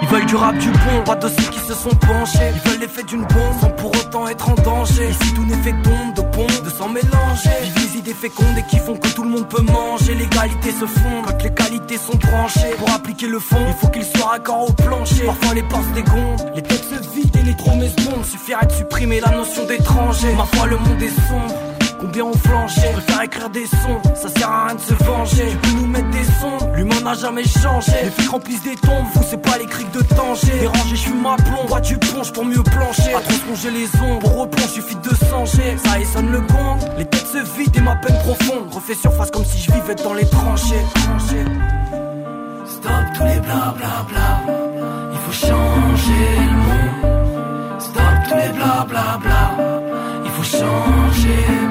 Ils 0.00 0.08
veulent 0.08 0.24
du 0.24 0.34
rap 0.34 0.56
du 0.56 0.70
bon, 0.70 1.04
pas 1.04 1.16
de 1.16 1.28
ceux 1.28 1.50
qui 1.50 1.58
se 1.58 1.74
sont 1.74 1.90
penchés. 1.90 2.38
Ils 2.54 2.70
veulent 2.70 2.80
l'effet 2.80 3.02
d'une 3.02 3.20
bombe 3.20 3.60
sans 3.60 3.70
pour 3.72 3.90
autant 3.90 4.26
être 4.28 4.48
en 4.48 4.54
danger. 4.54 5.10
Ici 5.10 5.34
tout 5.34 5.44
n'est 5.44 5.56
fait 5.56 5.72
d'ombre, 5.72 6.14
de 6.16 6.22
pompe, 6.34 6.64
de 6.64 6.70
sang 6.70 6.88
mélangé. 6.88 7.50
Les 7.92 7.98
idées 7.98 8.14
fécondes 8.14 8.66
qui 8.70 8.78
font 8.78 8.96
que 8.96 9.08
tout 9.08 9.22
le 9.22 9.28
monde 9.28 9.48
peut 9.48 9.60
manger. 9.62 10.14
L'égalité 10.14 10.70
se 10.70 10.86
fond 10.86 11.22
quand 11.26 11.42
les 11.42 11.52
qualités 11.52 11.98
sont 11.98 12.16
tranchées. 12.16 12.74
Pour 12.78 12.90
appliquer 12.90 13.26
le 13.26 13.38
fond, 13.38 13.58
il 13.66 13.74
faut 13.74 13.88
qu'il 13.88 14.04
soit 14.04 14.30
raccord 14.30 14.68
au 14.68 14.72
plancher. 14.72 15.24
Parfois 15.26 15.54
les 15.54 15.62
pinces 15.62 15.92
dégonflent, 15.94 16.52
les 16.54 16.62
têtes 16.62 16.84
se 16.84 17.14
vident 17.14 17.38
et 17.38 17.42
les 17.42 17.54
promesses 17.54 17.96
bombent. 17.96 18.24
Suffirait 18.24 18.66
de 18.66 18.72
supprimer 18.72 19.20
la 19.20 19.30
notion 19.32 19.66
d'étranger. 19.66 20.32
Ma 20.34 20.46
foi, 20.46 20.68
le 20.68 20.78
monde 20.78 21.02
est 21.02 21.08
sombre. 21.28 21.71
Combien 22.02 22.24
ont 22.24 22.32
flanché 22.32 22.80
Je 22.84 23.00
préfère 23.00 23.22
écrire 23.22 23.50
des 23.50 23.64
sons, 23.66 24.02
ça 24.16 24.28
sert 24.28 24.50
à 24.50 24.66
rien 24.66 24.74
de 24.74 24.80
se 24.80 24.92
venger. 25.04 25.46
Tu 25.50 25.56
peux 25.56 25.76
nous 25.76 25.86
mettre 25.86 26.10
des 26.10 26.24
sons, 26.24 26.72
l'humain 26.74 27.00
n'a 27.04 27.14
jamais 27.14 27.44
changé. 27.44 27.92
Les 28.02 28.10
flics 28.10 28.28
remplissent 28.28 28.62
des 28.64 28.74
tombes, 28.74 29.06
vous 29.14 29.22
c'est 29.30 29.40
pas 29.40 29.56
les 29.56 29.66
criques 29.66 29.92
de 29.92 30.02
danger. 30.16 30.58
Dérangé, 30.58 30.90
je 30.90 30.96
suis 30.96 31.12
ma 31.12 31.36
plomb, 31.36 31.64
bois 31.68 31.80
du 31.80 31.96
plonge 31.98 32.32
pour 32.32 32.44
mieux 32.44 32.62
plancher. 32.64 33.14
À 33.14 33.20
trop 33.20 33.38
plonger 33.46 33.70
les 33.70 34.00
ombres, 34.02 34.18
pour 34.18 34.40
replonge 34.40 34.70
suffit 34.70 34.96
de 34.96 35.10
changer 35.30 35.76
Ça 35.84 36.00
et 36.00 36.04
sonne 36.04 36.32
le 36.32 36.40
gong, 36.40 36.78
les 36.98 37.04
têtes 37.04 37.28
se 37.28 37.38
vident 37.56 37.78
et 37.78 37.80
ma 37.82 37.94
peine 37.94 38.18
profonde. 38.18 38.74
Refais 38.74 38.94
surface 38.94 39.30
comme 39.30 39.44
si 39.44 39.62
je 39.62 39.70
vivais 39.70 39.94
dans 39.94 40.14
les 40.14 40.26
tranchées. 40.26 40.84
Stop 42.66 42.92
tous 43.14 43.24
les 43.24 43.40
bla 43.40 43.74
bla 43.76 44.42
Il 45.12 45.18
faut 45.18 45.46
changer 45.46 46.26
le 46.36 46.56
monde. 46.66 47.80
Stop 47.80 48.02
tous 48.28 48.34
les 48.34 48.52
bla 48.58 48.86
bla 48.88 49.56
Il 50.24 50.30
faut 50.32 50.42
changer 50.42 51.61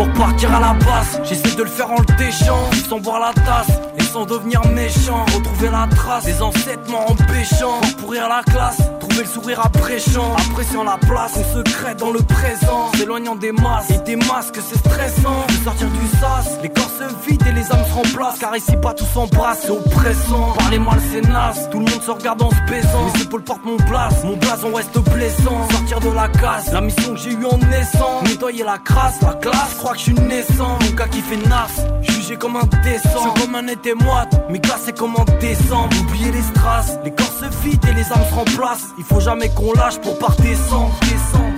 il 0.00 0.04
faut 0.04 0.10
repartir 0.10 0.54
à 0.54 0.60
la 0.60 0.72
base, 0.72 1.20
j'essaie 1.24 1.56
de 1.56 1.62
le 1.62 1.68
faire 1.68 1.90
en 1.90 1.98
le 1.98 2.16
déchant. 2.16 2.70
Sans 2.88 3.00
boire 3.00 3.20
la 3.20 3.32
tasse. 3.32 3.68
Et 3.98 4.02
sans 4.02 4.24
devenir 4.24 4.64
méchant. 4.68 5.24
Retrouver 5.34 5.70
la 5.70 5.86
trace. 5.94 6.24
Des 6.24 6.42
ancêtres 6.42 6.90
m'empêchant 6.90 7.80
Pourrir 7.98 8.28
la 8.28 8.42
classe, 8.42 8.78
trouver 9.00 9.22
le 9.22 9.26
sourire 9.26 9.60
appréciant 9.64 10.34
Appréciant 10.36 10.84
la 10.84 10.96
place, 10.98 11.32
on 11.36 11.58
secret 11.58 11.94
dans 11.94 12.10
le 12.10 12.20
présent. 12.20 12.90
S'éloignant 12.96 13.36
des 13.36 13.52
masses. 13.52 13.90
Et 13.90 13.98
des 13.98 14.16
masques 14.16 14.58
c'est 14.60 14.78
stressant. 14.78 15.46
De 15.48 15.64
sortir 15.64 15.88
du 15.88 16.06
sas, 16.18 16.58
les 16.62 16.68
corps 16.68 16.90
se 16.90 17.28
vident 17.28 17.46
et 17.46 17.52
les 17.52 17.72
âmes 17.72 17.84
se 17.86 17.94
remplacent. 17.94 18.38
Car 18.38 18.56
ici 18.56 18.76
pas 18.80 18.94
tous 18.94 19.06
s'embrassent, 19.06 19.60
c'est 19.62 19.70
oppressant. 19.70 20.52
Parler 20.58 20.78
mal 20.78 20.98
c'est 21.12 21.22
naze, 21.22 21.68
tout 21.70 21.78
le 21.78 21.84
monde 21.90 22.02
se 22.02 22.10
regarde 22.10 22.42
en 22.42 22.50
se 22.50 22.70
baisant. 22.70 23.10
Mes 23.14 23.22
épaules 23.22 23.42
portent 23.42 23.64
mon 23.64 23.76
place, 23.76 24.24
mon 24.24 24.36
blason 24.36 24.72
reste 24.74 24.98
blessant. 24.98 25.68
Sortir 25.70 26.00
de 26.00 26.10
la 26.10 26.28
casse, 26.28 26.72
la 26.72 26.80
mission 26.80 27.14
que 27.14 27.20
j'ai 27.20 27.32
eue 27.32 27.46
en 27.46 27.58
naissant. 27.58 28.22
Nettoyer 28.24 28.64
la 28.64 28.78
crasse, 28.78 29.20
la 29.22 29.34
glace, 29.34 29.74
crois 29.90 29.94
que 29.94 29.98
je 29.98 30.16
suis 30.16 30.28
naissant 30.28 30.78
Mon 30.80 30.90
gars 30.92 31.08
qui 31.08 31.20
fait 31.20 31.48
nasse, 31.48 31.80
jugé 32.02 32.36
comme 32.36 32.56
un 32.56 32.66
décent. 32.82 33.34
C'est 33.34 33.40
comme 33.40 33.54
un 33.54 33.66
été 33.66 33.94
moite, 33.94 34.40
mais 34.48 34.58
glacé 34.58 34.92
comme 34.92 35.16
en 35.16 35.24
décembre. 35.40 35.96
Oublier 36.00 36.30
les 36.30 36.42
strass, 36.42 36.98
les 37.04 37.10
corps 37.10 37.32
se 37.40 37.46
vident 37.62 37.88
et 37.88 37.94
les 37.94 38.12
âmes 38.12 38.24
se 38.28 38.34
remplacent. 38.34 38.88
Il 38.98 39.04
faut 39.04 39.20
jamais 39.20 39.48
qu'on 39.48 39.72
lâche 39.72 39.98
pour 40.00 40.18
pas 40.18 40.34
descendre, 40.40 40.94
descendre. 41.00 41.50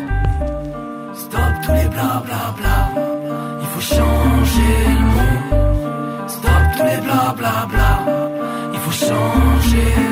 Stop 1.14 1.52
tous 1.64 1.72
les 1.72 1.88
bla 1.88 2.22
bla 2.24 2.54
Il 3.60 3.66
faut 3.66 3.94
changer 3.94 4.76
le 4.86 5.06
monde. 5.16 6.28
Stop 6.28 6.62
tous 6.76 6.84
les 6.84 7.00
bla 7.02 7.34
bla 7.36 7.66
bla. 7.68 7.92
Il 8.72 8.78
faut 8.80 9.06
changer 9.06 10.11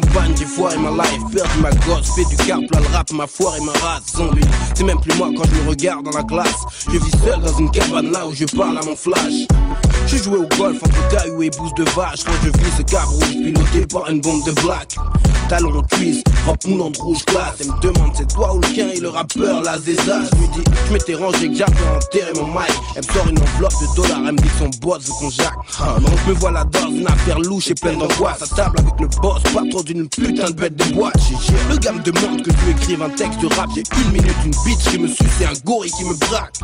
Campagne, 0.00 0.34
j'ai 0.36 0.44
foiré 0.44 0.76
ma 0.78 0.90
life, 0.90 1.22
perdu 1.32 1.58
ma 1.60 1.70
gosse, 1.70 2.14
fait 2.14 2.24
du 2.24 2.36
carpe, 2.36 2.64
là 2.72 2.80
le 2.80 2.96
rap 2.96 3.12
m'a 3.12 3.26
foiré 3.26 3.60
ma 3.60 3.72
race. 3.72 4.14
Lui, 4.34 4.42
c'est 4.74 4.84
même 4.84 5.00
plus 5.00 5.16
moi 5.16 5.30
quand 5.36 5.44
je 5.44 5.62
me 5.62 5.68
regarde 5.68 6.04
dans 6.04 6.16
la 6.16 6.22
glace. 6.22 6.62
Je 6.86 6.98
vis 6.98 7.10
seul 7.24 7.40
dans 7.40 7.58
une 7.58 7.70
cabane 7.70 8.10
là 8.10 8.26
où 8.26 8.34
je 8.34 8.44
parle 8.56 8.78
à 8.78 8.82
mon 8.82 8.96
flash. 8.96 9.46
Je 10.06 10.16
jouais 10.18 10.38
au 10.38 10.48
golf 10.56 10.76
entre 10.82 11.08
cailloux 11.08 11.42
et 11.42 11.50
bouse 11.50 11.74
de 11.74 11.84
vache 11.90 12.24
quand 12.24 12.32
je 12.42 12.48
vis 12.48 12.72
ce 12.76 12.96
rouge 12.96 13.30
piloté 13.30 13.86
par 13.86 14.08
une 14.10 14.20
bombe 14.20 14.44
de 14.44 14.52
black. 14.62 14.96
Talon 15.48 15.82
cuisse, 15.90 16.22
robe 16.46 16.56
moulante 16.66 16.96
rouge 16.98 17.24
classe. 17.24 17.56
Elle 17.60 17.66
me 17.68 17.80
demande 17.80 18.12
c'est 18.14 18.28
toi 18.32 18.54
ou 18.54 18.60
le 18.60 18.68
chien 18.68 18.88
et 18.88 19.00
le 19.00 19.08
rappeur 19.08 19.62
la 19.62 19.78
zéza. 19.78 20.20
Je 20.24 20.38
lui 20.38 20.48
dis, 20.48 20.70
je 20.86 20.92
m'étais 20.92 21.14
rangé 21.14 21.48
que 21.48 21.54
j'avais 21.54 21.72
enterré 21.96 22.32
mon 22.36 22.46
mic. 22.46 22.72
Elle 22.96 23.04
me 23.06 23.12
sort 23.12 23.28
une 23.28 23.38
enveloppe 23.38 23.72
de 23.80 23.96
dollars, 23.96 24.20
elle 24.26 24.32
me 24.32 24.38
dit 24.38 24.50
son 24.58 24.70
boss 24.80 25.04
veut 25.04 25.12
qu'on 25.20 25.30
jacque. 25.30 25.52
Ah, 25.80 25.96
donc 26.00 26.26
me 26.26 26.32
voilà 26.34 26.64
dans 26.64 26.88
une 26.88 27.06
affaire 27.06 27.38
louche 27.40 27.70
et 27.70 27.74
pleine 27.74 27.98
d'angoisse. 27.98 28.42
À 28.42 28.46
table 28.54 28.76
avec 28.80 29.00
le 29.00 29.08
boss, 29.20 29.42
pas 29.42 29.62
trop 29.70 29.82
d'une 29.82 30.08
putain 30.08 30.50
de 30.50 30.54
bête 30.54 30.76
de 30.76 30.94
boîte. 30.94 31.14
Le 31.68 31.76
gars 31.76 31.92
me 31.92 32.00
demande 32.00 32.42
que 32.42 32.50
je 32.50 32.64
lui 32.64 32.72
écrive 32.72 33.02
un 33.02 33.10
texte 33.10 33.40
de 33.40 33.46
rap. 33.54 33.68
J'ai 33.74 33.82
une 34.02 34.12
minute, 34.12 34.36
une 34.44 34.54
bitch 34.64 34.90
qui 34.90 34.98
me 34.98 35.08
suce 35.08 35.40
et 35.40 35.46
un 35.46 35.52
gorille 35.64 35.90
qui 35.90 36.04
me 36.04 36.14
braque. 36.14 36.58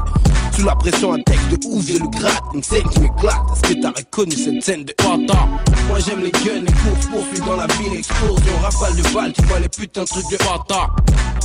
Sous 0.57 0.64
la 0.64 0.74
pression, 0.74 1.12
un 1.12 1.20
texte 1.22 1.49
de 1.49 1.59
ouf, 1.68 1.86
je 1.86 1.99
le 1.99 2.09
gratte. 2.09 2.43
Une 2.55 2.62
scène 2.62 2.88
qui 2.88 3.01
m'éclate. 3.01 3.30
Est-ce 3.53 3.74
que 3.74 3.81
t'as 3.81 3.91
reconnu 3.91 4.33
cette 4.33 4.62
scène 4.62 4.85
de 4.85 4.93
Panta 4.93 5.49
Moi 5.89 5.99
j'aime 6.07 6.20
les 6.20 6.31
guns, 6.31 6.62
les 6.66 6.72
courses, 6.72 7.07
poursuites 7.07 7.45
dans 7.45 7.57
la 7.57 7.66
ville, 7.66 7.95
explosion, 7.99 8.59
rafale 8.62 8.97
de 8.97 9.14
balles, 9.14 9.33
tu 9.33 9.43
vois 9.45 9.61
les 9.61 9.68
putains 9.68 10.03
de 10.03 10.07
trucs 10.07 10.31
de 10.31 10.37
Panta. 10.37 10.89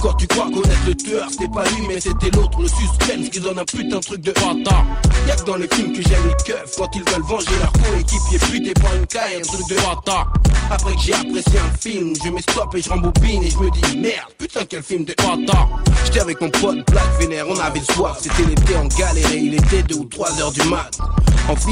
Quand 0.02 0.14
tu 0.14 0.28
crois 0.28 0.46
connaître 0.46 0.86
le 0.88 0.96
tueur, 0.96 1.28
c'était 1.32 1.48
pas 1.48 1.64
lui, 1.64 1.88
mais 1.88 2.00
c'était 2.00 2.30
l'autre, 2.32 2.62
le 2.62 2.68
suspense 2.68 3.30
qui 3.32 3.40
donne 3.40 3.60
un 3.60 3.66
putain 3.66 3.98
de 3.98 4.02
truc 4.02 4.22
de 4.22 4.32
Panta. 4.32 4.84
Y'a 5.28 5.36
que 5.36 5.46
dans 5.46 5.56
les 5.56 5.68
films 5.74 5.94
que 5.94 6.02
j'aime 6.02 6.28
les 6.28 6.44
keufs, 6.44 6.76
quand 6.78 6.90
ils 6.96 7.04
veulent 7.04 7.24
venger 7.24 7.58
leur 7.60 7.72
coéquipier 7.72 8.38
buté 8.52 8.74
par 8.74 8.96
une 8.96 9.08
caille, 9.08 9.38
un 9.38 9.42
truc 9.42 9.68
de 9.68 9.76
Panta. 9.76 10.28
Après 10.70 10.94
que 10.94 11.02
j'ai 11.02 11.14
apprécié 11.14 11.60
un 11.60 11.78
film, 11.80 12.14
je 12.24 12.30
mets 12.30 12.42
stop 12.42 12.76
et 12.76 12.82
je 12.82 12.90
rembobine 12.90 13.44
et 13.44 13.50
je 13.50 13.58
me 13.58 13.70
dis 13.72 13.98
merde, 13.98 14.30
putain 14.38 14.62
quel 14.68 14.84
film 14.84 15.06
de 15.06 15.14
Panta. 15.14 15.68
J'étais 16.06 16.20
avec 16.22 16.40
mon 16.42 16.50
pote 16.50 16.86
Black 16.92 17.20
Vénère, 17.20 17.46
on 17.50 17.60
avait 17.60 17.82
soif, 17.82 18.18
c'était 18.22 18.48
l'été 18.48 18.76
en 18.76 18.88
galère 18.88 19.32
et 19.32 19.38
il 19.38 19.54
était 19.56 19.84
2 19.84 19.96
ou 19.96 20.06
3 20.06 20.40
heures 20.42 20.52
du 20.52 20.64
mat. 20.64 20.92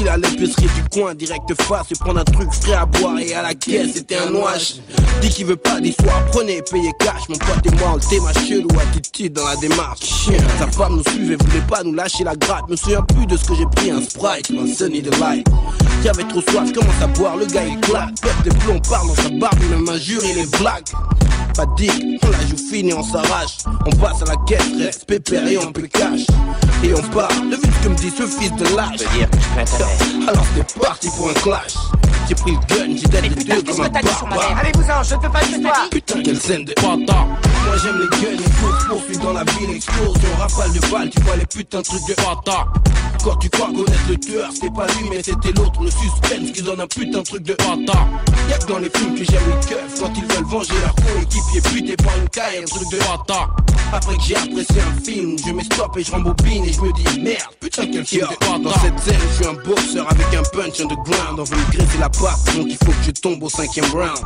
File 0.04 0.08
à 0.08 0.16
l'épicerie 0.16 0.68
du 0.74 0.84
coin, 0.90 1.14
direct 1.14 1.62
face, 1.62 1.86
et 1.90 1.94
prendre 1.94 2.20
un 2.20 2.24
truc 2.24 2.52
frais 2.52 2.74
à 2.74 2.86
boire 2.86 3.18
et 3.18 3.34
à 3.34 3.42
la 3.42 3.54
caisse, 3.54 3.94
c'était 3.94 4.16
un 4.16 4.30
noix. 4.30 4.52
Dit 5.20 5.28
qu'il 5.28 5.46
veut 5.46 5.56
pas 5.56 5.80
d'histoire, 5.80 6.24
prenez, 6.26 6.62
payez 6.70 6.92
cash. 6.98 7.28
Mon 7.28 7.36
pote 7.36 7.66
et 7.66 7.70
moi, 7.76 7.92
on 7.92 7.96
le 7.96 8.46
chelou, 8.46 8.68
attitude 8.80 9.32
dans 9.32 9.46
la 9.46 9.56
démarche. 9.56 10.00
Chien, 10.00 10.38
sa 10.58 10.66
femme 10.66 10.96
nous 10.96 11.12
suivait, 11.12 11.36
voulait 11.36 11.64
pas 11.68 11.82
nous 11.82 11.94
lâcher 11.94 12.24
la 12.24 12.36
gratte. 12.36 12.68
Me 12.68 12.76
souviens 12.76 13.02
plus 13.02 13.26
de 13.26 13.36
ce 13.36 13.44
que 13.44 13.54
j'ai 13.54 13.66
pris, 13.76 13.90
un 13.90 14.00
sprite, 14.00 14.50
un 14.50 14.66
sunny 14.66 15.02
de 15.02 15.10
light. 15.20 15.46
J'avais 16.02 16.24
trop 16.24 16.42
soif, 16.42 16.72
commence 16.72 17.02
à 17.02 17.06
boire, 17.06 17.36
le 17.36 17.46
gars 17.46 17.64
il 17.64 17.78
claque. 17.80 18.14
Pète 18.20 18.44
de 18.44 18.58
plomb, 18.60 18.80
parle 18.88 19.08
dans 19.08 19.14
sa 19.14 19.28
barbe, 19.30 19.58
il 19.62 19.76
m'injure, 19.78 20.20
il 20.24 20.38
est 20.38 20.58
blague. 20.58 20.84
Pas 21.54 21.66
dick, 21.76 22.13
on 22.24 22.30
la 22.30 22.46
joue 22.46 22.56
fine 22.56 22.90
et 22.90 22.94
on 22.94 23.02
s'arrache. 23.02 23.58
On 23.86 23.90
passe 23.96 24.22
à 24.22 24.26
la 24.26 24.36
caisse, 24.46 24.72
reste 24.78 25.06
pépère 25.06 25.46
et 25.46 25.58
on 25.58 25.72
cash. 25.72 26.26
Et 26.82 26.94
on 26.94 27.02
part, 27.14 27.28
devine 27.28 27.72
ce 27.72 27.84
que 27.84 27.88
me 27.88 27.94
dit 27.96 28.10
ce 28.10 28.26
fils 28.26 28.52
de 28.52 28.76
lâche. 28.76 29.02
Alors 30.28 30.44
c'est 30.54 30.78
parti 30.80 31.08
pour 31.16 31.30
un 31.30 31.34
clash. 31.34 31.74
J'ai 32.28 32.34
pris 32.34 32.52
le 32.52 32.74
gun, 32.74 32.96
j'ai 32.96 33.20
les 33.20 33.28
deux 33.28 33.62
comme 33.62 33.84
un 33.84 33.88
barbare. 33.88 34.58
Allez-vous-en, 34.58 35.02
je 35.02 35.14
ne 35.14 35.20
peux 35.20 35.30
pas 35.30 35.40
le. 35.40 35.90
Putain, 35.90 36.22
quelle 36.22 36.40
scène 36.40 36.64
de 36.64 36.72
Panta. 36.72 37.26
Moi 37.66 37.76
j'aime 37.82 37.98
les 37.98 38.08
guns, 38.08 38.30
les 38.32 38.50
courses, 38.60 38.84
poursuites 38.86 39.20
dans 39.20 39.32
la 39.32 39.44
ville, 39.44 39.70
explosion, 39.76 40.36
rafale 40.38 40.72
de 40.72 40.80
balles, 40.90 41.10
tu 41.10 41.22
vois 41.22 41.36
les 41.36 41.46
putains 41.46 41.82
trucs 41.82 42.06
de 42.06 42.14
Panta. 42.14 42.66
Quand 43.22 43.36
tu 43.36 43.48
crois 43.48 43.68
connaître 43.68 44.08
le 44.08 44.16
tueur, 44.16 44.50
c'était 44.52 44.70
pas 44.70 44.86
lui, 44.86 45.08
mais 45.10 45.22
c'était 45.22 45.52
l'autre, 45.52 45.82
le 45.82 45.90
suspense 45.90 46.52
qui 46.52 46.62
donne 46.62 46.80
un 46.80 46.86
putain 46.86 47.22
truc 47.22 47.42
de 47.42 47.54
Panta. 47.54 48.06
Y'a 48.50 48.58
que 48.58 48.66
dans 48.66 48.78
les 48.78 48.90
films 48.90 49.14
que 49.14 49.24
j'aime 49.24 49.42
les 49.48 49.66
keufs, 49.66 50.00
quand 50.00 50.12
ils 50.14 50.34
veulent 50.34 50.44
venger 50.44 50.74
leur 50.82 50.94
coéquipier 50.94 51.60
buté 51.72 51.96
par 51.96 52.16
une 52.18 52.28
caille, 52.28 52.58
un 52.62 52.66
truc 52.66 52.90
de 52.90 52.98
Panta. 52.98 53.48
Après 53.92 54.16
que 54.16 54.22
j'ai 54.22 54.36
apprécié 54.36 54.80
un 54.80 55.02
film, 55.02 55.36
je 55.38 55.52
mets 55.52 55.64
stop 55.64 55.96
et 55.96 56.04
je 56.04 56.12
rembobine 56.12 56.64
et 56.64 56.72
je 56.72 56.80
me 56.80 56.92
dis 56.92 57.20
merde, 57.20 57.40
putain 57.60 57.86
quel 57.86 58.04
film 58.04 58.28
de. 58.28 58.62
Dans 58.62 58.78
cette 58.80 58.98
scène, 59.00 59.20
je 59.30 59.34
suis 59.36 59.46
un 59.46 59.54
boxeur 59.54 60.06
avec 60.10 60.26
un 60.34 60.42
punch 60.42 60.80
underground, 60.80 61.38
on 61.38 61.44
veut 61.44 61.56
me 61.56 62.00
la 62.00 62.08
patte, 62.08 62.56
donc 62.56 62.66
il 62.68 62.76
faut 62.76 62.92
que 62.92 63.04
je 63.06 63.10
tombe 63.10 63.42
au 63.42 63.48
cinquième 63.48 63.90
round. 63.92 64.20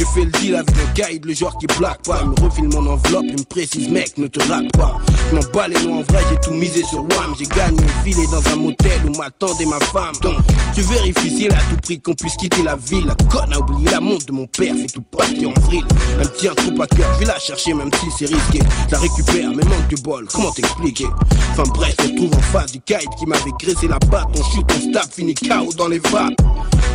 Je 0.00 0.06
fais 0.06 0.24
le 0.24 0.30
deal 0.30 0.54
avec 0.54 0.70
un 0.70 0.92
guide, 0.94 1.26
le 1.26 1.34
joueur 1.34 1.58
qui 1.58 1.66
blague 1.78 2.00
pas. 2.06 2.20
Il 2.22 2.30
me 2.30 2.46
refile 2.46 2.68
mon 2.68 2.86
enveloppe, 2.90 3.26
il 3.28 3.34
me 3.34 3.44
précise, 3.44 3.90
mec, 3.90 4.16
ne 4.16 4.28
te 4.28 4.40
rate 4.48 4.72
pas. 4.72 4.96
Je 5.28 5.34
m'en 5.34 5.42
bats 5.52 5.68
les 5.68 5.76
en 5.86 6.00
vrai, 6.00 6.24
j'ai 6.30 6.40
tout 6.40 6.54
misé 6.54 6.82
sur 6.84 7.00
WAM. 7.02 7.34
J'ai 7.38 7.44
gagné 7.44 7.78
un 7.84 8.02
filet 8.02 8.26
dans 8.32 8.42
un 8.50 8.56
motel 8.56 8.98
où 9.06 9.18
m'attendait 9.18 9.66
ma 9.66 9.78
femme. 9.78 10.14
Donc, 10.22 10.36
je 10.74 10.80
vérifie 10.80 11.28
s'il 11.28 11.52
a 11.52 11.58
tout 11.68 11.76
pris 11.82 12.00
qu'on 12.00 12.14
puisse 12.14 12.34
quitter 12.36 12.62
la 12.62 12.76
ville. 12.76 13.08
La 13.08 13.14
conne 13.26 13.52
a 13.52 13.58
oublié 13.58 13.90
la 13.90 14.00
montre 14.00 14.24
de 14.24 14.32
mon 14.32 14.46
père, 14.46 14.74
fait 14.74 14.86
tout 14.86 15.02
partir 15.02 15.50
en 15.50 15.60
vrille. 15.60 15.84
Elle 16.18 16.26
me 16.26 16.32
tient 16.34 16.54
trop 16.54 16.82
à 16.82 16.86
cœur, 16.86 17.14
je 17.16 17.18
vais 17.18 17.26
la 17.26 17.38
chercher 17.38 17.74
même 17.74 17.90
si 17.92 18.06
c'est 18.18 18.34
risqué. 18.34 18.60
Je 18.86 18.92
la 18.92 19.00
récupère, 19.00 19.50
mais 19.50 19.64
manque 19.64 19.88
de 19.90 20.00
bol, 20.00 20.26
comment 20.32 20.50
t'expliquer? 20.50 21.08
Enfin 21.52 21.64
bref, 21.74 21.94
se 22.00 22.16
trouve 22.16 22.34
en 22.34 22.40
face 22.40 22.72
du 22.72 22.80
guide 22.86 23.10
qui 23.18 23.26
m'avait 23.26 23.52
graissé 23.60 23.86
la 23.86 23.98
batte. 23.98 24.28
On 24.34 24.42
shoot, 24.44 24.64
on 24.74 24.80
se 24.80 24.92
tape, 24.94 25.12
fini 25.12 25.34
KO 25.34 25.74
dans 25.76 25.88
les 25.88 25.98
vapes. 25.98 26.40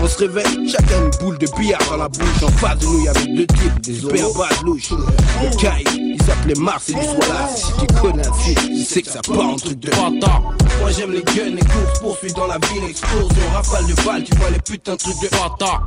On 0.01 0.08
se 0.08 0.18
réveille, 0.18 0.70
chacun 0.70 1.06
une 1.06 1.12
boule 1.20 1.38
de 1.38 1.47
billard 1.56 1.80
dans 1.89 1.97
la 1.97 2.10
bouche. 2.10 2.43
En 2.43 2.49
face 2.49 2.80
de 2.80 2.95
nous, 2.96 3.02
il 3.02 3.06
y 3.06 3.08
avait 3.08 3.26
deux 3.28 3.48
types, 3.48 3.82
des 3.82 4.00
super 4.00 4.34
bad 4.34 4.64
louches. 4.64 4.91
Le 4.91 5.50
guide, 5.58 5.89
il 5.96 6.24
s'appelait 6.24 6.56
Mars 6.56 6.89
et 6.89 6.93
du 6.93 7.04
Swala. 7.04 7.50
Si 7.56 7.72
tu 7.80 7.93
connais 8.02 8.28
un 8.28 8.34
fils, 8.34 8.56
tu 8.56 8.84
sais 8.84 9.02
que 9.02 9.10
ça 9.10 9.22
part 9.22 9.50
en 9.50 9.56
truc 9.56 9.80
de 9.80 9.89
Panta. 9.89 10.41
Moi 10.80 10.91
j'aime 10.91 11.12
les 11.12 11.24
guns, 11.24 11.56
les 11.56 11.62
courses, 11.62 12.00
poursuites 12.00 12.36
dans 12.36 12.48
la 12.48 12.58
ville, 12.58 12.89
explosion, 12.89 13.50
rafale 13.54 13.86
de 13.88 13.93
balles, 14.04 14.24
tu 14.24 14.36
vois 14.38 14.50
les 14.50 14.60
putains 14.60 14.96
trucs 14.96 15.20
de 15.22 15.28
Panta. 15.28 15.82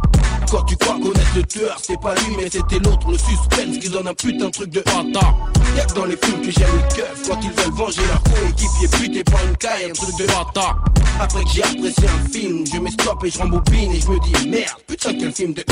Quand 0.50 0.62
tu 0.62 0.76
crois 0.76 0.94
connaître 0.94 1.36
le 1.36 1.42
tueur, 1.44 1.76
c'était 1.80 2.00
pas 2.00 2.14
lui, 2.14 2.36
mais 2.36 2.48
c'était 2.50 2.78
l'autre, 2.78 3.10
le 3.10 3.18
suspense 3.18 3.78
qui 3.80 3.88
donne 3.88 4.08
un 4.08 4.14
putain 4.14 4.46
de 4.46 4.50
truc 4.50 4.70
de 4.70 4.80
Panta. 4.80 5.34
Y'a 5.76 5.84
que 5.84 5.94
dans 5.94 6.06
les 6.06 6.16
films 6.16 6.40
que 6.40 6.50
j'aime 6.50 6.68
les 6.74 6.96
keufs, 6.96 7.28
quand 7.28 7.38
ils 7.42 7.50
veulent 7.50 7.74
venger 7.74 8.02
leur 8.08 8.22
coéquipier 8.22 8.88
buté 8.98 9.24
par 9.24 9.44
une 9.44 9.56
caille, 9.56 9.90
un 9.90 9.92
truc 9.92 10.16
de 10.18 10.24
Panta. 10.24 10.76
Après 11.20 11.42
que 11.42 11.50
j'ai 11.50 11.62
apprécié 11.62 12.04
un 12.08 12.28
film, 12.30 12.64
je 12.66 12.78
mets 12.78 12.90
stop 12.90 13.24
et 13.24 13.30
je 13.30 13.38
rembobine 13.38 13.92
et 13.92 14.00
je 14.00 14.08
me 14.08 14.18
dis 14.20 14.48
merde, 14.48 14.78
putain 14.86 15.12
quel 15.18 15.32
film 15.32 15.52
de 15.52 15.62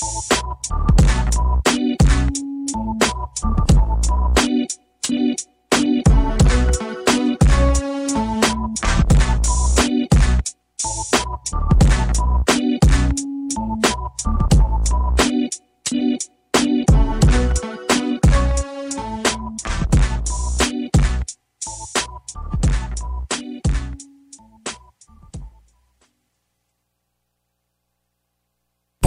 Thank 0.00 0.28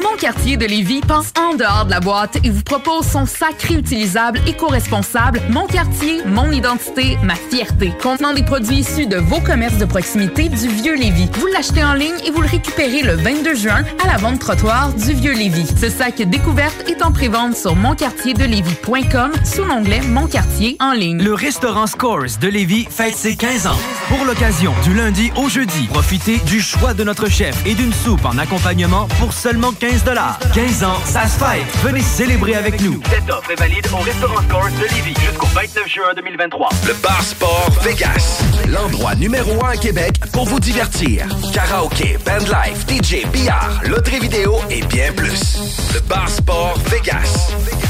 Mon 0.00 0.16
quartier 0.16 0.56
de 0.56 0.64
Lévis 0.64 1.00
pense 1.00 1.32
en 1.36 1.56
dehors 1.56 1.84
de 1.84 1.90
la 1.90 1.98
boîte 1.98 2.38
et 2.44 2.50
vous 2.50 2.62
propose 2.62 3.04
son 3.04 3.26
sac 3.26 3.60
réutilisable 3.62 4.40
éco-responsable 4.46 5.40
Mon 5.50 5.66
quartier, 5.66 6.22
mon 6.24 6.52
identité, 6.52 7.18
ma 7.24 7.34
fierté. 7.34 7.92
Contenant 8.00 8.32
des 8.32 8.44
produits 8.44 8.78
issus 8.78 9.06
de 9.06 9.16
vos 9.16 9.40
commerces 9.40 9.78
de 9.78 9.86
proximité 9.86 10.48
du 10.50 10.68
Vieux 10.68 10.94
Lévis. 10.94 11.28
Vous 11.32 11.46
l'achetez 11.48 11.82
en 11.82 11.94
ligne 11.94 12.14
et 12.24 12.30
vous 12.30 12.42
le 12.42 12.46
récupérez 12.46 13.02
le 13.02 13.14
22 13.14 13.54
juin 13.56 13.82
à 14.04 14.06
la 14.06 14.18
vente 14.18 14.38
trottoir 14.38 14.92
du 14.92 15.14
Vieux 15.14 15.34
Lévis. 15.34 15.66
Ce 15.80 15.88
sac 15.88 16.22
découverte 16.22 16.88
est 16.88 17.02
en 17.02 17.10
prévente 17.10 17.56
sur 17.56 17.74
monquartierdelévis.com 17.74 19.32
sous 19.44 19.64
l'onglet 19.64 20.00
Mon 20.02 20.28
quartier 20.28 20.76
en 20.78 20.92
ligne. 20.92 21.20
Le 21.20 21.34
restaurant 21.34 21.88
Scores 21.88 22.38
de 22.40 22.46
Lévis 22.46 22.86
fête 22.88 23.16
ses 23.16 23.34
15 23.34 23.66
ans. 23.66 23.78
Pour 24.08 24.24
l'occasion, 24.24 24.74
du 24.84 24.94
lundi 24.94 25.32
au 25.36 25.48
jeudi, 25.48 25.88
profitez 25.88 26.38
du 26.46 26.60
choix 26.60 26.94
de 26.94 27.02
notre 27.02 27.28
chef 27.28 27.66
et 27.66 27.74
d'une 27.74 27.92
soupe 27.92 28.24
en 28.24 28.38
accompagnement 28.38 29.08
pour 29.18 29.32
seulement 29.32 29.72
15 29.72 29.87
15 29.88 30.04
15 30.52 30.84
ans, 30.84 31.00
ça 31.06 31.26
se 31.26 31.38
fait. 31.38 31.64
Venez 31.82 32.02
célébrer 32.02 32.56
avec 32.56 32.78
nous. 32.82 33.00
Cette 33.08 33.30
offre 33.30 33.50
est 33.50 33.58
valide 33.58 33.86
au 33.90 33.96
restaurant 33.96 34.42
Scores 34.46 34.68
de 34.68 34.94
Lévis 34.94 35.14
jusqu'au 35.18 35.46
29 35.46 35.88
juin 35.88 36.14
2023. 36.14 36.68
Le 36.86 36.92
Bar 37.02 37.22
Sport 37.22 37.70
Vegas. 37.82 38.42
L'endroit 38.68 39.14
numéro 39.14 39.64
un 39.64 39.70
à 39.70 39.76
Québec 39.78 40.12
pour 40.30 40.44
vous 40.44 40.60
divertir. 40.60 41.26
Karaoke, 41.54 42.18
bandlife, 42.26 42.86
DJ, 42.86 43.26
billard, 43.32 43.80
loterie 43.88 44.20
vidéo 44.20 44.56
et 44.68 44.82
bien 44.82 45.10
plus. 45.12 45.56
Le 45.94 46.00
Bar 46.00 46.28
Sport 46.28 46.78
Vegas. 46.90 47.48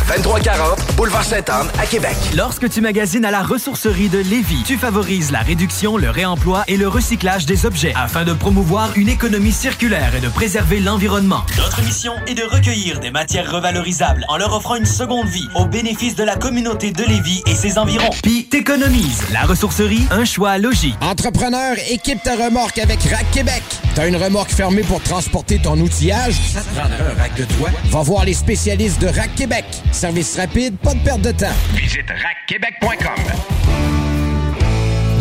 2340 0.09 0.96
Boulevard 0.96 1.24
Sainte-Anne 1.24 1.68
à 1.80 1.86
Québec. 1.86 2.16
Lorsque 2.36 2.70
tu 2.70 2.80
magasines 2.80 3.24
à 3.24 3.30
la 3.30 3.42
ressourcerie 3.42 4.09
de 4.09 4.18
Lévis, 4.18 4.62
tu 4.64 4.78
favorises 4.78 5.32
la 5.32 5.40
réduction, 5.40 5.96
le 5.96 6.11
réemploi 6.11 6.64
et 6.68 6.76
le 6.76 6.86
recyclage 6.88 7.44
des 7.44 7.66
objets 7.66 7.92
afin 7.96 8.24
de 8.24 8.32
promouvoir 8.32 8.90
une 8.96 9.09
économie 9.09 9.53
circulaire 9.53 10.14
et 10.14 10.20
de 10.20 10.28
préserver 10.28 10.80
l'environnement. 10.80 11.44
Notre 11.57 11.88
mission 11.89 12.12
est 12.26 12.34
de 12.34 12.43
recueillir 12.43 13.01
des 13.01 13.11
matières 13.11 13.51
revalorisables 13.51 14.22
en 14.28 14.36
leur 14.36 14.55
offrant 14.55 14.76
une 14.76 14.84
seconde 14.84 15.26
vie 15.26 15.49
au 15.55 15.64
bénéfice 15.64 16.14
de 16.14 16.22
la 16.22 16.36
communauté 16.36 16.91
de 16.91 17.03
Lévis 17.03 17.43
et 17.47 17.55
ses 17.55 17.78
environs. 17.78 18.11
Puis 18.22 18.45
t'économises. 18.45 19.22
La 19.32 19.45
ressourcerie, 19.45 20.07
un 20.11 20.26
choix 20.26 20.59
logique. 20.59 20.95
Entrepreneur, 21.01 21.76
équipe 21.89 22.22
ta 22.22 22.36
remorque 22.36 22.76
avec 22.78 23.01
Rack 23.05 23.30
Québec. 23.32 23.62
T'as 23.95 24.07
une 24.07 24.16
remorque 24.16 24.51
fermée 24.51 24.82
pour 24.82 25.03
transporter 25.03 25.61
ton 25.61 25.80
outillage? 25.80 26.34
Ça 26.34 26.61
te 26.61 26.74
prendra 26.74 27.11
un 27.11 27.22
rack 27.22 27.34
de 27.36 27.45
toi? 27.57 27.70
Va 27.86 28.03
voir 28.03 28.26
les 28.26 28.34
spécialistes 28.34 29.01
de 29.01 29.07
Rack 29.07 29.34
Québec. 29.34 29.64
Service 29.91 30.36
rapide, 30.36 30.76
pas 30.76 30.93
de 30.93 31.01
perte 31.01 31.22
de 31.22 31.32
temps. 31.32 31.47
Visite 31.72 32.11
rackquebec.com. 32.11 33.88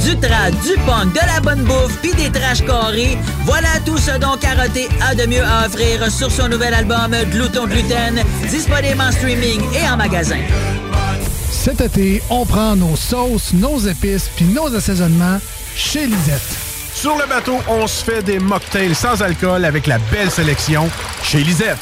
Du 0.08 0.16
trad, 0.20 0.54
du 0.62 0.74
punk, 0.86 1.12
de 1.12 1.20
la 1.20 1.42
bonne 1.42 1.66
bouffe, 1.66 1.98
puis 2.02 2.14
des 2.14 2.32
trash 2.32 2.64
carrés, 2.66 3.18
voilà 3.44 3.68
tout 3.86 3.98
ce 3.98 4.18
dont 4.18 4.38
Karaté 4.38 4.88
a 5.02 5.14
de 5.14 5.26
mieux 5.26 5.44
à 5.44 5.66
offrir 5.66 6.10
sur 6.10 6.32
son 6.32 6.48
nouvel 6.48 6.74
album 6.74 7.14
Glouton 7.30 7.68
Gluten, 7.68 8.24
disponible 8.50 9.02
en 9.02 9.12
streaming 9.12 9.62
et 9.74 9.86
en 9.90 9.98
magasin. 9.98 10.40
Cet 11.52 11.82
été, 11.82 12.24
on 12.30 12.46
prend 12.46 12.78
nos 12.78 12.96
sauces, 12.96 13.52
nos 13.52 13.80
épices 13.80 14.30
puis 14.34 14.46
nos 14.46 14.74
assaisonnements 14.74 15.42
chez 15.76 16.06
Lisette. 16.06 16.56
Sur 16.94 17.18
le 17.18 17.28
bateau, 17.28 17.58
on 17.68 17.86
se 17.86 18.06
fait 18.06 18.24
des 18.24 18.40
mocktails 18.40 18.96
sans 18.96 19.22
alcool 19.22 19.66
avec 19.66 19.88
la 19.88 19.98
belle 20.10 20.32
sélection 20.32 20.90
chez 21.22 21.40
Lisette. 21.40 21.80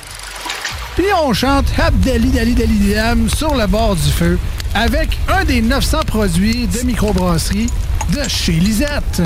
Puis 0.96 1.06
on 1.24 1.32
chante 1.32 1.68
Abdali 1.78 2.30
Dali 2.30 2.56
Dali 2.56 2.96
Dam 2.96 3.30
sur 3.30 3.54
le 3.54 3.68
bord 3.68 3.96
du 3.96 4.10
feu 4.10 4.40
avec 4.76 5.18
un 5.30 5.46
des 5.46 5.62
900 5.62 6.00
produits 6.06 6.68
de 6.68 6.86
microbrasserie 6.86 7.70
de 8.14 8.28
chez 8.28 8.52
Lisette. 8.52 9.22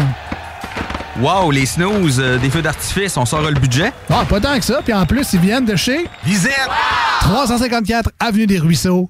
Wow, 1.20 1.52
les 1.52 1.66
snooze, 1.66 2.20
euh, 2.20 2.38
des 2.38 2.50
feux 2.50 2.62
d'artifice, 2.62 3.18
on 3.18 3.26
sort 3.26 3.42
le 3.42 3.60
budget? 3.60 3.92
Ah, 4.10 4.24
pas 4.30 4.40
tant 4.40 4.58
que 4.58 4.64
ça. 4.64 4.82
Puis 4.84 4.94
en 4.94 5.06
plus, 5.06 5.34
ils 5.34 5.40
viennent 5.40 5.66
de 5.66 5.76
chez 5.76 6.08
Lisette. 6.26 6.70
354 7.22 8.12
Avenue 8.20 8.48
des 8.48 8.60
Ruisseaux, 8.60 9.10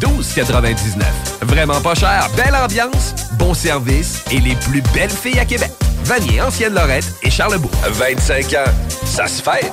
12,99. 0.00 1.04
Vraiment 1.42 1.80
pas 1.80 1.94
cher, 1.94 2.28
belle 2.36 2.54
ambiance, 2.54 3.14
bon 3.38 3.54
service 3.54 4.22
et 4.30 4.40
les 4.40 4.54
plus 4.56 4.82
belles 4.94 5.10
filles 5.10 5.38
à 5.38 5.44
Québec. 5.44 5.70
Vanier, 6.04 6.40
Ancienne-Lorette 6.42 7.14
et 7.22 7.30
Charlebourg. 7.30 7.70
25 7.90 8.52
ans, 8.54 8.70
ça 9.04 9.26
se 9.26 9.42
fait. 9.42 9.72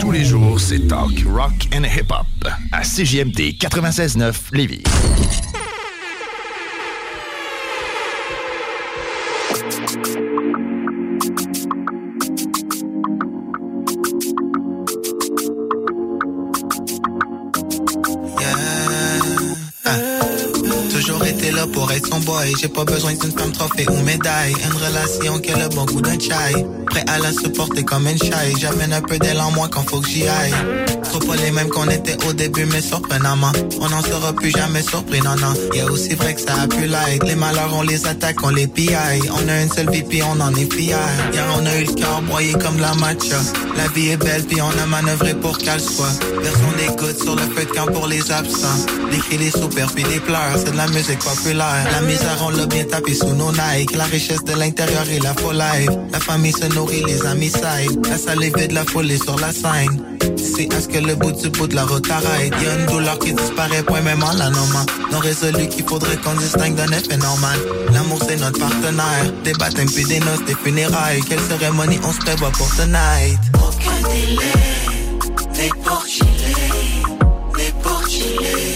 Tous 0.00 0.10
les 0.10 0.24
jours, 0.24 0.60
c'est 0.60 0.86
talk, 0.88 1.24
rock 1.26 1.52
and 1.74 1.84
hip-hop 1.84 2.26
à 2.72 2.82
CJMD 2.82 3.56
96.9 3.58 4.34
Lévis. 4.52 4.82
J'ai 22.60 22.68
pas 22.68 22.84
besoin 22.84 23.14
d'une 23.14 23.32
femme 23.32 23.52
trophée 23.52 23.86
ou 23.88 23.96
médaille. 24.02 24.54
Une 24.64 24.78
relation 24.78 25.38
qui 25.38 25.52
a 25.52 25.58
le 25.58 25.68
bon 25.68 25.84
goût 25.84 26.00
d'un 26.00 26.18
chai. 26.18 26.64
Prêt 26.86 27.04
à 27.08 27.18
la 27.18 27.32
supporter 27.32 27.84
comme 27.84 28.06
une 28.06 28.18
chai. 28.18 28.54
J'amène 28.58 28.92
un 28.92 29.00
peu 29.00 29.18
en 29.40 29.50
moi 29.50 29.68
quand 29.70 29.88
faut 29.88 30.00
que 30.00 30.08
j'y 30.08 30.26
aille. 30.28 30.54
Trop 31.04 31.18
pas 31.20 31.36
les 31.36 31.50
mêmes 31.50 31.68
qu'on 31.68 31.88
était 31.88 32.16
au 32.26 32.32
début, 32.32 32.66
mais 32.66 32.80
surprenamment. 32.80 33.52
On 33.80 33.88
n'en 33.88 34.02
sera 34.02 34.32
plus 34.32 34.50
jamais 34.50 34.82
surpris, 34.82 35.20
non, 35.20 35.36
non. 35.36 35.54
Y 35.74 35.82
aussi 35.82 36.14
vrai 36.14 36.34
que 36.34 36.40
ça 36.40 36.54
a 36.62 36.66
pu 36.66 36.86
l'être. 36.86 37.24
Les 37.24 37.34
malheurs, 37.34 37.72
on 37.74 37.82
les 37.82 38.06
attaque, 38.06 38.42
on 38.42 38.50
les 38.50 38.66
pillaille. 38.66 39.22
On 39.32 39.48
a 39.48 39.62
une 39.62 39.70
seule 39.70 39.90
vie, 39.90 40.02
puis 40.02 40.22
on 40.22 40.40
en 40.40 40.54
est 40.54 40.72
fier. 40.72 40.98
Hier, 41.32 41.44
on 41.58 41.66
a 41.66 41.76
eu 41.78 41.84
le 41.84 41.92
cœur 41.92 42.22
broyé 42.22 42.52
comme 42.54 42.78
la 42.80 42.94
matcha. 42.94 43.38
La 43.76 43.88
vie 43.88 44.10
est 44.10 44.16
belle, 44.16 44.44
puis 44.44 44.60
on 44.60 44.82
a 44.82 44.86
manœuvré 44.86 45.34
pour 45.34 45.58
qu'elle 45.58 45.80
soit. 45.80 46.12
Version 46.42 46.72
des 46.76 46.96
gouttes 46.96 47.22
sur 47.22 47.36
le 47.36 47.42
feu 47.42 47.64
de 47.64 47.70
camp 47.70 47.86
pour 47.86 48.06
les 48.06 48.30
absents. 48.32 48.86
Des 49.10 49.18
cris, 49.18 49.38
des 49.38 49.50
soupers, 49.50 49.92
puis 49.94 50.04
des 50.04 50.20
pleurs. 50.20 50.56
C'est 50.56 50.72
de 50.72 50.76
la 50.76 50.88
musique 50.88 51.20
populaire. 51.20 51.86
La 51.92 52.00
misère, 52.26 52.44
on 52.46 52.50
l'a 52.50 52.66
bien 52.66 52.84
tapé 52.84 53.14
sous 53.14 53.34
nos 53.34 53.52
Nike. 53.52 53.94
La 53.96 54.04
richesse 54.04 54.44
de 54.44 54.54
l'intérieur 54.54 55.04
et 55.10 55.18
la 55.20 55.34
full 55.34 55.56
life. 55.56 55.90
La 56.12 56.20
famille 56.20 56.52
se 56.52 56.66
nourrit, 56.74 57.02
les 57.04 57.24
amis 57.26 57.50
side. 57.50 58.06
La 58.08 58.18
salle 58.18 58.42
est 58.42 58.56
vide, 58.56 58.72
la 58.72 58.84
foule 58.84 59.10
est 59.10 59.22
sur 59.22 59.38
la 59.38 59.52
scène. 59.52 60.02
C'est 60.36 60.72
à 60.74 60.80
ce 60.80 60.88
que 60.88 60.98
le 60.98 61.14
bout 61.14 61.32
du 61.32 61.48
bout 61.50 61.66
de 61.66 61.74
la 61.74 61.84
route 61.84 62.08
arrête. 62.10 62.52
Y 62.62 62.66
a 62.66 62.78
une 62.78 62.86
douleur 62.86 63.18
qui 63.18 63.32
disparaît, 63.32 63.82
point 63.82 64.00
même 64.00 64.22
en 64.22 64.32
la. 64.32 64.50
Non 64.50 65.18
résolu 65.18 65.68
qu'il 65.68 65.84
faudrait 65.84 66.16
qu'on 66.16 66.34
distingue 66.34 66.74
d'un 66.74 66.90
effet 66.92 67.16
normal. 67.16 67.58
L'amour 67.92 68.20
c'est 68.26 68.36
notre 68.36 68.58
partenaire. 68.58 69.32
Des 69.44 69.52
baptêmes 69.52 69.90
puis 69.90 70.04
des 70.04 70.20
noces, 70.20 70.44
des 70.46 70.54
funérailles. 70.54 71.22
Quelle 71.28 71.40
cérémonie 71.40 71.98
on 72.04 72.12
se 72.12 72.18
prévoit 72.18 72.50
pour 72.50 72.68
tonight? 72.76 73.38
Aucun 73.54 74.08
délai, 74.08 74.42
mais 75.56 75.68
pour 75.84 76.06
pour 77.82 78.06
chiller, 78.08 78.75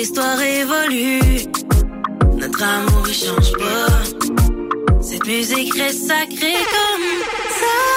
histoire 0.00 0.40
évolue. 0.40 1.20
Notre 2.34 2.62
amour 2.62 3.04
il 3.08 3.14
change 3.14 3.52
pas. 3.52 5.00
Cette 5.00 5.26
musique 5.26 5.74
reste 5.74 6.06
sacrée 6.06 6.62
comme 6.70 7.22
ça. 7.60 7.96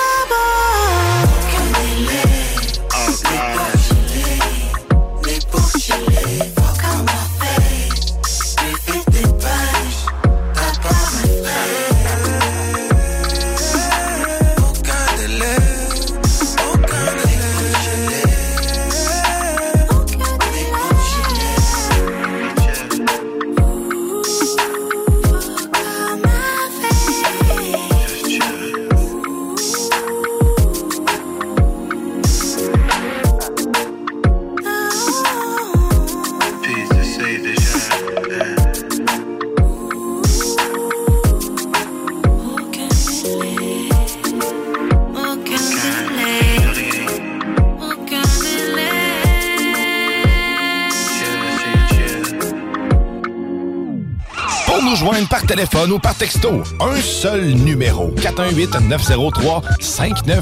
Téléphone 55.79 55.93
ou 55.93 55.99
par 55.99 56.15
texto. 56.15 56.63
Un 56.79 56.95
seul 57.01 57.53
numéro. 57.53 58.09
418-903-5969. 58.17 60.41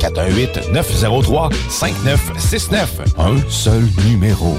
418-903-5969. 0.00 2.86
Un 3.18 3.36
seul 3.50 3.84
numéro. 4.06 4.56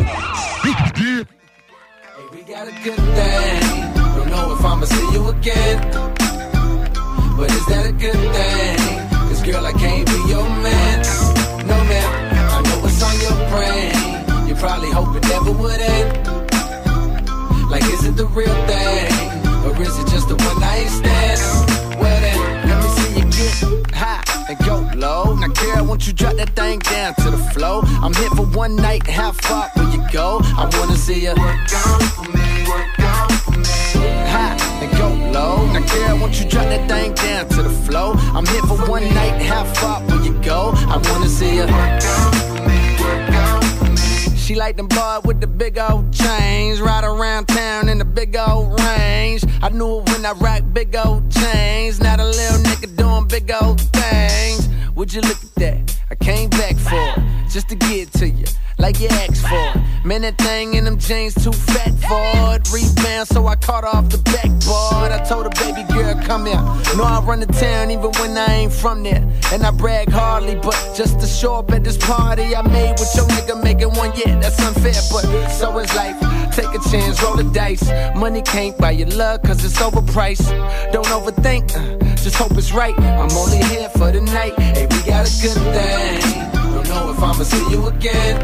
I 50.26 50.32
rock 50.32 50.64
big 50.74 50.96
old 50.96 51.32
chains. 51.32 52.02
Not 52.02 52.20
a 52.20 52.26
little 52.26 52.58
nigga 52.58 52.96
doing 52.96 53.28
big 53.28 53.52
old 53.62 53.80
things. 53.80 54.68
Would 54.96 55.14
you 55.14 55.22
look 55.22 55.38
at 55.44 55.56
that? 55.56 55.98
I 56.10 56.16
came 56.16 56.50
back 56.50 56.76
for 56.78 56.96
it, 56.96 57.50
just 57.52 57.70
to 57.70 57.76
get 57.76 58.12
to 58.14 58.28
you, 58.28 58.46
like 58.80 59.00
you 59.00 59.08
asked 59.08 59.46
for. 59.46 59.80
it. 59.80 60.06
Man, 60.06 60.22
that 60.24 60.40
thing 60.40 60.74
in 60.74 60.86
them 60.86 60.98
jeans 60.98 61.36
too 61.36 61.52
fat 61.52 61.94
for 62.10 62.56
it. 62.56 62.68
Rebound, 62.74 63.28
so 63.28 63.46
I 63.46 63.56
caught 63.56 63.84
off 63.84 64.10
the 64.10 64.18
backboard. 64.18 65.12
I 65.12 65.24
told 65.30 65.46
her, 65.46 65.64
baby 65.64 65.84
girl, 65.94 66.16
come 66.24 66.48
here. 66.48 66.62
Know 66.96 67.04
I 67.04 67.22
run 67.24 67.40
the 67.40 67.46
town 67.46 67.92
even 67.92 68.12
when 68.20 68.36
I 68.36 68.48
ain't 68.48 68.74
from 68.74 69.04
there. 69.04 69.24
And 69.54 69.64
I 69.64 69.70
brag 69.70 70.10
hardly, 70.10 70.56
but 70.56 70.94
just 70.96 71.20
to 71.20 71.28
show 71.28 71.56
up 71.56 71.72
at 71.72 71.84
this 71.84 71.98
party 71.98 72.56
I 72.56 72.64
made 72.64 72.94
with 73.00 73.14
your 73.16 73.26
nigga 73.28 73.64
making 73.64 73.94
one, 73.94 74.12
yeah, 74.16 74.40
that's 74.40 74.60
unfair. 74.60 75.02
But 75.12 75.50
so 75.50 75.78
is 75.78 75.94
life. 75.96 76.45
Take 76.56 76.74
a 76.74 76.80
chance, 76.90 77.22
roll 77.22 77.36
the 77.36 77.44
dice. 77.44 77.84
Money 78.16 78.42
can't 78.42 78.78
buy 78.78 78.92
your 78.92 79.10
love, 79.10 79.42
cause 79.44 79.66
it's 79.66 79.76
overpriced. 79.76 80.48
Don't 80.94 81.06
overthink, 81.08 81.76
uh, 81.76 82.16
just 82.16 82.38
hope 82.38 82.52
it's 82.54 82.72
right. 82.72 82.98
I'm 82.98 83.30
only 83.36 83.58
here 83.66 83.90
for 83.90 84.10
the 84.10 84.22
night. 84.22 84.58
Hey, 84.58 84.88
we 84.90 84.98
got 85.04 85.28
a 85.28 85.42
good 85.42 85.60
thing. 85.76 86.22
Don't 86.54 86.88
know 86.88 87.12
if 87.12 87.20
I'ma 87.22 87.44
see 87.44 87.70
you 87.70 87.88
again. 87.88 88.40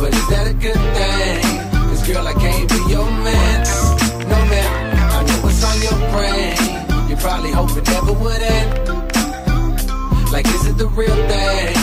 But 0.00 0.12
is 0.12 0.26
that 0.30 0.48
a 0.50 0.52
good 0.52 0.74
thing? 0.74 1.42
Cause 1.70 2.04
girl, 2.08 2.26
I 2.26 2.32
can't 2.32 2.68
be 2.68 2.90
your 2.90 3.08
man. 3.08 3.62
No 4.26 4.38
man, 4.50 5.12
I 5.12 5.22
know 5.28 5.38
what's 5.44 5.62
on 5.62 5.78
your 5.78 5.98
brain. 6.10 7.08
You 7.08 7.14
probably 7.18 7.52
hope 7.52 7.70
it 7.76 7.86
never 7.86 8.12
would 8.12 8.42
end. 8.42 8.88
Like, 10.32 10.46
is 10.46 10.66
it 10.66 10.76
the 10.76 10.88
real 10.88 11.14
thing? 11.14 11.76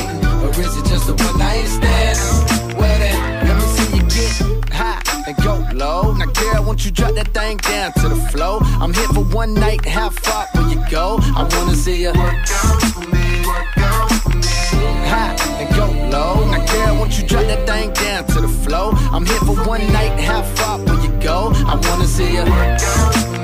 Or 0.43 0.49
is 0.49 0.76
it 0.76 0.86
just 0.86 1.07
a 1.07 1.13
one 1.13 1.39
night 1.39 1.65
stand? 1.65 2.78
Well 2.78 2.99
then, 2.99 3.47
let 3.47 3.55
me 3.55 3.63
see 3.67 3.95
you 3.95 4.03
get 4.03 4.55
and 5.28 5.36
go 5.38 5.65
low. 5.73 6.13
Now, 6.13 6.26
girl, 6.26 6.63
won't 6.63 6.86
you 6.86 6.91
drop 6.91 7.15
that 7.15 7.30
thing 7.34 7.57
down 7.57 7.93
to 7.93 8.09
the 8.09 8.15
flow? 8.32 8.59
I'm 8.61 8.93
here 8.93 9.07
for 9.09 9.23
one 9.23 9.53
night, 9.53 9.86
how 9.86 10.09
far 10.09 10.47
will 10.55 10.69
you 10.69 10.82
go? 10.89 11.17
I 11.36 11.43
wanna 11.43 11.76
see 11.76 12.01
you 12.01 12.13
work 12.13 12.17
out 12.17 12.82
for 12.93 13.01
me, 13.01 13.45
work 13.45 13.78
out 13.78 14.11
for 14.11 14.30
me. 14.30 14.47
High 15.11 15.36
and 15.59 15.69
go 15.76 15.86
low. 16.09 16.45
Now, 16.49 16.65
girl, 16.65 16.97
won't 16.97 17.17
you 17.17 17.28
drop 17.28 17.45
that 17.45 17.67
thing 17.67 17.91
down 17.93 18.26
to 18.28 18.41
the 18.41 18.47
flow? 18.47 18.91
I'm 19.11 19.26
here 19.26 19.39
for 19.39 19.55
one 19.67 19.86
night, 19.91 20.19
how 20.19 20.43
far 20.43 20.80
will 20.80 21.03
you 21.03 21.11
go? 21.21 21.51
I 21.53 21.76
wanna 21.76 22.05
see 22.05 22.34
you 22.34 22.43
work 22.43 22.82
out 22.82 23.34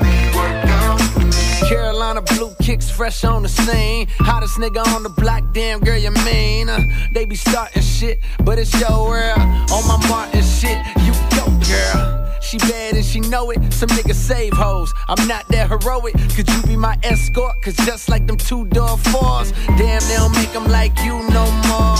fresh 3.02 3.24
on 3.24 3.42
the 3.42 3.48
scene. 3.48 4.06
Hottest 4.20 4.58
nigga 4.58 4.86
on 4.94 5.02
the 5.02 5.08
block, 5.08 5.42
damn 5.52 5.80
girl, 5.80 5.98
you 5.98 6.12
mean? 6.24 6.68
Uh, 6.68 6.78
they 7.10 7.24
be 7.24 7.34
starting 7.34 7.82
shit, 7.82 8.20
but 8.44 8.60
it's 8.60 8.72
your 8.80 8.96
world. 9.08 9.40
On 9.74 9.82
my 9.88 9.98
Martin 10.08 10.40
shit, 10.40 10.78
you 11.00 11.12
go, 11.34 11.44
girl. 11.66 12.38
She 12.40 12.58
bad 12.58 12.94
and 12.94 13.04
she 13.04 13.18
know 13.18 13.50
it. 13.50 13.58
Some 13.72 13.88
niggas 13.88 14.14
save 14.14 14.52
hoes. 14.52 14.94
I'm 15.08 15.26
not 15.26 15.48
that 15.48 15.68
heroic. 15.68 16.14
Could 16.36 16.48
you 16.48 16.62
be 16.62 16.76
my 16.76 16.96
escort? 17.02 17.60
Cause 17.60 17.74
just 17.78 18.08
like 18.08 18.24
them 18.28 18.36
two 18.36 18.66
door 18.66 18.96
fours, 18.96 19.50
damn, 19.78 20.00
they 20.06 20.16
don't 20.22 20.34
make 20.36 20.52
them 20.52 20.68
like 20.68 20.96
you 21.00 21.14
no 21.30 21.44
more. 21.70 21.96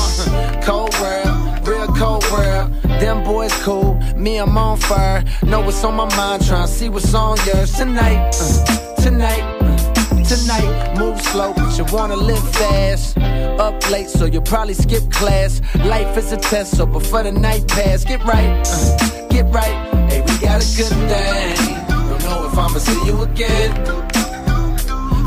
Cold 0.62 0.94
world, 1.00 1.66
real 1.66 1.88
cold 1.96 2.24
world. 2.30 2.80
Them 3.02 3.24
boys 3.24 3.52
cool, 3.64 3.94
me, 4.14 4.36
I'm 4.36 4.56
on 4.56 4.76
fire. 4.78 5.24
Know 5.42 5.62
what's 5.62 5.82
on 5.82 5.94
my 5.96 6.08
mind, 6.16 6.44
tryna 6.44 6.68
see 6.68 6.88
what's 6.88 7.12
on 7.12 7.38
yours 7.44 7.72
tonight. 7.72 8.30
uh, 8.40 8.94
tonight. 9.02 9.61
Tonight, 10.32 10.94
move 10.98 11.20
slow, 11.20 11.52
but 11.52 11.76
you 11.76 11.84
wanna 11.92 12.16
live 12.16 12.42
fast. 12.54 13.18
Up 13.60 13.90
late, 13.90 14.08
so 14.08 14.24
you'll 14.24 14.40
probably 14.40 14.72
skip 14.72 15.10
class. 15.10 15.60
Life 15.84 16.16
is 16.16 16.32
a 16.32 16.38
test, 16.38 16.74
so 16.78 16.86
before 16.86 17.22
the 17.22 17.32
night 17.32 17.68
pass, 17.68 18.02
get 18.02 18.24
right, 18.24 18.66
uh, 18.66 19.28
get 19.28 19.44
right. 19.52 19.76
Hey, 20.10 20.22
we 20.22 20.32
got 20.38 20.64
a 20.64 20.68
good 20.74 20.96
thing. 21.10 21.56
Don't 22.08 22.22
know 22.24 22.46
if 22.46 22.56
I'ma 22.56 22.78
see 22.78 23.04
you 23.04 23.20
again, 23.20 23.74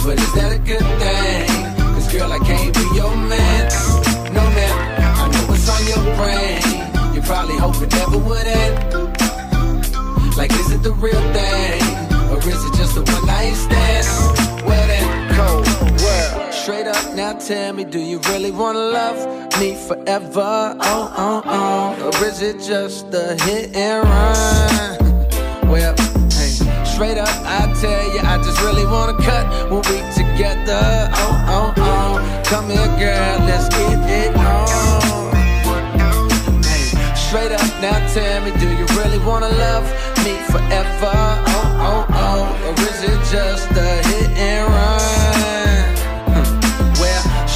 but 0.04 0.18
is 0.18 0.34
that 0.34 0.52
a 0.52 0.58
good 0.58 0.88
thing? 0.98 1.48
Cause 1.94 2.12
girl, 2.12 2.34
I 2.34 2.40
can't 2.40 2.74
be 2.74 2.86
your 2.96 3.16
man. 3.16 3.70
No 4.34 4.42
man, 4.58 4.74
I 5.22 5.28
know 5.30 5.46
what's 5.46 5.70
on 5.70 5.86
your 5.86 6.04
brain. 6.18 7.14
You 7.14 7.22
probably 7.22 7.58
hope 7.58 7.80
it 7.80 7.92
never 7.92 8.18
would 8.18 8.48
end. 8.48 8.76
Like, 10.36 10.52
is 10.54 10.72
it 10.72 10.82
the 10.82 10.94
real 10.98 11.22
thing? 11.32 11.82
Or 12.32 12.40
is 12.40 12.66
it 12.66 12.74
just 12.74 12.98
a 12.98 13.02
one 13.02 13.28
night 13.28 13.54
stand? 13.54 14.45
Straight 16.52 16.88
up, 16.88 17.16
now 17.16 17.34
tell 17.34 17.74
me, 17.74 17.84
do 17.84 18.00
you 18.00 18.20
really 18.30 18.50
wanna 18.50 18.80
love 18.80 19.20
me 19.60 19.76
forever? 19.76 20.76
Oh, 20.82 21.14
oh, 21.16 21.42
oh. 21.46 22.10
Or 22.10 22.26
is 22.26 22.42
it 22.42 22.60
just 22.60 23.14
a 23.14 23.36
hit 23.44 23.76
and 23.76 24.04
run? 24.04 25.70
Well, 25.70 25.94
hey, 26.34 26.54
straight 26.84 27.20
up, 27.20 27.30
I 27.46 27.72
tell 27.80 28.14
you, 28.14 28.20
I 28.20 28.38
just 28.38 28.60
really 28.62 28.86
wanna 28.86 29.14
cut 29.22 29.46
when 29.70 29.84
we 29.90 30.02
together. 30.14 31.10
Oh, 31.14 31.46
oh, 31.56 31.74
oh. 31.78 32.42
Come 32.46 32.70
here, 32.70 32.88
girl, 32.98 33.40
let's 33.46 33.70
get 33.70 34.00
it 34.10 34.36
on. 34.36 34.68
Hey, 36.64 37.14
straight 37.16 37.52
up, 37.52 37.62
now 37.80 38.00
tell 38.12 38.42
me, 38.44 38.52
do 38.60 38.70
you 38.70 38.88
really 38.98 39.20
wanna 39.20 39.50
love 39.50 39.86
me 40.26 40.34
forever? 40.50 41.14
Oh, 41.14 41.78
oh, 41.88 42.06
oh. 42.10 42.70
Or 42.70 42.74
is 42.90 43.04
it 43.04 43.20
just 43.32 43.70
a 43.70 44.08
hit 44.08 44.30
and 44.32 44.68
run? 44.74 45.55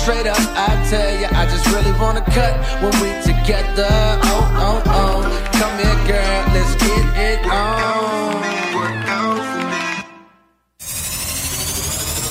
Straight 0.09 0.25
up, 0.25 0.39
I 0.39 0.87
tell 0.89 1.19
you, 1.19 1.27
I 1.29 1.45
just 1.45 1.67
really 1.67 1.91
wanna 1.99 2.21
cut 2.21 2.57
when 2.81 2.91
we 2.99 3.09
together. 3.21 3.85
Oh, 4.23 4.57
oh, 4.57 4.81
oh. 4.87 5.21
Come 5.53 5.77
here, 5.77 5.99
girl, 6.07 6.45
let's 6.51 6.73
get 6.81 7.05
it 7.15 7.45
on. 7.45 8.09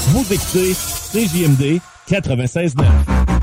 Vous 0.09 0.33
écoutez 0.33 0.75
CJMD 0.75 1.81
96.9. 2.09 3.38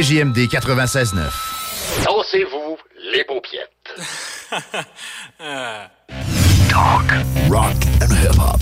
CJMD 0.00 0.48
96.9. 0.48 1.18
Dansez-vous 2.06 2.78
les 3.12 3.22
paupiettes. 3.24 3.68
Talk, 6.70 7.04
rock 7.50 7.76
and 8.00 8.10
hip-hop. 8.10 8.60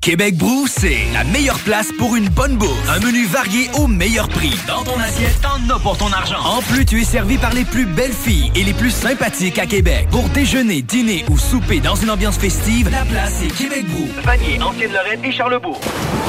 Québec 0.00 0.36
Brou, 0.36 0.68
c'est 0.68 0.98
la 1.12 1.24
meilleure 1.24 1.58
place 1.58 1.88
pour 1.98 2.14
une 2.14 2.28
bonne 2.28 2.56
bouffe. 2.56 2.88
Un 2.88 3.00
menu 3.00 3.26
varié 3.26 3.68
au 3.80 3.88
meilleur 3.88 4.28
prix. 4.28 4.54
Dans 4.68 4.84
ton 4.84 4.96
assiette, 5.00 5.40
t'en 5.42 5.74
as 5.74 5.78
pour 5.80 5.98
ton 5.98 6.12
argent. 6.12 6.38
En 6.38 6.62
plus, 6.62 6.84
tu 6.84 7.00
es 7.00 7.04
servi 7.04 7.36
par 7.36 7.52
les 7.52 7.64
plus 7.64 7.86
belles 7.86 8.12
filles 8.12 8.52
et 8.54 8.62
les 8.62 8.74
plus 8.74 8.92
sympathiques 8.92 9.58
à 9.58 9.66
Québec. 9.66 10.06
Pour 10.12 10.28
déjeuner, 10.28 10.82
dîner 10.82 11.24
ou 11.28 11.36
souper 11.36 11.80
dans 11.80 11.96
une 11.96 12.10
ambiance 12.10 12.38
festive, 12.38 12.88
la 12.90 13.04
place 13.06 13.42
est 13.42 13.56
Québec 13.56 13.86
Brou. 13.88 14.08
Vanier, 14.22 14.62
Ancienne-Lorraine 14.62 15.24
et 15.24 15.32
Charlebourg. 15.32 15.80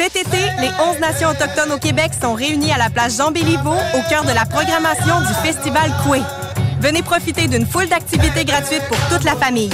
Cet 0.00 0.16
été, 0.16 0.38
les 0.58 0.70
11 0.82 0.98
nations 0.98 1.28
autochtones 1.28 1.72
au 1.72 1.76
Québec 1.76 2.12
sont 2.18 2.32
réunies 2.32 2.72
à 2.72 2.78
la 2.78 2.88
place 2.88 3.18
Jean 3.18 3.32
Béliveau 3.32 3.74
au 3.74 4.08
cœur 4.08 4.24
de 4.24 4.32
la 4.32 4.46
programmation 4.46 5.20
du 5.20 5.34
Festival 5.46 5.92
Coué. 6.02 6.22
Venez 6.80 7.02
profiter 7.02 7.48
d'une 7.48 7.66
foule 7.66 7.86
d'activités 7.86 8.46
gratuites 8.46 8.82
pour 8.88 8.96
toute 9.10 9.24
la 9.24 9.36
famille. 9.36 9.68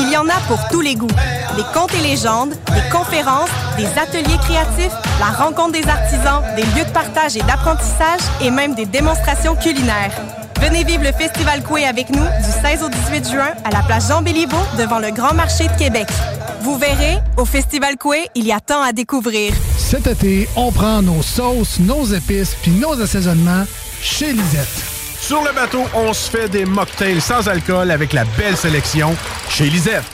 Il 0.00 0.12
y 0.12 0.18
en 0.18 0.28
a 0.28 0.38
pour 0.48 0.58
tous 0.70 0.82
les 0.82 0.96
goûts. 0.96 1.08
Des 1.56 1.62
contes 1.72 1.94
et 1.94 2.02
légendes, 2.02 2.50
des 2.50 2.90
conférences, 2.92 3.48
des 3.78 3.86
ateliers 3.98 4.36
créatifs, 4.42 4.92
la 5.18 5.44
rencontre 5.44 5.72
des 5.72 5.88
artisans, 5.88 6.42
des 6.56 6.64
lieux 6.78 6.84
de 6.84 6.92
partage 6.92 7.38
et 7.38 7.42
d'apprentissage 7.42 8.20
et 8.42 8.50
même 8.50 8.74
des 8.74 8.84
démonstrations 8.84 9.56
culinaires. 9.56 10.12
Venez 10.60 10.84
vivre 10.84 11.04
le 11.04 11.12
Festival 11.12 11.62
Coué 11.62 11.86
avec 11.86 12.10
nous 12.10 12.22
du 12.22 12.68
16 12.68 12.82
au 12.82 12.90
18 12.90 13.30
juin 13.30 13.52
à 13.64 13.70
la 13.70 13.80
place 13.80 14.08
Jean 14.08 14.20
Béliveau 14.20 14.60
devant 14.76 14.98
le 14.98 15.10
Grand 15.10 15.32
Marché 15.32 15.68
de 15.68 15.78
Québec. 15.78 16.08
Vous 16.62 16.76
verrez, 16.76 17.18
au 17.38 17.46
Festival 17.46 17.96
Coué, 17.96 18.28
il 18.34 18.46
y 18.46 18.52
a 18.52 18.60
tant 18.60 18.82
à 18.82 18.92
découvrir. 18.92 19.54
Cet 19.78 20.06
été, 20.06 20.46
on 20.56 20.70
prend 20.70 21.00
nos 21.00 21.22
sauces, 21.22 21.80
nos 21.80 22.04
épices 22.04 22.54
puis 22.60 22.72
nos 22.72 23.00
assaisonnements 23.00 23.64
chez 24.02 24.32
Lisette. 24.32 24.68
Sur 25.20 25.42
le 25.42 25.54
bateau, 25.54 25.84
on 25.94 26.12
se 26.12 26.30
fait 26.30 26.48
des 26.48 26.66
mocktails 26.66 27.20
sans 27.20 27.48
alcool 27.48 27.90
avec 27.90 28.12
la 28.12 28.24
belle 28.36 28.56
sélection 28.56 29.16
chez 29.48 29.70
Lisette. 29.70 30.04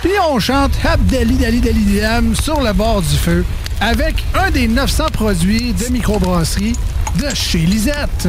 Puis 0.00 0.12
on 0.30 0.38
chante 0.38 0.72
Habdali 0.84 1.36
Dali 1.36 1.60
Dali 1.60 2.00
Dam 2.00 2.36
sur 2.36 2.60
le 2.60 2.72
bord 2.72 3.02
du 3.02 3.16
feu 3.16 3.44
avec 3.80 4.24
un 4.34 4.50
des 4.52 4.68
900 4.68 5.06
produits 5.12 5.72
de 5.72 5.92
microbrasserie 5.92 6.76
de 7.16 7.34
chez 7.34 7.58
Lisette. 7.58 8.28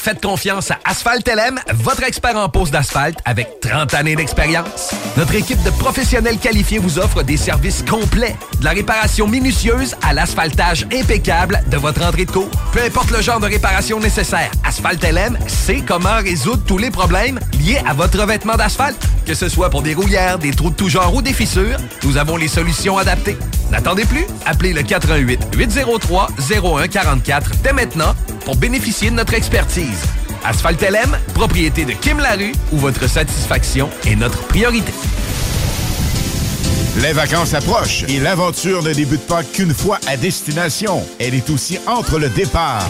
Faites 0.01 0.19
confiance 0.19 0.71
à 0.71 0.79
Asphalt 0.83 1.27
LM, 1.27 1.59
votre 1.75 2.01
expert 2.01 2.35
en 2.35 2.49
pose 2.49 2.71
d'asphalte 2.71 3.19
avec 3.23 3.59
30 3.59 3.93
années 3.93 4.15
d'expérience. 4.15 4.95
Notre 5.15 5.35
équipe 5.35 5.61
de 5.61 5.69
professionnels 5.69 6.39
qualifiés 6.39 6.79
vous 6.79 6.97
offre 6.97 7.21
des 7.21 7.37
services 7.37 7.83
complets, 7.87 8.35
de 8.59 8.65
la 8.65 8.71
réparation 8.71 9.27
minutieuse 9.27 9.95
à 10.01 10.15
l'asphaltage 10.15 10.87
impeccable 10.91 11.61
de 11.67 11.77
votre 11.77 12.03
entrée 12.03 12.25
de 12.25 12.31
cours. 12.31 12.49
Peu 12.73 12.81
importe 12.81 13.11
le 13.11 13.21
genre 13.21 13.39
de 13.39 13.45
réparation 13.45 13.99
nécessaire, 13.99 14.49
Asphalt 14.63 15.03
LM 15.03 15.37
sait 15.47 15.83
comment 15.87 16.17
résoudre 16.17 16.63
tous 16.65 16.79
les 16.79 16.89
problèmes 16.89 17.39
liés 17.59 17.83
à 17.87 17.93
votre 17.93 18.19
revêtement 18.19 18.55
d'asphalte. 18.55 19.07
Que 19.27 19.35
ce 19.35 19.49
soit 19.49 19.69
pour 19.69 19.83
des 19.83 19.93
rouillères, 19.93 20.39
des 20.39 20.49
trous 20.49 20.71
de 20.71 20.75
tout 20.75 20.89
genre 20.89 21.13
ou 21.13 21.21
des 21.21 21.33
fissures, 21.33 21.77
nous 22.01 22.17
avons 22.17 22.37
les 22.37 22.47
solutions 22.47 22.97
adaptées. 22.97 23.37
N'attendez 23.69 24.05
plus, 24.05 24.25
appelez 24.47 24.73
le 24.73 24.81
88 24.81 25.55
803 25.55 26.27
0144 26.39 27.51
dès 27.63 27.71
maintenant 27.71 28.15
pour 28.45 28.55
bénéficier 28.55 29.11
de 29.11 29.15
notre 29.15 29.35
expertise. 29.35 29.90
Asphalt 30.43 30.81
LM, 30.81 31.17
propriété 31.33 31.85
de 31.85 31.93
Kim 31.93 32.19
Larue, 32.19 32.53
où 32.71 32.77
votre 32.77 33.07
satisfaction 33.07 33.89
est 34.05 34.15
notre 34.15 34.41
priorité. 34.47 34.91
Les 37.01 37.13
vacances 37.13 37.53
approchent 37.53 38.03
et 38.09 38.19
l'aventure 38.19 38.83
ne 38.83 38.93
débute 38.93 39.25
pas 39.25 39.43
qu'une 39.43 39.73
fois 39.73 39.99
à 40.07 40.17
destination. 40.17 41.03
Elle 41.19 41.35
est 41.35 41.49
aussi 41.49 41.79
entre 41.87 42.19
le 42.19 42.29
départ 42.29 42.89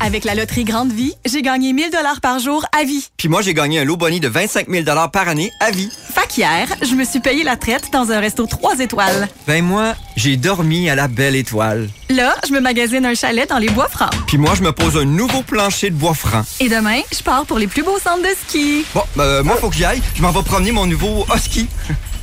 Avec 0.00 0.24
la 0.24 0.34
loterie 0.36 0.64
Grande 0.64 0.92
Vie, 0.92 1.14
j'ai 1.26 1.42
gagné 1.42 1.72
1000 1.72 1.90
dollars 1.90 2.20
par 2.20 2.38
jour 2.38 2.64
à 2.78 2.84
vie. 2.84 3.08
Puis 3.16 3.28
moi, 3.28 3.42
j'ai 3.42 3.52
gagné 3.52 3.80
un 3.80 3.84
lot 3.84 3.96
boni 3.96 4.20
de 4.20 4.28
25 4.28 4.68
000 4.68 4.84
par 5.12 5.28
année 5.28 5.50
à 5.60 5.72
vie. 5.72 5.90
Fait 6.14 6.26
qu'hier, 6.28 6.68
je 6.82 6.94
me 6.94 7.04
suis 7.04 7.18
payé 7.18 7.42
la 7.42 7.56
traite 7.56 7.90
dans 7.92 8.12
un 8.12 8.20
resto 8.20 8.46
3 8.46 8.78
étoiles. 8.78 9.28
Ben 9.48 9.64
moi, 9.64 9.94
j'ai 10.16 10.36
dormi 10.36 10.88
à 10.88 10.94
la 10.94 11.08
belle 11.08 11.34
étoile. 11.34 11.88
Là, 12.10 12.36
je 12.46 12.52
me 12.52 12.60
magasine 12.60 13.04
un 13.06 13.14
chalet 13.14 13.48
dans 13.48 13.58
les 13.58 13.70
bois 13.70 13.88
francs. 13.88 14.12
Puis 14.28 14.38
moi, 14.38 14.54
je 14.54 14.62
me 14.62 14.72
pose 14.72 14.96
un 14.96 15.04
nouveau 15.04 15.42
plancher 15.42 15.90
de 15.90 15.96
bois 15.96 16.14
franc. 16.14 16.42
Et 16.60 16.68
demain, 16.68 17.00
je 17.12 17.22
pars 17.22 17.44
pour 17.44 17.58
les 17.58 17.66
plus 17.66 17.82
beaux 17.82 17.98
centres 17.98 18.22
de 18.22 18.34
ski. 18.46 18.84
Bon, 18.94 19.02
ben, 19.16 19.42
moi, 19.42 19.56
faut 19.56 19.68
que 19.68 19.76
j'y 19.76 19.84
aille. 19.84 20.02
Je 20.14 20.22
m'en 20.22 20.30
vais 20.30 20.42
promener 20.42 20.70
mon 20.70 20.86
nouveau 20.86 21.26
husky. 21.34 21.66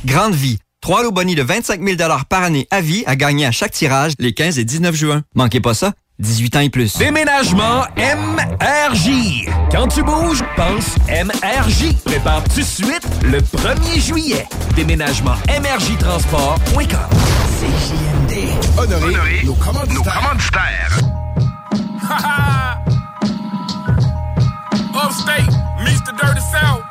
Grande 0.06 0.34
Vie. 0.34 0.58
Trois 0.80 1.02
lots 1.02 1.10
boni 1.12 1.34
de 1.34 1.42
25 1.42 1.82
000 1.82 1.96
par 2.28 2.42
année 2.42 2.66
à 2.70 2.80
vie 2.80 3.02
à 3.06 3.16
gagner 3.16 3.44
à 3.44 3.50
chaque 3.50 3.72
tirage 3.72 4.12
les 4.18 4.32
15 4.32 4.58
et 4.58 4.64
19 4.64 4.94
juin. 4.94 5.22
Manquez 5.34 5.60
pas 5.60 5.74
ça. 5.74 5.92
18 6.18 6.56
ans 6.56 6.60
et 6.60 6.70
plus. 6.70 6.96
Déménagement 6.96 7.84
MRJ. 7.96 9.46
Quand 9.70 9.86
tu 9.88 10.02
bouges, 10.02 10.42
pense 10.56 10.96
MRJ. 11.08 11.94
Prépare 12.04 12.42
tout 12.44 12.60
de 12.60 12.64
suite 12.64 13.06
le 13.22 13.38
1er 13.40 14.00
juillet. 14.00 14.46
Déménagement 14.74 15.34
MRJTransport.com. 15.48 16.86
CJMD. 17.60 18.48
Honoré, 18.78 19.42
nos 19.44 19.54
commanditaires. 19.54 19.94
Nos 19.94 20.02
commanditaires. 20.02 20.98
Upstate, 24.94 25.50
Mr. 25.84 26.12
Dirty 26.18 26.40
South. 26.50 26.85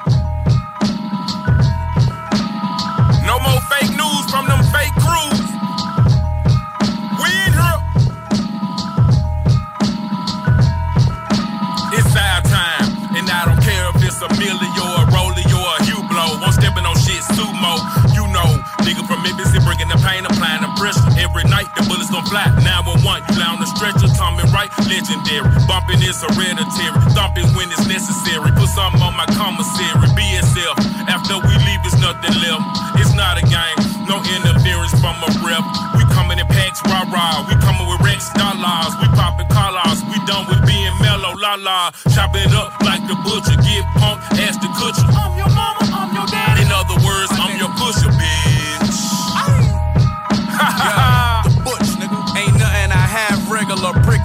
Nigga 18.85 19.01
from 19.09 19.25
he 19.25 19.33
bringing 19.65 19.89
the 19.89 19.97
pain, 20.05 20.21
applying 20.29 20.61
the 20.61 20.69
pressure. 20.77 21.01
Every 21.17 21.43
night, 21.49 21.65
the 21.73 21.81
bullets 21.89 22.13
gon' 22.13 22.23
fly. 22.29 22.45
911, 22.61 23.01
you 23.01 23.35
lie 23.41 23.49
on 23.49 23.59
the 23.59 23.69
stretcher, 23.73 24.05
coming 24.13 24.45
right, 24.53 24.69
legendary. 24.85 25.49
Bumping 25.65 26.05
is 26.05 26.21
hereditary, 26.21 26.93
thumping 27.17 27.49
when 27.57 27.67
it's 27.73 27.83
necessary. 27.89 28.53
Put 28.53 28.69
something 28.69 29.01
on 29.01 29.17
my 29.17 29.25
commissary, 29.33 30.05
BSF. 30.13 30.77
After 31.09 31.41
we 31.41 31.53
leave, 31.65 31.81
it's 31.81 31.97
nothing 31.97 32.35
left. 32.45 32.63
It's 33.01 33.17
not 33.17 33.41
a 33.41 33.43
game, 33.49 33.77
no 34.05 34.21
interference 34.21 34.93
from 35.01 35.17
a 35.25 35.29
rep. 35.41 35.65
We 35.97 36.05
coming 36.13 36.37
in 36.37 36.47
packs, 36.47 36.79
rah 36.85 37.09
rah. 37.09 37.41
We 37.49 37.57
coming 37.65 37.89
with 37.89 38.05
Rex 38.05 38.29
dollars. 38.37 38.93
We 39.01 39.07
popping 39.17 39.49
collars. 39.49 40.03
We 40.05 40.17
done 40.29 40.45
with 40.45 40.61
being 40.67 40.93
mellow, 41.01 41.33
la 41.41 41.55
la. 41.57 41.91
Chop 42.13 42.35
it 42.37 42.53
up 42.53 42.69
like 42.85 43.01
the 43.09 43.15
butcher. 43.25 43.57
Get 43.65 43.85
punk, 43.97 44.21
ask 44.45 44.61
the 44.61 44.69
kutcher. 44.77 45.09
I'm 45.09 45.37
your 45.37 45.49
mama, 45.49 45.84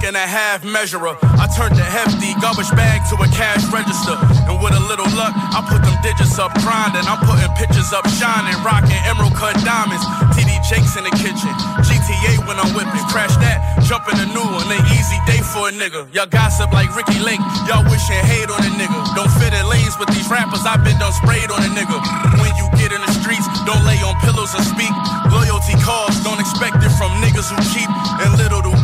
and 0.03 0.17
a 0.17 0.25
half 0.25 0.65
measurer. 0.65 1.13
I 1.21 1.45
turned 1.53 1.77
the 1.77 1.85
hefty 1.85 2.33
garbage 2.41 2.69
bag 2.73 3.05
to 3.09 3.15
a 3.21 3.29
cash 3.33 3.61
register. 3.69 4.17
And 4.49 4.57
with 4.61 4.73
a 4.73 4.83
little 4.89 5.09
luck, 5.13 5.33
I 5.33 5.61
put 5.65 5.81
them 5.85 5.97
digits 6.01 6.37
up 6.41 6.53
grinding. 6.65 7.05
I'm 7.05 7.21
putting 7.21 7.49
pictures 7.57 7.93
up 7.93 8.05
shining, 8.17 8.57
rocking 8.65 8.97
emerald 9.05 9.37
cut 9.37 9.57
diamonds. 9.61 10.01
TD 10.33 10.49
Jakes 10.65 10.97
in 10.97 11.05
the 11.05 11.13
kitchen. 11.21 11.53
GTA 11.85 12.41
when 12.49 12.57
I'm 12.57 12.73
whipping. 12.73 13.05
Crash 13.13 13.33
that, 13.41 13.61
jump 13.85 14.07
in 14.09 14.17
a 14.21 14.27
new 14.33 14.45
one. 14.45 14.65
An 14.73 14.81
easy 14.95 15.19
day 15.29 15.41
for 15.43 15.69
a 15.69 15.73
nigga. 15.73 16.09
Y'all 16.13 16.29
gossip 16.29 16.73
like 16.73 16.89
Ricky 16.97 17.21
Lake. 17.21 17.41
Y'all 17.69 17.85
wishing 17.85 18.21
hate 18.25 18.49
on 18.49 18.61
a 18.61 18.71
nigga. 18.77 18.97
Don't 19.13 19.31
fit 19.37 19.53
in 19.53 19.65
lanes 19.69 19.97
with 20.01 20.09
these 20.15 20.27
rappers. 20.29 20.65
I've 20.65 20.81
been 20.81 20.97
done 20.97 21.13
sprayed 21.13 21.51
on 21.53 21.61
a 21.61 21.71
nigga. 21.77 21.97
When 22.41 22.51
you 22.57 22.65
get 22.77 22.89
in 22.89 23.01
the 23.01 23.13
streets, 23.21 23.45
don't 23.69 23.83
lay 23.85 23.99
on 24.01 24.17
pillows 24.25 24.53
and 24.57 24.65
speak. 24.65 24.93
Loyalty 25.29 25.77
calls, 25.83 26.17
don't 26.25 26.39
expect 26.41 26.81
it 26.81 26.93
from 26.97 27.13
niggas 27.21 27.53
who 27.53 27.57
cheap. 27.69 27.89
And 28.23 28.33
little 28.39 28.61
he 28.61 28.80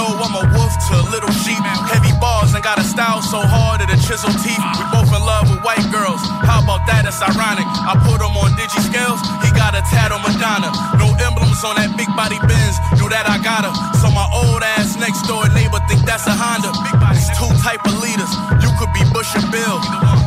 know 0.00 0.16
I'm 0.16 0.32
a 0.32 0.44
wolf 0.56 0.72
to 0.88 0.92
a 0.96 1.04
little 1.12 1.32
sheep. 1.44 1.60
Heavy 1.92 2.12
bars 2.16 2.56
and 2.56 2.64
got 2.64 2.80
a 2.80 2.86
style 2.88 3.20
so 3.20 3.44
hard 3.44 3.84
that 3.84 3.92
a 3.92 3.98
chisel 4.00 4.32
teeth. 4.40 4.64
We 4.80 4.84
both 4.88 5.12
in 5.12 5.20
love 5.20 5.52
with 5.52 5.60
white 5.60 5.84
girls. 5.92 6.24
How 6.40 6.64
about 6.64 6.88
that? 6.88 7.04
It's 7.04 7.20
ironic. 7.20 7.68
I 7.68 8.00
put 8.08 8.16
him 8.16 8.32
on 8.40 8.56
digi 8.56 8.80
scales. 8.80 9.20
He 9.44 9.52
got 9.52 9.76
a 9.76 9.84
tat 9.92 10.08
on 10.08 10.24
Madonna. 10.24 10.72
No 10.96 11.12
emblems 11.20 11.60
on 11.60 11.76
that 11.76 11.92
big 12.00 12.08
body 12.16 12.40
Benz. 12.48 12.80
Knew 12.96 13.12
that 13.12 13.28
I 13.28 13.36
got 13.44 13.68
her. 13.68 13.74
So 14.00 14.08
my 14.08 14.24
old 14.32 14.64
ass 14.64 14.96
next 14.96 15.28
door 15.28 15.44
neighbor 15.52 15.80
think 15.84 16.00
that's 16.08 16.24
a 16.24 16.32
Honda. 16.32 16.72
It's 17.12 17.28
two 17.36 17.50
type 17.60 17.84
of 17.84 18.00
leaders. 18.00 18.32
You 18.64 18.72
could 18.80 18.92
be 18.96 19.04
Bush 19.12 19.36
and 19.36 19.44
Bill. 19.52 19.76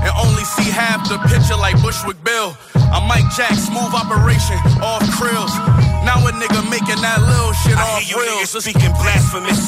And 0.06 0.14
only 0.22 0.46
see 0.46 0.70
half 0.70 1.02
the 1.10 1.18
picture 1.26 1.58
like 1.58 1.82
Bushwick 1.82 2.22
Bill. 2.22 2.54
I'm 2.94 3.10
Mike 3.10 3.26
Jack, 3.34 3.58
smooth 3.58 3.94
operation, 3.98 4.60
off 4.86 5.02
krills. 5.18 5.93
Now 6.04 6.20
a 6.28 6.32
nigga 6.36 6.62
making 6.70 6.99
that 6.99 7.20
little 7.24 7.56
shit 7.64 7.76
I 7.80 7.84
off 7.84 8.04
hear 8.04 8.20
you 8.20 8.24
reels. 8.24 8.51
niggas 8.51 8.68
speaking 8.68 8.93
blasphemous. 8.99 9.62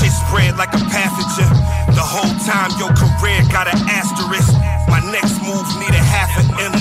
Shit 0.00 0.12
spread 0.26 0.56
like 0.56 0.72
a 0.72 0.82
pathogen. 0.88 1.52
The 1.92 2.04
whole 2.04 2.32
time 2.48 2.72
your 2.80 2.92
career 2.96 3.44
got 3.52 3.68
an 3.68 3.76
asterisk. 3.88 4.52
My 4.88 5.00
next 5.12 5.36
move 5.44 5.66
need 5.80 5.92
a 5.92 6.00
half 6.00 6.32
an 6.40 6.48
M. 6.60 6.72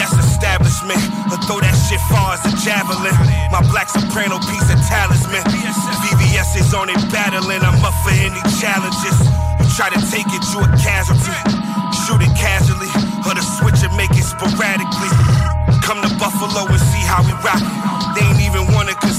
That's 0.00 0.16
establishment. 0.16 1.00
But 1.28 1.44
throw 1.44 1.60
that 1.60 1.76
shit 1.88 2.00
far 2.08 2.36
as 2.36 2.42
a 2.48 2.52
javelin. 2.64 3.12
My 3.52 3.60
black 3.68 3.88
soprano 3.92 4.40
piece 4.40 4.68
of 4.72 4.80
talisman. 4.88 5.44
VVS 6.08 6.56
is 6.56 6.72
on 6.72 6.88
it 6.88 7.00
battling. 7.12 7.60
I'm 7.60 7.76
up 7.84 7.96
for 8.00 8.14
any 8.16 8.40
challenges. 8.56 9.16
You 9.60 9.66
try 9.76 9.92
to 9.92 10.00
take 10.08 10.28
it, 10.32 10.42
you 10.52 10.64
a 10.64 10.68
casualty. 10.80 11.36
Shoot 12.06 12.24
it 12.24 12.32
casually, 12.36 12.88
or 13.28 13.36
the 13.36 13.44
switch 13.44 13.84
and 13.84 13.92
make 14.00 14.12
it 14.16 14.24
sporadically. 14.24 15.12
Come 15.84 16.00
to 16.00 16.10
Buffalo 16.16 16.64
and 16.68 16.80
see 16.92 17.04
how 17.04 17.20
we 17.24 17.32
rock. 17.44 17.60
They 18.16 18.24
ain't 18.24 18.37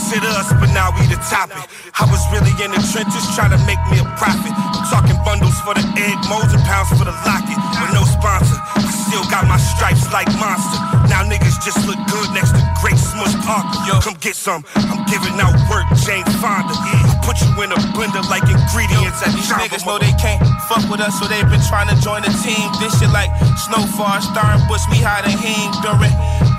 wanna 0.09 0.33
us, 0.41 0.49
but 0.57 0.73
now 0.73 0.89
we 0.97 1.05
the 1.05 1.21
topic. 1.29 1.61
I 1.93 2.03
was 2.09 2.21
really 2.33 2.53
in 2.65 2.73
the 2.73 2.81
trenches 2.81 3.25
trying 3.37 3.53
to 3.53 3.61
make 3.69 3.79
me 3.93 4.01
a 4.01 4.07
profit. 4.17 4.49
I'm 4.49 4.85
talking 4.89 5.17
bundles 5.21 5.57
for 5.61 5.77
the 5.77 5.85
egg, 6.01 6.17
molds 6.25 6.53
and 6.53 6.63
pounds 6.65 6.89
for 6.97 7.05
the 7.05 7.13
locket. 7.25 7.57
With 7.77 7.93
no 7.93 8.03
sponsor, 8.09 8.57
I 8.57 8.89
still 8.89 9.25
got 9.29 9.45
my 9.45 9.57
stripes 9.57 10.09
like 10.09 10.29
monster. 10.41 10.79
Now 11.09 11.21
niggas 11.21 11.61
just 11.61 11.85
look 11.85 11.99
good 12.09 12.29
next 12.33 12.57
to 12.57 12.61
Great 12.81 12.97
Parker. 13.43 13.79
Yo, 13.87 13.99
come 13.99 14.15
get 14.21 14.35
some. 14.35 14.63
I'm 14.75 15.03
giving 15.11 15.35
out 15.39 15.55
work, 15.67 15.87
Jane 16.05 16.23
Fonda. 16.39 16.71
I 16.71 17.19
put 17.23 17.35
you 17.43 17.51
in 17.63 17.71
a 17.71 17.79
blender 17.91 18.23
like 18.31 18.43
ingredients 18.47 19.19
at 19.25 19.35
These 19.35 19.51
niggas 19.51 19.83
know 19.85 19.99
they 19.99 20.13
can't 20.15 20.39
fuck 20.71 20.83
with 20.87 21.01
us, 21.01 21.19
so 21.19 21.27
they 21.27 21.41
been 21.51 21.63
trying 21.67 21.91
to 21.91 21.97
join 21.99 22.21
the 22.23 22.31
team. 22.39 22.71
This 22.79 22.95
shit 22.99 23.11
like 23.11 23.31
Snowfall, 23.67 24.21
starring 24.23 24.63
Bush, 24.71 24.83
we 24.87 25.03
hiding 25.03 25.35
him 25.35 25.67
during 25.83 26.13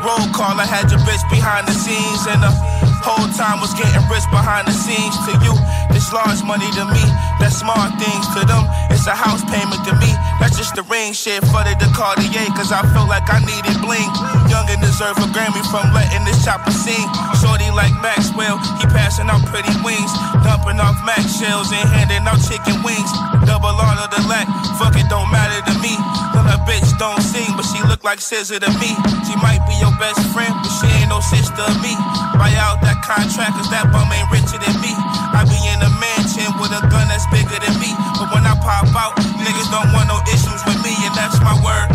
roll 0.04 0.26
call. 0.36 0.56
I 0.61 0.66
had 0.68 0.90
your 0.92 1.00
bitch 1.08 1.24
behind 1.32 1.68
the 1.68 1.76
scenes, 1.76 2.28
and 2.28 2.40
the 2.44 2.52
whole 3.00 3.28
time 3.32 3.61
was 3.61 3.72
getting 3.76 4.04
rich 4.12 4.26
behind 4.28 4.68
the 4.68 4.76
scenes. 4.76 5.16
To 5.28 5.32
you, 5.40 5.54
this 5.92 6.12
large 6.12 6.44
money 6.44 6.68
to 6.76 6.84
me, 6.92 7.04
that's 7.40 7.56
small 7.56 7.88
things 7.96 8.26
to 8.36 8.44
them. 8.44 8.64
It's 8.92 9.06
a 9.06 9.16
house 9.16 9.40
payment 9.48 9.80
to 9.88 9.94
me. 9.96 10.11
That's 10.40 10.56
just 10.56 10.76
the 10.76 10.84
ring 10.88 11.12
shit 11.12 11.40
for 11.48 11.64
the 11.64 11.76
Cartier, 11.96 12.48
cause 12.56 12.72
I 12.72 12.84
feel 12.92 13.08
like 13.08 13.28
I 13.28 13.40
needed 13.44 13.76
bling. 13.80 14.11
Young 14.48 14.68
and 14.68 14.80
deserve 14.80 15.16
a 15.20 15.28
Grammy 15.32 15.64
from 15.70 15.92
letting 15.92 16.24
this 16.24 16.44
chopper 16.51 16.74
sing. 16.74 17.07
Shorty 17.38 17.70
like 17.78 17.94
Maxwell, 18.03 18.59
he 18.82 18.84
passing 18.90 19.30
out 19.30 19.38
pretty 19.46 19.70
wings. 19.86 20.11
Dumping 20.42 20.82
off 20.82 20.98
Max 21.07 21.38
shells 21.38 21.70
and 21.70 21.86
handing 21.86 22.26
out 22.26 22.42
chicken 22.42 22.82
wings. 22.82 23.11
Double 23.46 23.70
all 23.70 23.98
of 24.03 24.11
the 24.11 24.18
lack, 24.26 24.51
fuck 24.74 24.98
it, 24.98 25.07
don't 25.07 25.30
matter 25.30 25.62
to 25.70 25.74
me. 25.78 25.94
Her 26.34 26.59
bitch 26.66 26.90
don't 26.98 27.22
sing, 27.22 27.55
but 27.55 27.62
she 27.70 27.78
look 27.86 28.03
like 28.03 28.18
scissor 28.18 28.59
to 28.59 28.70
me. 28.82 28.90
She 29.30 29.38
might 29.38 29.62
be 29.70 29.78
your 29.78 29.94
best 30.03 30.18
friend, 30.34 30.51
but 30.51 30.72
she 30.82 30.90
ain't 30.98 31.14
no 31.14 31.22
sister 31.22 31.62
of 31.62 31.78
me. 31.78 31.94
Buy 32.34 32.51
out 32.59 32.82
that 32.82 32.98
contract, 33.07 33.55
cause 33.55 33.70
that 33.70 33.86
bum 33.94 34.11
ain't 34.11 34.26
richer 34.34 34.59
than 34.59 34.74
me. 34.82 34.90
I 34.90 35.46
be 35.46 35.55
in 35.70 35.78
a 35.78 35.90
mansion 36.03 36.51
with 36.59 36.74
a 36.74 36.82
gun 36.90 37.07
that's 37.07 37.30
bigger 37.30 37.62
than 37.62 37.78
me. 37.78 37.94
But 38.18 38.34
when 38.34 38.42
I 38.42 38.59
pop 38.59 38.90
out, 38.98 39.14
niggas 39.38 39.70
don't 39.70 39.94
want 39.94 40.11
no 40.11 40.18
issues 40.26 40.59
with 40.66 40.82
me, 40.82 40.98
and 41.07 41.14
that's 41.14 41.38
my 41.46 41.55
word. 41.62 41.94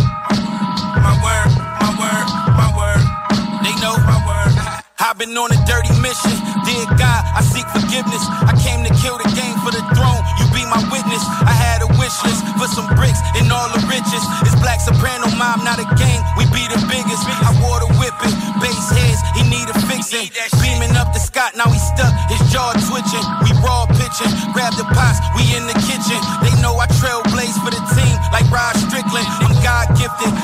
I've 5.16 5.24
been 5.24 5.40
on 5.40 5.48
a 5.48 5.60
dirty 5.64 5.96
mission. 6.04 6.36
Dear 6.68 6.84
God, 7.00 7.24
I 7.24 7.40
seek 7.40 7.64
forgiveness. 7.72 8.20
I 8.20 8.52
came 8.60 8.84
to 8.84 8.92
kill 9.00 9.16
the 9.16 9.32
game 9.32 9.56
for 9.64 9.72
the 9.72 9.80
throne. 9.96 10.20
You 10.36 10.44
be 10.52 10.68
my 10.68 10.84
witness. 10.92 11.24
I 11.40 11.56
had 11.56 11.80
a 11.80 11.88
wish 11.96 12.12
list 12.28 12.44
for 12.60 12.68
some 12.68 12.84
bricks 13.00 13.24
and 13.40 13.48
all 13.48 13.72
the 13.72 13.80
riches. 13.88 14.24
It's 14.44 14.60
Black 14.60 14.84
Soprano 14.84 15.32
Mob, 15.40 15.64
not 15.64 15.80
a 15.80 15.88
gang. 15.96 16.20
We 16.36 16.44
be 16.52 16.68
the 16.68 16.84
biggest. 16.92 17.24
I 17.32 17.56
wore 17.64 17.80
the 17.80 17.88
whipping. 17.96 18.36
Base 18.60 18.92
heads, 18.92 19.24
he 19.40 19.48
need 19.48 19.64
a 19.72 19.78
fixing. 19.88 20.36
Beaming 20.60 21.00
up 21.00 21.16
the 21.16 21.24
Scott, 21.24 21.56
now 21.56 21.72
he 21.72 21.80
stuck. 21.80 22.12
His 22.28 22.44
jaw 22.52 22.76
twitching. 22.76 23.24
We 23.40 23.56
raw 23.64 23.88
pitching. 23.88 24.36
Grab 24.52 24.76
the 24.76 24.84
pots, 24.92 25.24
we 25.40 25.48
in 25.56 25.64
the 25.64 25.80
kitchen. 25.88 26.20
They 26.44 26.52
know 26.60 26.76
I 26.76 26.92
trailblaze 26.92 27.56
for 27.64 27.72
the 27.72 27.80
team 27.96 28.20
like 28.36 28.44
Rod 28.52 28.76
Strickland. 28.84 29.24
I'm 29.48 29.56
God 29.64 29.96
gifted. 29.96 30.36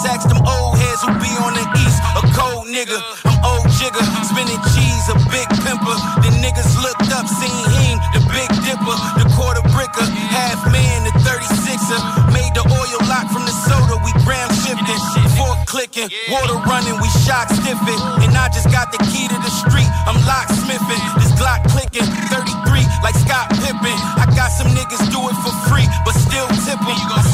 Niggas. 0.00 0.10
Ask 0.10 0.28
them 0.28 0.40
old 0.46 0.78
heads 0.78 1.02
who 1.02 1.12
be 1.20 1.32
on 1.40 1.54
the 1.54 1.64
east. 1.84 2.00
A 2.16 2.22
cold 2.36 2.66
nigga, 2.66 3.00
I'm 3.24 3.38
old 3.44 3.66
jigger. 3.78 4.02
Spinning 4.24 4.60
cheese, 4.74 5.06
a 5.08 5.16
big 5.30 5.48
pimper. 5.64 5.96
The 6.22 6.30
niggas 6.40 6.80
looked 6.82 7.10
up, 7.12 7.26
seen 7.26 7.64
him, 7.80 7.98
the 8.12 8.20
big 8.32 8.48
dipper, 8.64 8.96
the 9.18 9.26
quarter 9.36 9.62
bricker, 9.72 10.06
half 10.30 10.60
man, 10.72 11.04
the 11.04 11.12
36er. 11.24 12.00
Made 12.32 12.52
the 12.54 12.64
oil 12.64 13.00
lock 13.08 13.28
from 13.32 13.44
the 13.44 13.54
soda, 13.66 13.96
we 14.04 14.12
gram 14.24 14.48
shifted. 14.64 15.00
Fork 15.36 15.58
clicking, 15.66 16.08
water 16.30 16.58
running, 16.66 16.96
we 17.00 17.08
shock 17.24 17.48
stiffing. 17.48 18.00
And 18.24 18.32
I 18.36 18.48
just 18.52 18.70
got 18.70 18.92
the 18.92 18.98
key 19.10 19.28
to 19.28 19.38
the 19.38 19.52
street, 19.52 19.90
I'm 20.06 20.18
locksmithing. 20.24 21.02
This 21.18 21.32
Glock 21.40 21.64
clicking, 21.72 22.04
33 22.28 22.84
like 23.02 23.14
Scott 23.14 23.48
Pippen. 23.50 23.96
I 24.20 24.28
got 24.36 24.48
some 24.52 24.68
niggas 24.76 25.08
do 25.10 25.20
it 25.28 25.36
for 25.40 25.54
free, 25.68 25.88
but 26.04 26.14
still 26.14 26.46
tip 26.64 26.80
'em. 26.80 27.29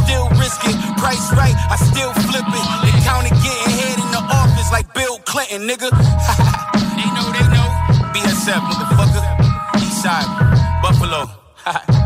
Price 0.96 1.32
right, 1.32 1.54
I 1.70 1.76
still 1.76 2.12
flip 2.26 2.46
it. 2.46 2.66
The 2.84 2.92
county 3.04 3.30
getting 3.42 3.72
head 3.76 3.98
in 3.98 4.10
the 4.10 4.22
office 4.30 4.70
like 4.70 4.92
Bill 4.94 5.18
Clinton, 5.24 5.68
nigga. 5.68 5.90
they 6.98 7.08
know, 7.16 7.26
they 7.32 7.46
know. 7.52 7.68
BSF, 8.12 8.60
motherfucker. 8.60 9.24
Eastside, 9.80 10.28
Buffalo. 10.82 12.02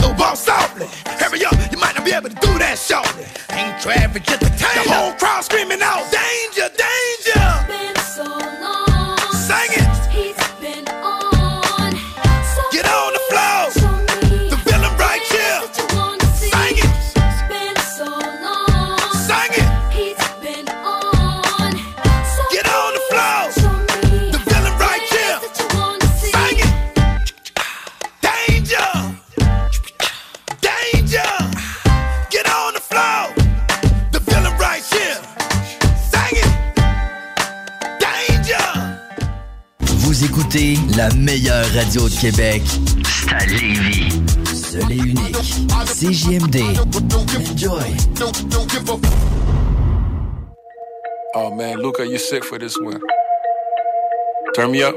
still 0.00 0.36
softly. 0.36 0.86
Hurry 1.06 1.44
up, 1.44 1.54
you 1.70 1.78
might 1.78 1.94
not 1.94 2.04
be 2.04 2.12
able 2.12 2.28
to 2.28 2.34
do 2.36 2.58
that 2.58 2.78
shortly. 2.78 3.24
Ain't 3.50 3.80
traffic, 3.80 4.22
just 4.24 4.40
the 4.40 4.50
The 4.50 4.90
whole 4.90 5.12
crowd 5.14 5.44
screaming 5.44 5.82
out, 5.82 6.04
danger, 6.10 6.68
danger. 6.68 7.19
Radio 41.72 42.08
de 42.08 42.14
Québec, 42.20 42.62
c'est 43.04 43.32
à 43.34 43.46
Lévis. 43.46 44.22
Seul 44.54 44.92
et 44.92 44.96
unique. 44.96 45.36
CJMD. 45.86 46.62
Enjoy. 47.52 47.96
Oh 51.34 51.54
man, 51.54 51.78
Luca, 51.78 52.04
you're 52.04 52.18
sick 52.18 52.44
for 52.44 52.58
this 52.58 52.76
one. 52.78 53.00
Turn 54.54 54.72
me 54.72 54.82
up. 54.82 54.94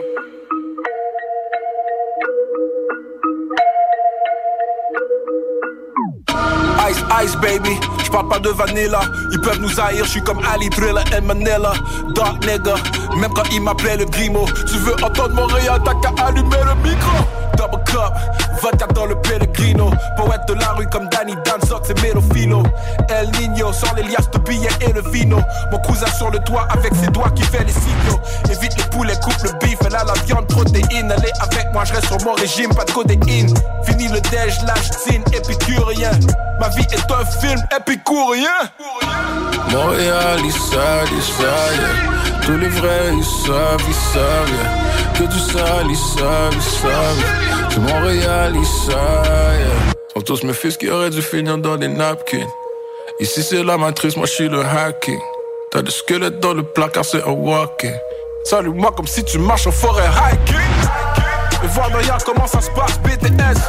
Ice, 6.80 7.04
ice, 7.12 7.36
baby. 7.36 8.03
Parle 8.14 8.28
pas 8.28 8.38
de 8.38 8.50
vanilla. 8.50 9.00
Ils 9.32 9.42
peuvent 9.42 9.60
nous 9.60 9.80
haïr, 9.80 10.06
je 10.06 10.12
suis 10.12 10.22
comme 10.22 10.40
Ali, 10.46 10.70
Thriller 10.70 11.04
et 11.18 11.22
Manila. 11.22 11.74
Dark 12.14 12.46
nigga, 12.46 12.76
même 13.18 13.34
quand 13.34 13.50
ils 13.52 13.60
m'appelaient 13.60 13.98
le 13.98 14.06
grimo. 14.06 14.46
Tu 14.68 14.78
veux 14.78 14.94
entendre 15.04 15.34
Montréal, 15.34 15.82
t'as 15.84 15.96
qu'à 15.96 16.28
allumer 16.28 16.58
le 16.64 16.76
micro. 16.88 17.18
Double 17.58 17.84
cup, 17.86 18.14
vodka 18.62 18.86
dans 18.94 19.08
le 19.08 19.16
Pellegrino. 19.16 19.90
Poète 20.16 20.42
de 20.48 20.54
la 20.54 20.74
rue 20.74 20.86
comme 20.92 21.10
Danny 21.10 21.34
Danzok, 21.44 21.86
c'est 21.88 22.00
Melofilo. 22.04 22.62
El 23.10 23.32
Nino, 23.32 23.74
sans 23.74 23.96
les 23.96 24.04
liasses 24.04 24.30
de 24.30 24.38
billets 24.38 24.70
et 24.82 24.94
le 24.94 25.02
vino. 25.10 25.40
Mon 25.72 25.80
cousin 25.80 26.06
sur 26.16 26.30
le 26.30 26.38
toit 26.38 26.68
avec 26.70 26.94
ses 26.94 27.08
doigts 27.08 27.32
qui 27.32 27.42
fait 27.42 27.64
les 27.64 27.74
signaux. 27.74 28.20
Évite 28.48 28.78
le 28.78 28.90
poulet, 28.92 29.16
coupe 29.24 29.42
le 29.42 29.50
beef, 29.60 29.80
elle 29.88 29.96
a 29.96 30.04
la 30.04 30.14
viande, 30.26 30.46
protéine. 30.46 31.12
Est 31.12 31.42
avec 31.42 31.74
moi, 31.74 31.84
je 31.84 31.94
reste 31.94 32.06
sur 32.06 32.24
mon 32.24 32.34
régime, 32.34 32.70
pas 32.76 32.86
de 32.86 32.92
codéine. 32.92 33.52
Fini 33.86 34.08
le 34.08 34.22
déj, 34.22 34.62
lâche, 34.68 34.92
zine, 35.08 35.24
épicurien. 35.34 36.12
Ma 36.64 36.70
vie 36.70 36.88
est 36.94 37.12
un 37.12 37.26
film 37.26 37.60
épicurien. 37.78 38.48
Montréal, 39.70 40.40
ils 40.46 40.52
savent, 40.54 41.10
ils 41.14 41.22
savent. 41.22 42.42
Tous 42.42 42.58
les 42.58 42.70
vrais, 42.70 43.12
ils 43.14 43.26
savent, 43.46 43.84
ils 43.86 43.94
savent. 43.94 45.14
Que 45.14 45.24
du 45.24 45.40
sale, 45.40 45.88
ils 45.90 45.98
savent, 45.98 46.54
ils 46.54 46.62
savent. 46.62 47.70
C'est 47.70 47.80
Montréal, 47.80 48.54
ils 48.56 48.66
savent, 48.66 49.60
yeah. 49.60 49.94
Sont 50.14 50.22
tous 50.22 50.44
mes 50.46 50.54
fils 50.54 50.78
qui 50.78 50.90
auraient 50.90 51.10
dû 51.10 51.22
finir 51.22 51.58
dans 51.58 51.76
des 51.76 51.90
napkins. 51.90 52.48
Ici, 53.20 53.44
c'est 53.44 53.62
la 53.62 53.78
matrice, 53.78 54.16
moi, 54.16 54.26
je 54.26 54.32
suis 54.32 54.48
le 54.48 54.62
hacking. 54.62 55.20
T'as 55.70 55.82
des 55.82 55.92
squelettes 55.92 56.40
dans 56.40 56.54
le 56.54 56.64
placard, 56.64 57.04
c'est 57.04 57.24
un 57.24 57.32
walking. 57.32 57.94
Salut-moi 58.46 58.94
comme 58.96 59.08
si 59.08 59.22
tu 59.26 59.38
marches 59.38 59.68
en 59.68 59.72
forêt 59.72 60.08
hiking. 60.08 60.56
Et 61.62 61.68
voir 61.68 61.90
derrière 61.90 62.24
comment 62.24 62.48
ça 62.48 62.62
se 62.62 62.70
passe, 62.70 62.98
BTS. 63.00 63.60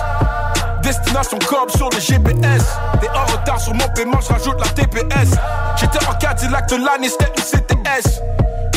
Destination 0.85 1.39
Cobb 1.39 1.70
sur 1.70 1.89
le 1.89 1.98
GPS. 1.98 2.62
T'es 3.01 3.09
en 3.09 3.24
retard 3.24 3.59
sur 3.59 3.73
mon 3.73 3.89
paiement, 3.94 4.20
je 4.20 4.35
rajoute 4.35 4.61
la 4.61 4.69
TPS. 4.69 5.31
J'étais 5.77 6.05
en 6.06 6.12
Cadillac 6.15 6.69
de 6.69 6.77
l'année, 6.77 7.09
c'était 7.09 7.32
une 7.39 7.43
CTS. 7.43 8.20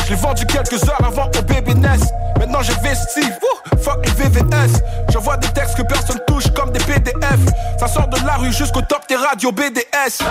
Je 0.04 0.10
l'ai 0.10 0.16
vendu 0.16 0.46
quelques 0.46 0.82
heures 0.88 1.04
avant 1.06 1.26
au 1.26 1.42
bébé 1.42 1.74
NES. 1.74 1.98
Maintenant 2.38 2.62
j'ai 2.62 2.72
vesti, 2.82 3.20
wouh, 3.20 3.78
fuck 3.82 4.06
les 4.06 4.24
VVS. 4.24 4.80
J'envoie 5.12 5.36
des 5.36 5.48
textes 5.48 5.76
que 5.76 5.82
personne 5.82 6.18
touche 6.26 6.50
comme 6.54 6.70
des 6.70 6.80
PDF. 6.80 7.40
Ça 7.78 7.86
sort 7.86 8.08
de 8.08 8.16
la 8.24 8.36
rue 8.36 8.54
jusqu'au 8.54 8.80
top 8.80 9.02
des 9.06 9.16
radios 9.16 9.52
BDS. 9.52 10.24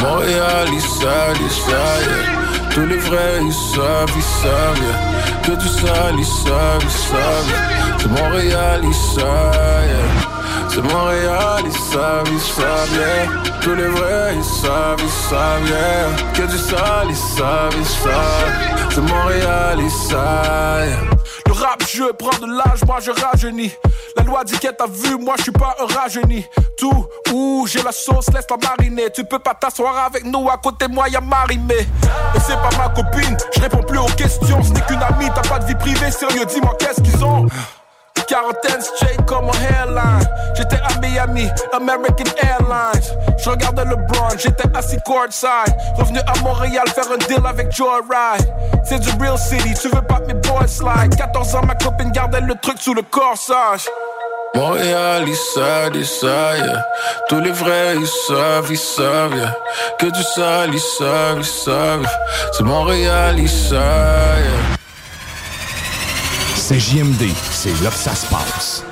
Montréal, 0.00 0.68
ils 0.72 0.80
savent, 0.80 1.36
ils 1.40 1.50
savent. 1.50 2.70
Tous 2.70 2.86
les 2.86 2.96
vrais, 2.96 3.40
ils 3.42 3.52
savent, 3.52 4.12
ils 4.16 4.22
savent. 4.22 5.42
Que 5.42 5.50
du 5.50 5.68
sale, 5.68 6.14
ils 6.16 6.24
savent, 6.24 6.82
ils 6.82 6.90
savent. 6.90 8.08
Montréal, 8.08 8.82
ils 8.84 8.94
savent. 8.94 10.37
C'est 10.78 10.94
Montréal, 10.94 11.64
ils 11.64 11.72
savent, 11.72 12.28
ils 12.30 12.40
savent, 12.40 12.94
yeah. 12.94 13.50
Tous 13.60 13.74
les 13.74 13.88
vrais, 13.88 14.36
ils 14.36 14.44
savent, 14.44 15.00
ils 15.02 15.28
savent, 15.28 15.66
yeah. 15.66 16.32
Que 16.32 16.42
du 16.48 16.56
sale, 16.56 17.08
ils 17.08 17.16
savent, 17.16 17.74
ils 17.76 17.84
savent. 17.84 18.88
C'est 18.94 19.00
Montréal, 19.00 19.78
ils 19.80 19.90
savent. 19.90 21.16
Le 21.46 21.52
rap 21.52 21.82
jeu 21.84 22.12
prend 22.12 22.38
de 22.38 22.46
l'âge, 22.46 22.84
moi 22.86 22.98
je 23.00 23.10
rajeunis. 23.10 23.72
La 24.16 24.22
loi 24.22 24.44
dit 24.44 24.56
qu'elle 24.56 24.76
t'a 24.76 24.86
vu, 24.86 25.18
moi 25.18 25.34
je 25.38 25.42
suis 25.42 25.50
pas 25.50 25.74
un 25.80 26.00
rajeuni. 26.00 26.46
Tout 26.76 27.08
où 27.32 27.66
j'ai 27.68 27.82
la 27.82 27.90
sauce, 27.90 28.28
laisse 28.32 28.46
la 28.48 28.56
mariner. 28.68 29.10
Tu 29.12 29.24
peux 29.24 29.40
pas 29.40 29.54
t'asseoir 29.54 29.98
avec 30.06 30.24
nous, 30.26 30.48
à 30.48 30.58
côté 30.58 30.86
moi 30.86 31.08
y'a 31.08 31.20
Marimé. 31.20 31.74
Et 31.74 32.40
c'est 32.46 32.54
pas 32.54 32.70
ma 32.78 32.88
copine, 32.90 33.36
je 33.52 33.60
réponds 33.60 33.82
plus 33.82 33.98
aux 33.98 34.06
questions. 34.16 34.62
Ce 34.62 34.70
n'est 34.70 34.82
qu'une 34.82 35.02
amie, 35.02 35.28
t'as 35.34 35.42
pas 35.48 35.58
de 35.58 35.64
vie 35.66 35.74
privée, 35.74 36.12
sérieux, 36.12 36.44
dis-moi 36.44 36.76
qu'est-ce 36.78 37.00
qu'ils 37.00 37.24
ont? 37.24 37.48
Quarantaine 38.28 38.82
straight 38.82 39.24
comme 39.26 39.46
mon 39.46 39.52
hairline. 39.52 40.28
J'étais 40.54 40.76
à 40.76 41.00
Miami, 41.00 41.48
American 41.72 42.30
Airlines. 42.42 43.16
Je 43.42 43.48
regardais 43.48 43.84
LeBron, 43.84 44.28
j'étais 44.36 44.76
assis 44.76 44.98
courtside. 45.06 45.74
Revenu 45.96 46.18
à 46.18 46.38
Montréal 46.42 46.84
faire 46.94 47.10
un 47.10 47.16
deal 47.16 47.46
avec 47.46 47.72
Joyride. 47.72 48.52
C'est 48.84 48.98
du 48.98 49.08
real 49.18 49.38
city, 49.38 49.72
tu 49.80 49.88
veux 49.88 50.02
pas 50.02 50.20
mes 50.26 50.34
boys 50.34 50.66
slide. 50.66 51.16
14 51.16 51.54
ans, 51.54 51.64
ma 51.66 51.74
copine 51.74 52.10
gardait 52.10 52.42
le 52.42 52.54
truc 52.56 52.76
sous 52.78 52.94
le 52.94 53.02
corsage. 53.02 53.86
Montréal, 54.54 55.24
ils 55.26 55.36
savent, 55.36 55.94
ils 55.94 56.06
savent. 56.06 56.82
Tous 57.28 57.40
les 57.40 57.52
vrais, 57.52 57.96
ils 57.96 58.06
savent, 58.06 58.66
ils 58.70 58.76
savent, 58.76 59.36
yeah. 59.36 59.56
Que 59.98 60.06
du 60.06 60.22
sale, 60.22 60.70
ils 60.72 60.80
savent, 60.80 61.38
ils 61.38 61.44
savent. 61.44 62.06
C'est 62.52 62.64
Montréal, 62.64 63.38
ils 63.38 63.48
savent. 63.48 64.77
C'est 66.70 66.78
JMD, 66.78 67.30
c'est 67.50 67.82
là 67.82 67.88
que 67.88 67.96
ça 67.96 68.14
se 68.14 68.26
passe. 68.26 68.84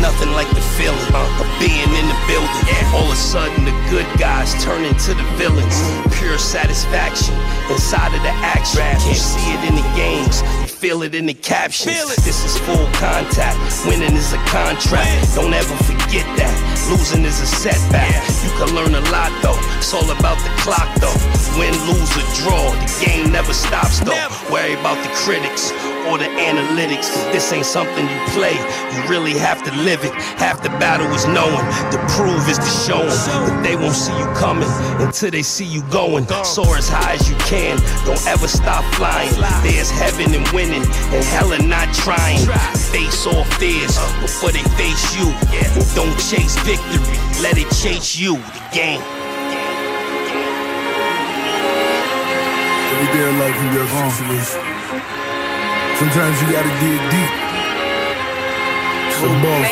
Nothing 0.00 0.32
like 0.32 0.50
the 0.50 0.63
feeling 0.76 1.14
of 1.14 1.26
being 1.58 1.90
in 1.94 2.06
the 2.10 2.18
building. 2.26 2.84
All 2.94 3.06
of 3.06 3.12
a 3.12 3.16
sudden, 3.16 3.64
the 3.64 3.74
good 3.90 4.06
guys 4.18 4.54
turn 4.62 4.84
into 4.84 5.14
the 5.14 5.26
villains. 5.38 5.76
Pure 6.18 6.38
satisfaction 6.38 7.34
inside 7.70 8.14
of 8.14 8.22
the 8.22 8.34
action. 8.42 8.82
Can't 8.82 9.16
see 9.16 9.54
it 9.54 9.62
in 9.68 9.74
the 9.74 9.88
games, 9.94 10.42
you 10.62 10.68
feel 10.68 11.02
it 11.02 11.14
in 11.14 11.26
the 11.26 11.34
captions. 11.34 12.16
This 12.24 12.44
is 12.44 12.58
full 12.58 12.86
contact. 12.98 13.58
Winning 13.86 14.14
is 14.16 14.32
a 14.32 14.42
contract. 14.50 15.34
Don't 15.34 15.54
ever 15.54 15.76
forget 15.84 16.26
that. 16.38 16.54
Losing 16.90 17.24
is 17.24 17.40
a 17.40 17.46
setback. 17.46 18.10
You 18.44 18.50
can 18.58 18.74
learn 18.74 18.94
a 18.94 19.04
lot 19.10 19.30
though. 19.42 19.58
It's 19.78 19.94
all 19.94 20.10
about 20.10 20.38
the 20.42 20.52
clock 20.62 20.90
though. 20.98 21.16
Win, 21.58 21.74
lose, 21.86 22.12
or 22.18 22.26
draw. 22.42 22.70
The 22.82 23.06
game 23.06 23.32
never 23.32 23.52
stops 23.52 24.00
though. 24.00 24.18
Worry 24.50 24.74
about 24.74 24.98
the 25.02 25.10
critics 25.14 25.72
or 26.08 26.18
the 26.18 26.24
analytics. 26.24 27.08
This 27.32 27.52
ain't 27.52 27.66
something 27.66 28.04
you 28.04 28.20
play. 28.36 28.54
You 28.92 29.08
really 29.08 29.32
have 29.38 29.62
to 29.64 29.72
live 29.82 30.04
it. 30.04 30.12
Half 30.38 30.62
the 30.62 30.68
battle 30.80 31.10
is 31.14 31.26
knowing. 31.26 31.64
The 31.90 31.98
prove 32.16 32.48
is 32.48 32.58
the 32.58 32.72
showing. 32.86 33.08
But 33.48 33.62
they 33.62 33.76
won't 33.76 33.94
see 33.94 34.16
you 34.18 34.26
coming 34.34 34.68
until 35.00 35.30
they 35.30 35.42
see 35.42 35.64
you 35.64 35.82
going. 35.90 36.26
Soar 36.44 36.76
as 36.76 36.88
high 36.88 37.14
as 37.14 37.28
you 37.28 37.36
can. 37.46 37.78
Don't 38.04 38.20
ever 38.26 38.48
stop 38.48 38.84
flying. 38.94 39.32
There's 39.62 39.90
heaven 39.90 40.34
and 40.34 40.46
winning, 40.52 40.84
and 40.84 41.24
hell 41.24 41.52
and 41.52 41.68
not 41.68 41.92
trying. 41.94 42.44
Face 42.92 43.26
all 43.26 43.44
fears 43.58 43.98
before 44.20 44.52
they 44.52 44.64
face 44.76 45.16
you. 45.16 45.26
Don't 45.94 46.16
chase 46.18 46.56
victory. 46.62 47.18
Let 47.42 47.58
it 47.58 47.70
chase 47.70 48.16
you. 48.16 48.36
The 48.36 48.62
game. 48.72 49.02
Every 52.94 53.18
day 53.18 53.28
of 53.28 53.36
life 53.36 53.56
you 53.62 53.68
got 53.78 54.12
situation. 54.12 55.33
Sometimes 55.98 56.34
you 56.42 56.50
gotta 56.50 56.74
dig 56.82 57.00
deep. 57.14 57.30
So 59.14 59.30
boss. 59.42 59.66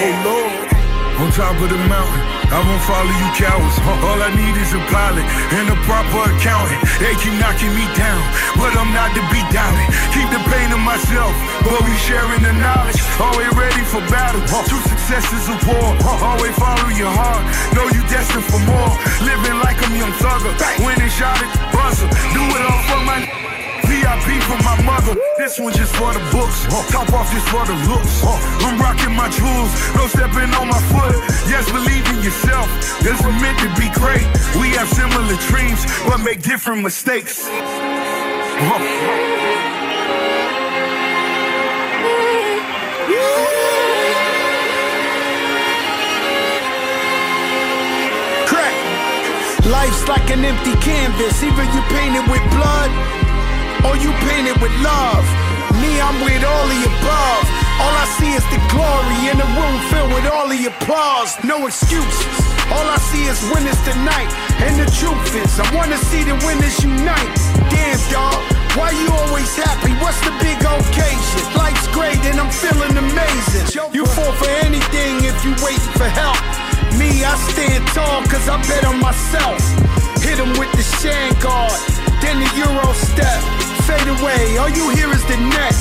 Oh 0.00 0.12
Lord. 0.24 0.72
On 1.20 1.28
top 1.30 1.54
of 1.60 1.68
the 1.68 1.76
mountain, 1.92 2.24
I 2.48 2.58
won't 2.64 2.82
follow 2.88 3.12
you 3.12 3.28
cowards. 3.36 3.76
All 3.84 4.16
I 4.16 4.32
need 4.32 4.56
is 4.56 4.72
a 4.72 4.80
pilot 4.88 5.22
and 5.54 5.68
a 5.68 5.76
proper 5.84 6.24
accountant. 6.24 6.80
They 6.98 7.12
keep 7.20 7.36
knocking 7.36 7.68
me 7.76 7.84
down, 7.94 8.24
but 8.56 8.72
I'm 8.74 8.90
not 8.96 9.12
to 9.12 9.22
be 9.28 9.44
doubted. 9.52 9.86
Keep 10.16 10.32
the 10.32 10.40
pain 10.48 10.72
to 10.72 10.80
myself, 10.80 11.36
but 11.68 11.78
we 11.84 11.92
sharing 12.00 12.40
the 12.40 12.56
knowledge. 12.56 12.96
Always 13.20 13.52
ready 13.52 13.84
for 13.84 14.00
battle. 14.08 14.40
True 14.66 14.82
success 14.88 15.28
is 15.36 15.46
a 15.52 15.56
war. 15.68 15.94
Always 16.00 16.56
follow 16.56 16.88
your 16.96 17.12
heart. 17.12 17.44
Know 17.76 17.86
you 17.92 18.00
destined 18.08 18.48
for 18.48 18.58
more. 18.64 18.92
Living 19.20 19.60
like 19.60 19.78
I'm 19.84 19.94
young 19.94 20.16
thugger. 20.16 20.50
Winning 20.80 21.12
shot 21.12 21.36
at 21.38 21.52
the 21.52 21.60
buzzer. 21.76 22.08
Do 22.32 22.40
it 22.40 22.62
all 22.66 22.82
for 22.88 23.00
my. 23.04 23.61
VIP 24.02 24.42
for 24.42 24.58
my 24.66 24.76
mother. 24.82 25.14
This 25.38 25.58
one 25.60 25.72
just 25.72 25.94
for 25.94 26.12
the 26.12 26.22
books. 26.34 26.66
Top 26.90 27.06
off 27.12 27.30
just 27.30 27.46
for 27.48 27.64
the 27.64 27.76
looks. 27.86 28.22
I'm 28.66 28.78
rocking 28.80 29.14
my 29.14 29.30
jewels. 29.30 29.70
No 29.94 30.06
stepping 30.10 30.50
on 30.58 30.66
my 30.66 30.82
foot. 30.90 31.14
Yes, 31.46 31.70
believe 31.70 32.04
in 32.10 32.18
yourself. 32.22 32.66
This 33.00 33.22
was 33.22 33.34
meant 33.40 33.58
to 33.62 33.70
be 33.78 33.88
great. 33.94 34.26
We 34.58 34.74
have 34.74 34.88
similar 34.88 35.36
dreams, 35.46 35.86
but 36.06 36.18
make 36.18 36.42
different 36.42 36.82
mistakes. 36.82 37.46
Life's 49.70 50.06
like 50.08 50.28
an 50.30 50.44
empty 50.44 50.74
canvas. 50.82 51.42
Either 51.42 51.64
you 51.64 51.82
paint 51.94 52.14
it 52.16 52.30
with 52.30 52.42
blood 52.50 53.21
or 53.86 53.96
you 53.96 54.10
painted 54.28 54.58
with 54.62 54.74
love. 54.82 55.24
Me, 55.80 55.98
I'm 55.98 56.18
with 56.22 56.44
all 56.44 56.66
the 56.68 56.80
above. 56.86 57.44
All 57.82 57.94
I 57.98 58.06
see 58.18 58.32
is 58.36 58.46
the 58.54 58.60
glory 58.70 59.20
in 59.32 59.36
a 59.40 59.48
room 59.58 59.76
filled 59.90 60.12
with 60.14 60.26
all 60.30 60.46
the 60.46 60.60
applause. 60.70 61.34
No 61.42 61.66
excuses. 61.66 62.36
All 62.70 62.86
I 62.86 62.98
see 63.10 63.24
is 63.26 63.40
winners 63.50 63.80
tonight. 63.82 64.30
And 64.62 64.78
the 64.78 64.86
truth 64.94 65.34
is, 65.34 65.58
I 65.58 65.66
wanna 65.74 65.98
see 66.10 66.22
the 66.22 66.36
winners 66.46 66.78
unite. 66.84 67.34
Damn, 67.72 67.98
dog. 68.12 68.38
Why 68.78 68.90
you 68.92 69.08
always 69.12 69.52
happy? 69.56 69.92
What's 70.00 70.20
the 70.24 70.32
big 70.40 70.56
occasion? 70.62 71.44
Life's 71.56 71.88
great 71.92 72.16
and 72.24 72.40
I'm 72.40 72.50
feeling 72.50 72.96
amazing. 72.96 73.66
You 73.92 74.06
fall 74.06 74.32
for 74.32 74.48
anything 74.64 75.24
if 75.24 75.36
you 75.44 75.52
waiting 75.60 75.92
for 75.98 76.08
help. 76.08 76.40
Me, 76.96 77.24
I 77.24 77.34
stand 77.52 77.84
tall 77.88 78.22
cause 78.30 78.48
I 78.48 78.56
bet 78.68 78.84
on 78.84 79.00
myself. 79.00 79.60
Hit 80.22 80.38
him 80.38 80.56
with 80.58 80.72
the 80.72 80.84
shan 81.00 81.34
guard, 81.40 81.72
then 82.22 82.38
the 82.40 82.48
Euro 82.64 82.92
step. 82.94 83.61
Fade 83.86 84.06
away, 84.06 84.58
all 84.58 84.68
you 84.68 84.90
hear 84.90 85.10
is 85.10 85.24
the 85.26 85.36
net. 85.36 85.74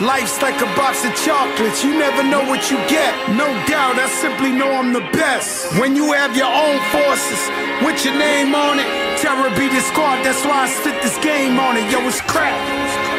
Life's 0.00 0.40
like 0.40 0.54
a 0.62 0.70
box 0.76 1.04
of 1.04 1.12
chocolates, 1.16 1.82
you 1.82 1.98
never 1.98 2.22
know 2.22 2.44
what 2.46 2.70
you 2.70 2.76
get. 2.86 3.12
No 3.36 3.46
doubt, 3.66 3.98
I 3.98 4.08
simply 4.08 4.52
know 4.52 4.70
I'm 4.70 4.92
the 4.92 5.04
best. 5.12 5.76
When 5.80 5.96
you 5.96 6.12
have 6.12 6.36
your 6.36 6.46
own 6.46 6.78
forces, 6.94 7.42
with 7.84 8.04
your 8.04 8.14
name 8.14 8.54
on 8.54 8.78
it, 8.78 8.86
terror 9.18 9.50
be 9.58 9.68
squad, 9.80 10.22
that's 10.22 10.44
why 10.44 10.62
I 10.64 10.68
spit 10.68 11.02
this 11.02 11.18
game 11.18 11.58
on 11.58 11.76
it. 11.76 11.90
Yo, 11.90 11.98
it's 12.06 12.20
crap. 12.22 13.09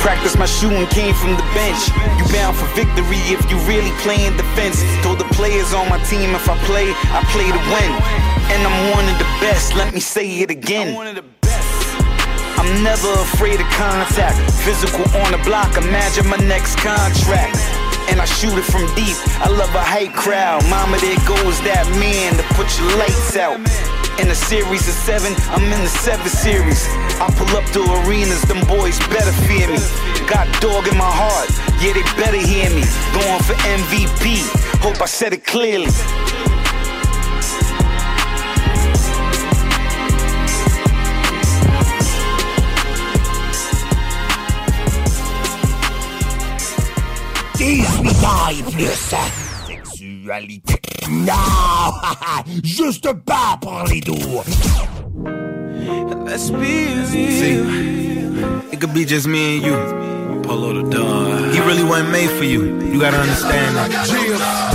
Practice 0.00 0.36
my 0.36 0.46
shooting 0.46 0.86
came 0.88 1.14
from 1.14 1.34
the 1.36 1.46
bench. 1.54 1.90
You 2.18 2.24
bound 2.32 2.56
for 2.56 2.66
victory 2.74 3.18
if 3.30 3.42
you 3.50 3.58
really 3.66 3.90
playing 4.02 4.36
defense. 4.36 4.82
Told 5.02 5.18
the 5.18 5.28
players 5.34 5.74
on 5.74 5.88
my 5.88 5.98
team 6.04 6.34
if 6.34 6.48
I 6.48 6.56
play, 6.64 6.94
I 7.12 7.20
play 7.34 7.48
to 7.50 7.62
win. 7.72 7.90
And 8.54 8.60
I'm 8.64 8.90
one 8.94 9.06
of 9.08 9.18
the 9.18 9.28
best, 9.40 9.74
let 9.74 9.92
me 9.92 10.00
say 10.00 10.40
it 10.40 10.50
again. 10.50 10.96
I'm 12.58 12.82
never 12.82 13.12
afraid 13.20 13.60
of 13.60 13.66
contact. 13.70 14.38
Physical 14.62 15.04
on 15.20 15.32
the 15.32 15.40
block, 15.44 15.76
imagine 15.76 16.26
my 16.26 16.38
next 16.48 16.76
contract. 16.78 17.58
And 18.08 18.20
I 18.20 18.24
shoot 18.24 18.56
it 18.56 18.64
from 18.64 18.86
deep. 18.94 19.16
I 19.44 19.48
love 19.50 19.74
a 19.74 19.84
hype 19.84 20.14
crowd. 20.14 20.64
Mama, 20.70 20.96
there 20.98 21.18
goes 21.28 21.60
that 21.62 21.84
man 22.00 22.34
to 22.38 22.44
put 22.54 22.66
your 22.80 22.96
lights 22.96 23.36
out. 23.36 23.97
In 24.18 24.28
a 24.30 24.34
series 24.34 24.88
of 24.88 24.94
seven, 24.94 25.32
I'm 25.50 25.62
in 25.62 25.80
the 25.80 25.88
seven 25.88 26.26
series. 26.28 26.88
I 27.20 27.32
pull 27.36 27.56
up 27.56 27.64
to 27.70 27.80
arenas, 28.02 28.42
them 28.42 28.66
boys 28.66 28.98
better 29.06 29.30
fear 29.46 29.68
me. 29.68 29.78
Got 30.26 30.48
dog 30.60 30.88
in 30.88 30.96
my 30.96 31.08
heart, 31.08 31.48
yeah, 31.80 31.92
they 31.92 32.02
better 32.20 32.36
hear 32.36 32.68
me. 32.68 32.82
Going 33.14 33.42
for 33.44 33.54
MVP, 33.62 34.42
hope 34.82 35.00
I 35.00 35.06
said 35.06 35.32
it 35.34 35.44
clearly. 35.44 35.86
Dis-lui 47.56 48.62
plus. 48.72 49.47
Sexualité. 50.28 50.74
Non! 51.08 51.32
Juste 52.62 53.10
pas 53.24 53.58
pour 53.62 53.84
les 53.88 54.00
doux. 54.00 54.14
Let's 56.26 56.50
be 56.50 56.92
real. 57.10 57.64
It 58.70 58.78
could 58.78 58.92
be 58.92 59.06
just 59.06 59.26
me 59.26 59.56
and 59.56 59.64
you. 59.64 60.42
Polo 60.42 60.74
the 60.74 60.90
dog. 60.90 61.54
He 61.54 61.60
really 61.60 61.82
wasn't 61.82 62.10
made 62.10 62.28
for 62.28 62.44
you. 62.44 62.78
You 62.92 63.00
gotta 63.00 63.16
understand 63.16 63.76
that. 63.76 64.67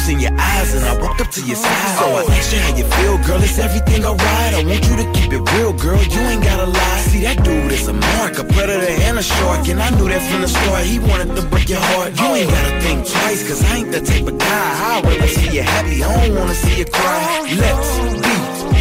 Tears 0.00 0.08
in 0.08 0.20
your 0.20 0.40
eyes, 0.40 0.74
and 0.74 0.84
I 0.84 0.96
walked 1.00 1.20
up 1.20 1.30
to 1.30 1.40
your 1.42 1.56
side. 1.56 1.98
So 1.98 2.04
I 2.04 2.36
asked 2.36 2.52
you 2.52 2.58
how 2.60 2.76
you 2.76 2.84
feel, 2.84 3.18
girl. 3.26 3.42
It's 3.42 3.58
everything 3.58 4.04
alright? 4.04 4.54
I 4.54 4.64
want 4.64 4.84
you 4.88 4.96
to 4.96 5.12
keep 5.12 5.32
it 5.32 5.42
real, 5.52 5.72
girl. 5.72 6.02
You 6.02 6.20
ain't 6.20 6.42
gotta 6.42 6.66
lie. 6.66 7.00
See 7.00 7.22
that 7.22 7.42
dude 7.44 7.72
is 7.72 7.88
a 7.88 7.92
mark, 7.92 8.38
a 8.38 8.44
predator 8.44 8.86
and 8.86 9.18
a 9.18 9.22
shark, 9.22 9.68
and 9.68 9.80
I 9.80 9.90
knew 9.90 10.08
that 10.08 10.22
from 10.30 10.42
the 10.42 10.48
start. 10.48 10.84
He 10.84 10.98
wanted 10.98 11.36
to 11.36 11.42
break 11.42 11.68
your 11.68 11.80
heart. 11.80 12.18
You 12.18 12.26
ain't 12.34 12.50
gotta 12.50 12.80
think 12.80 13.08
twice, 13.08 13.46
cause 13.48 13.62
I 13.64 13.78
ain't 13.78 13.92
the 13.92 14.00
type 14.00 14.26
of 14.26 14.38
guy. 14.38 14.70
I 14.94 15.00
wanna 15.04 15.28
see 15.28 15.56
you 15.56 15.62
happy. 15.62 16.02
I 16.02 16.26
don't 16.26 16.36
wanna 16.36 16.54
see 16.54 16.78
you 16.78 16.84
cry. 16.84 17.46
Let's 17.56 18.29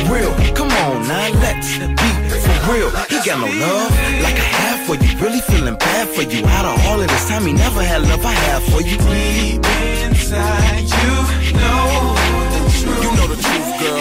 real. 0.07 0.31
Come 0.55 0.69
on 0.85 1.07
now, 1.07 1.29
let's 1.41 1.77
be 1.77 2.09
for 2.39 2.73
real. 2.73 2.89
He 3.09 3.17
got 3.25 3.39
no 3.39 3.47
love 3.47 3.91
like 4.23 4.37
I 4.37 4.49
have 4.63 4.79
for 4.87 4.95
you. 4.95 5.09
Really 5.19 5.41
feeling 5.41 5.75
bad 5.75 6.07
for 6.09 6.23
you. 6.23 6.45
Out 6.45 6.65
of 6.65 6.85
all 6.87 7.01
of 7.01 7.07
this 7.07 7.27
time, 7.27 7.45
he 7.45 7.53
never 7.53 7.81
had 7.83 8.01
love 8.03 8.23
I 8.25 8.31
have 8.31 8.63
for 8.63 8.81
you. 8.81 8.97
Deep 8.97 9.65
inside 10.05 10.87
you 10.97 11.15
know 11.59 12.15
the 12.53 12.61
truth. 12.79 13.03
You 13.03 13.11
know 13.17 13.27
the 13.33 13.39
truth, 13.45 13.69
girl. 13.79 13.97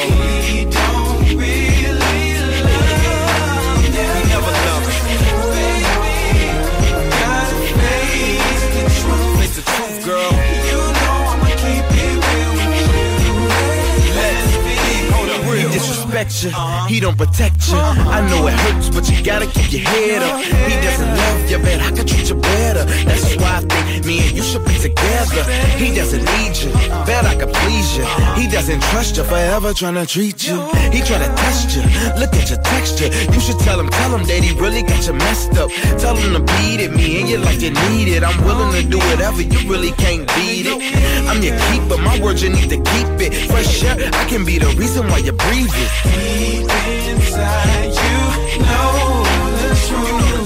We 0.53 0.65
don't 0.70 1.08
disrespect 16.24 16.89
you, 16.89 16.95
he 16.95 17.01
don't 17.01 17.16
protect 17.16 17.69
you. 17.69 17.77
I 17.77 18.27
know 18.28 18.47
it 18.47 18.55
hurts, 18.55 18.89
but 18.90 19.09
you 19.11 19.23
gotta 19.23 19.47
keep 19.47 19.73
your 19.73 19.82
head 19.82 20.23
up. 20.23 20.40
He 20.43 20.74
doesn't 20.81 21.09
love 21.09 21.51
you, 21.51 21.59
but 21.59 21.81
I 21.81 21.90
could 21.93 22.09
treat 22.09 22.28
you 22.28 22.36
better. 22.36 22.85
That's 22.85 23.36
why 23.36 23.57
I 23.57 23.61
think 23.61 24.07
me 24.07 24.20
and 24.27 24.36
you 24.36 24.43
should 24.43 24.65
be 24.65 24.74
together. 24.78 25.45
He 25.77 25.95
doesn't 25.95 26.24
need 26.24 26.57
you, 26.57 26.73
bet 27.07 27.24
I 27.24 27.35
could 27.36 27.53
please 27.53 27.97
you. 27.97 28.05
He 28.35 28.49
doesn't 28.49 28.82
trust 28.90 29.16
you, 29.16 29.24
forever 29.24 29.73
tryna 29.73 30.09
treat 30.09 30.47
you. 30.47 30.57
He 30.90 31.01
tryna 31.01 31.35
test 31.36 31.77
you, 31.77 31.82
look 32.19 32.35
at 32.35 32.51
your 32.51 32.61
texture. 32.62 33.11
You 33.32 33.40
should 33.40 33.59
tell 33.61 33.78
him, 33.78 33.89
tell 33.89 34.16
him 34.16 34.24
that 34.27 34.43
he 34.43 34.59
really 34.59 34.82
got 34.82 35.07
you 35.07 35.15
messed 35.15 35.57
up. 35.59 35.70
Tell 35.99 36.16
him 36.16 36.32
to 36.35 36.40
beat 36.55 36.81
it, 36.81 36.93
me 36.93 37.20
and 37.20 37.28
you 37.28 37.39
like 37.39 37.61
you 37.61 37.70
need 37.70 38.09
it. 38.09 38.23
I'm 38.24 38.39
willing 38.45 38.73
to 38.73 38.82
do 38.89 38.99
whatever, 38.99 39.43
you 39.43 39.61
really 39.70 39.93
can't 39.93 40.27
beat 40.35 40.66
it. 40.66 40.78
I'm 41.28 41.43
your 41.43 41.57
keeper, 41.69 42.01
my 42.03 42.19
words 42.20 42.43
you 42.43 42.51
need 42.51 42.70
to 42.70 42.77
keep 42.77 43.09
it. 43.20 43.35
Fresh 43.51 43.85
air, 43.85 43.97
I 44.12 44.24
can 44.28 44.45
be 44.45 44.59
the 44.59 44.69
reason 44.78 45.07
why 45.09 45.19
you 45.19 45.32
breathe 45.32 45.70
it. 45.74 46.08
Deep 46.13 46.71
inside 47.11 47.93
you 48.05 48.59
know 48.61 49.25
the 49.61 49.71
truth. 49.87 50.38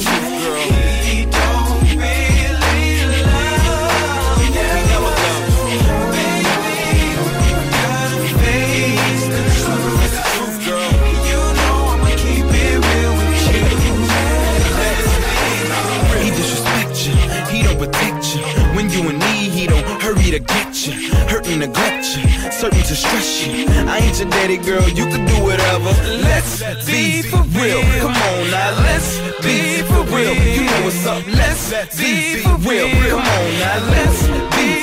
To 20.32 20.38
get 20.38 20.86
you. 20.86 20.94
Hurt 21.28 21.46
and 21.46 21.60
neglect 21.60 22.16
you, 22.16 22.24
certain 22.50 22.80
to 22.80 22.96
stress 22.96 23.46
you. 23.46 23.66
I 23.68 23.98
ain't 23.98 24.18
your 24.18 24.30
daddy, 24.30 24.56
girl, 24.56 24.88
you 24.88 25.04
can 25.04 25.26
do 25.26 25.44
whatever. 25.44 25.92
Let's 26.24 26.62
be 26.86 27.20
for 27.20 27.42
real. 27.60 27.82
Come 28.00 28.16
on 28.16 28.50
now, 28.50 28.80
let's 28.80 29.18
be 29.44 29.82
for 29.82 30.02
real. 30.08 30.32
You 30.32 30.64
know 30.64 30.84
what's 30.84 31.06
up, 31.06 31.26
let's 31.26 31.68
be 31.98 32.40
for 32.40 32.56
real. 32.64 32.88
Come 33.10 33.20
on 33.20 33.46
now, 33.60 33.90
let's 33.92 34.22
be 34.56 34.81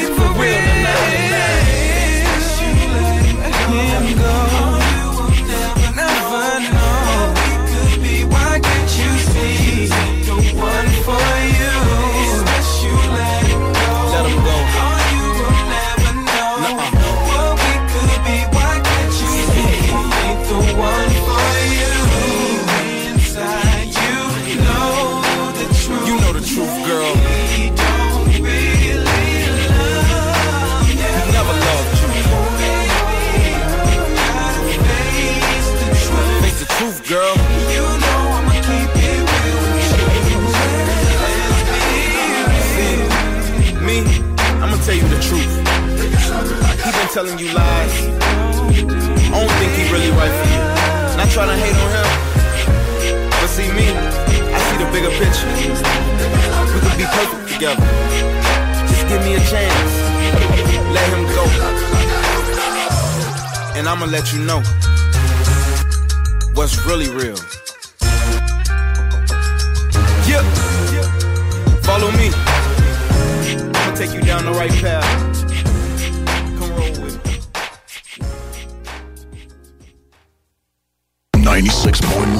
telling 47.19 47.37
you 47.37 47.51
lies. 47.51 47.95
I 49.27 49.43
don't 49.43 49.51
think 49.59 49.71
he 49.75 49.83
really 49.91 50.09
right 50.11 50.31
for 50.39 50.47
you. 50.55 50.63
Not 51.19 51.27
trying 51.35 51.51
to 51.51 51.57
hate 51.59 51.75
on 51.75 51.89
him. 51.97 52.07
But 53.29 53.49
see 53.49 53.67
me, 53.75 53.91
I 54.55 54.59
see 54.67 54.77
the 54.79 54.87
bigger 54.95 55.11
picture. 55.19 55.51
We 56.71 56.79
could 56.79 56.95
be 56.95 57.03
perfect 57.03 57.43
together. 57.51 57.83
Just 58.87 59.03
give 59.09 59.21
me 59.27 59.35
a 59.35 59.43
chance. 59.51 59.91
Let 60.95 61.07
him 61.11 61.23
go. 61.35 61.43
And 63.75 63.89
I'ma 63.89 64.05
let 64.05 64.31
you 64.31 64.39
know 64.45 64.63
what's 66.53 66.79
really 66.85 67.09
real. 67.09 67.35
Yeah. 70.23 70.43
Follow 71.83 72.11
me. 72.11 72.31
I'ma 73.75 73.93
take 73.97 74.13
you 74.13 74.21
down 74.21 74.45
the 74.45 74.53
right 74.53 74.71
path. 74.71 75.58
96.9 81.59 82.39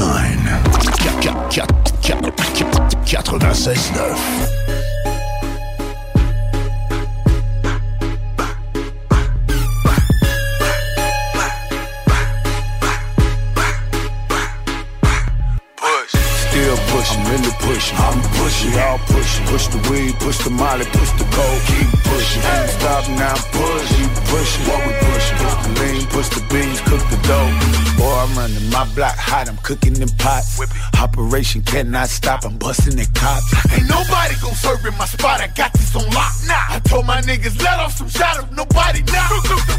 Still 16.50 16.78
pushing, 16.88 17.24
really 17.26 17.52
pushing. 17.60 17.99
I'm 18.10 18.22
pushing, 18.42 18.74
y'all 18.74 18.98
pushing. 19.06 19.46
Push 19.46 19.68
the 19.68 19.78
weed, 19.86 20.18
push 20.18 20.40
the 20.44 20.50
molly, 20.50 20.86
push 20.86 21.12
the 21.22 21.26
coke. 21.30 21.62
Keep 21.70 21.90
pushing. 22.10 22.42
Ain't 22.42 22.70
stop 22.74 23.06
now, 23.14 23.38
push. 23.54 23.86
Keep 23.94 24.14
pushing. 24.34 24.66
What 24.66 24.82
we 24.88 24.94
pushing? 24.98 25.38
Push 25.38 25.58
the 25.62 25.72
lean, 25.78 26.02
push 26.10 26.30
the 26.34 26.42
beans, 26.50 26.82
cook 26.90 27.04
the 27.14 27.20
dough. 27.30 27.54
Boy, 28.02 28.10
I'm 28.10 28.34
running 28.34 28.68
my 28.72 28.90
block 28.96 29.14
hot. 29.14 29.48
I'm 29.48 29.58
cooking 29.58 30.02
in 30.02 30.10
pots. 30.18 30.58
Operation 30.98 31.62
cannot 31.62 32.10
stop. 32.10 32.46
I'm 32.46 32.58
busting 32.58 32.96
the 32.98 33.06
cops. 33.14 33.46
Ain't 33.78 33.88
nobody 33.88 34.34
gon' 34.42 34.56
serve 34.56 34.84
in 34.86 34.98
my 34.98 35.06
spot. 35.06 35.42
I 35.42 35.48
got 35.54 35.72
this 35.74 35.96
on 35.96 36.10
lock. 36.10 36.34
Nah, 36.48 36.76
I 36.76 36.82
told 36.86 37.06
my 37.06 37.22
niggas 37.22 37.62
let 37.62 37.78
off 37.78 37.94
some 37.94 38.10
shot 38.10 38.42
if 38.42 38.50
nobody 38.58 39.04
knock. 39.04 39.30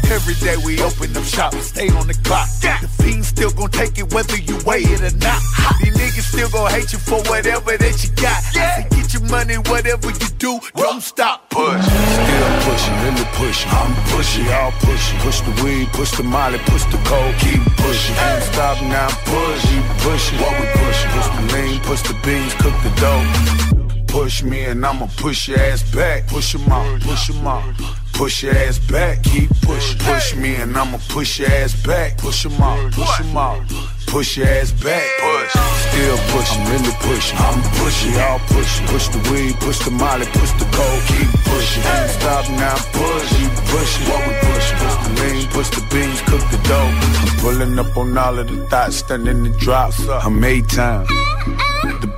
Every 0.07 0.35
day 0.35 0.55
we 0.63 0.81
open 0.81 1.15
up 1.17 1.23
shop 1.23 1.53
stay 1.55 1.89
on 1.89 2.07
the 2.07 2.13
clock. 2.23 2.47
The 2.61 2.87
fiend 2.87 3.25
still 3.25 3.51
gon' 3.51 3.71
take 3.71 3.97
it 3.97 4.13
whether 4.13 4.37
you 4.37 4.57
weigh 4.65 4.83
it 4.83 5.01
or 5.01 5.15
not. 5.17 5.41
These 5.81 5.95
niggas 5.97 6.27
still 6.31 6.49
gon' 6.49 6.69
hate 6.71 6.93
you 6.93 6.99
for 6.99 7.19
whatever 7.29 7.77
that 7.77 7.95
you 8.03 8.09
got. 8.21 8.41
Yeah. 8.53 8.87
get 8.89 9.13
your 9.13 9.23
money, 9.23 9.55
whatever 9.55 10.07
you 10.07 10.29
do, 10.37 10.59
don't 10.75 11.01
stop. 11.01 11.49
Push. 11.49 11.81
Still 11.83 12.51
pushing, 12.65 12.95
really 13.03 13.27
pushing. 13.33 13.71
I'm 13.71 13.93
pushing, 14.13 14.45
y'all 14.45 14.71
pushing. 14.79 15.19
Push 15.19 15.41
the 15.41 15.53
weed, 15.63 15.87
push 15.91 16.11
the 16.15 16.23
molly, 16.23 16.59
push 16.69 16.85
the 16.85 16.99
coke. 17.09 17.35
Keep 17.39 17.63
pushing. 17.81 18.15
Ain't 18.15 18.43
stop 18.53 18.77
now, 18.83 19.09
push. 19.25 19.61
Keep 19.65 19.85
pushing. 20.05 20.39
What 20.39 20.53
we 20.59 20.67
pushing? 20.79 21.11
Push 21.11 21.29
the 21.35 21.43
lean, 21.53 21.79
push 21.81 22.01
the 22.01 22.15
beans, 22.23 22.53
cook 22.61 22.75
the 22.85 22.91
dough. 23.01 23.80
Push 24.11 24.43
me 24.43 24.65
and 24.65 24.85
I'ma 24.85 25.07
push 25.15 25.47
your 25.47 25.57
ass 25.57 25.83
back. 25.95 26.27
Push 26.27 26.55
'em 26.55 26.69
out, 26.69 26.99
push 27.01 27.29
'em 27.29 27.47
out. 27.47 27.63
Push 28.11 28.43
your 28.43 28.53
ass 28.53 28.77
back, 28.77 29.23
keep 29.23 29.49
pushing. 29.61 29.97
Push 29.99 30.35
me 30.35 30.55
and 30.55 30.77
I'ma 30.77 30.97
push 31.07 31.39
your 31.39 31.49
ass 31.49 31.73
back. 31.87 32.17
Push 32.17 32.45
'em 32.45 32.61
out, 32.61 32.91
push 32.91 33.19
'em 33.21 33.37
out. 33.37 33.63
Push 34.07 34.35
your 34.35 34.49
ass 34.49 34.71
back, 34.71 35.07
push. 35.21 35.51
Still 35.87 36.17
pushing, 36.33 36.63
really 36.71 36.93
pushing. 36.99 37.37
I'm 37.39 37.61
pushing, 37.79 38.13
y'all 38.13 38.39
pushing. 38.47 38.85
Push 38.87 39.07
the 39.07 39.19
weed, 39.31 39.57
push 39.61 39.79
the 39.79 39.91
molly, 39.91 40.25
push 40.25 40.51
the 40.59 40.65
coke. 40.75 41.03
Keep 41.07 41.31
pushing. 41.45 41.83
Stop 42.19 42.49
now, 42.49 42.75
push. 42.91 43.29
Keep 43.37 43.55
pushing. 43.71 44.07
What 44.09 44.27
we 44.27 44.33
pushing? 44.47 44.77
Push 44.83 44.97
the 45.03 45.11
lean, 45.21 45.47
push 45.55 45.69
the 45.69 45.81
beans, 45.89 46.19
cook 46.27 46.43
the 46.51 46.59
dough. 46.67 46.91
I'm 47.21 47.31
pulling 47.39 47.79
up 47.79 47.95
on 47.95 48.17
all 48.17 48.37
of 48.37 48.47
the 48.49 48.57
thoughts, 48.67 48.97
stunning 48.97 49.43
the 49.43 49.51
drops. 49.51 49.99
I'm 50.09 50.37
made 50.37 50.67
time. 50.67 51.07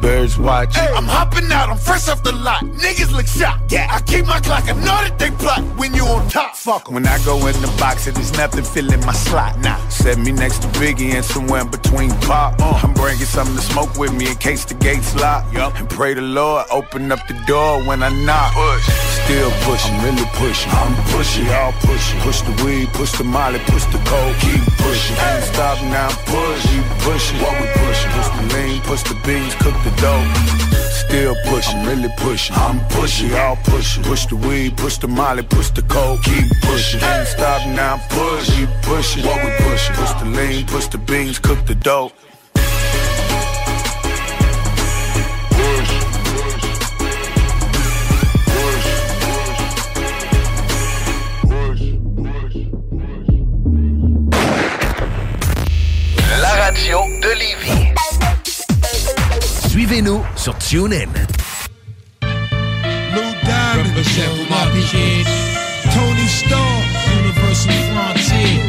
Birds 0.03 0.37
watch. 0.37 0.75
Hey, 0.75 0.91
I'm 0.93 1.05
hopping 1.05 1.49
out, 1.49 1.69
I'm 1.69 1.77
fresh 1.77 2.09
off 2.09 2.23
the 2.23 2.33
lot. 2.33 2.61
Niggas 2.83 3.13
look 3.15 3.25
shocked. 3.25 3.71
Yeah, 3.71 3.87
I 3.89 4.01
keep 4.01 4.25
my 4.25 4.41
clock, 4.41 4.67
I 4.67 4.73
know 4.73 4.99
that 5.05 5.17
they 5.17 5.31
plot 5.31 5.61
when 5.77 5.93
you 5.93 6.03
on 6.03 6.27
top. 6.27 6.57
Fuck 6.57 6.89
'em. 6.89 6.95
When 6.95 7.07
I 7.07 7.17
go 7.23 7.37
in 7.47 7.55
the 7.61 7.71
box, 7.79 8.05
if 8.07 8.19
is 8.19 8.33
nothing 8.33 8.65
filling 8.65 8.99
my 9.05 9.13
slot. 9.13 9.57
Nah, 9.59 9.77
set 9.87 10.17
me 10.17 10.33
next 10.33 10.61
to 10.63 10.67
Biggie 10.79 11.13
and 11.15 11.23
somewhere 11.23 11.61
in 11.61 11.69
between 11.69 12.11
pop. 12.27 12.59
Uh, 12.59 12.81
I'm 12.83 12.93
bringing 12.93 13.25
something 13.25 13.55
to 13.55 13.61
smoke 13.61 13.95
with 13.97 14.13
me 14.13 14.27
in 14.27 14.35
case 14.35 14.65
the 14.65 14.73
gates 14.73 15.15
lock. 15.15 15.41
Yup. 15.53 15.79
And 15.79 15.89
pray 15.89 16.13
the 16.13 16.21
Lord 16.21 16.65
open 16.69 17.09
up 17.09 17.25
the 17.29 17.35
door 17.47 17.81
when 17.87 18.03
I 18.03 18.09
knock. 18.27 18.51
Push. 18.55 18.83
Still 19.23 19.51
pushing, 19.63 19.95
I'm 19.95 20.03
really 20.03 20.27
pushing. 20.35 20.69
I'm 20.71 20.95
pushing, 21.15 21.45
y'all 21.45 21.71
pushing. 21.79 22.19
Push 22.19 22.41
the 22.41 22.53
weed, 22.63 22.89
push 22.91 23.13
the 23.13 23.23
molly, 23.23 23.59
push 23.71 23.85
the 23.85 23.99
coke. 24.03 24.35
Keep 24.43 24.63
pushing. 24.83 25.15
Ain't 25.15 25.45
stop 25.45 25.81
now, 25.83 26.09
push. 26.27 26.61
Keep 26.67 26.87
pushing. 27.07 27.39
What 27.39 27.55
we 27.61 27.67
pushing? 27.79 28.11
Push 28.11 28.29
the 28.35 28.43
lean, 28.53 28.81
push 28.81 29.03
the 29.03 29.15
beans, 29.23 29.55
cook 29.63 29.75
the 29.85 29.92
dough. 30.01 30.25
Still 31.07 31.35
pushing, 31.45 31.77
I'm 31.79 31.87
really 31.87 32.09
pushing. 32.17 32.55
I'm 32.55 32.79
pushing, 32.89 33.29
y'all 33.29 33.55
pushing. 33.63 34.03
Push 34.03 34.25
the 34.27 34.35
weed, 34.35 34.77
push 34.77 34.97
the 34.97 35.07
molly, 35.07 35.43
push 35.43 35.69
the 35.69 35.83
coke. 35.83 36.21
Keep 36.23 36.49
pushing. 36.61 37.01
Ain't 37.01 37.27
stop 37.27 37.67
now, 37.67 38.01
push. 38.09 38.49
Keep 38.49 38.69
pushing. 38.81 39.25
What 39.25 39.43
we 39.43 39.51
pushing? 39.65 39.95
Push 39.95 40.13
the 40.19 40.25
lean, 40.25 40.65
push 40.65 40.87
the 40.87 40.97
beans, 40.97 41.39
cook 41.39 41.65
the 41.65 41.75
dough. 41.75 42.11
La 56.41 56.53
radio 56.55 56.99
de 57.21 57.35
Lévis. 57.35 58.02
Suivez-nous 59.73 60.21
sur 60.35 60.55
TuneIn. 60.59 61.09
Lou 62.21 63.25
Diamond. 63.41 63.89
Tony 65.95 66.27
Stark. 66.27 66.83
Universal 67.17 67.73
Frontier. 67.89 68.61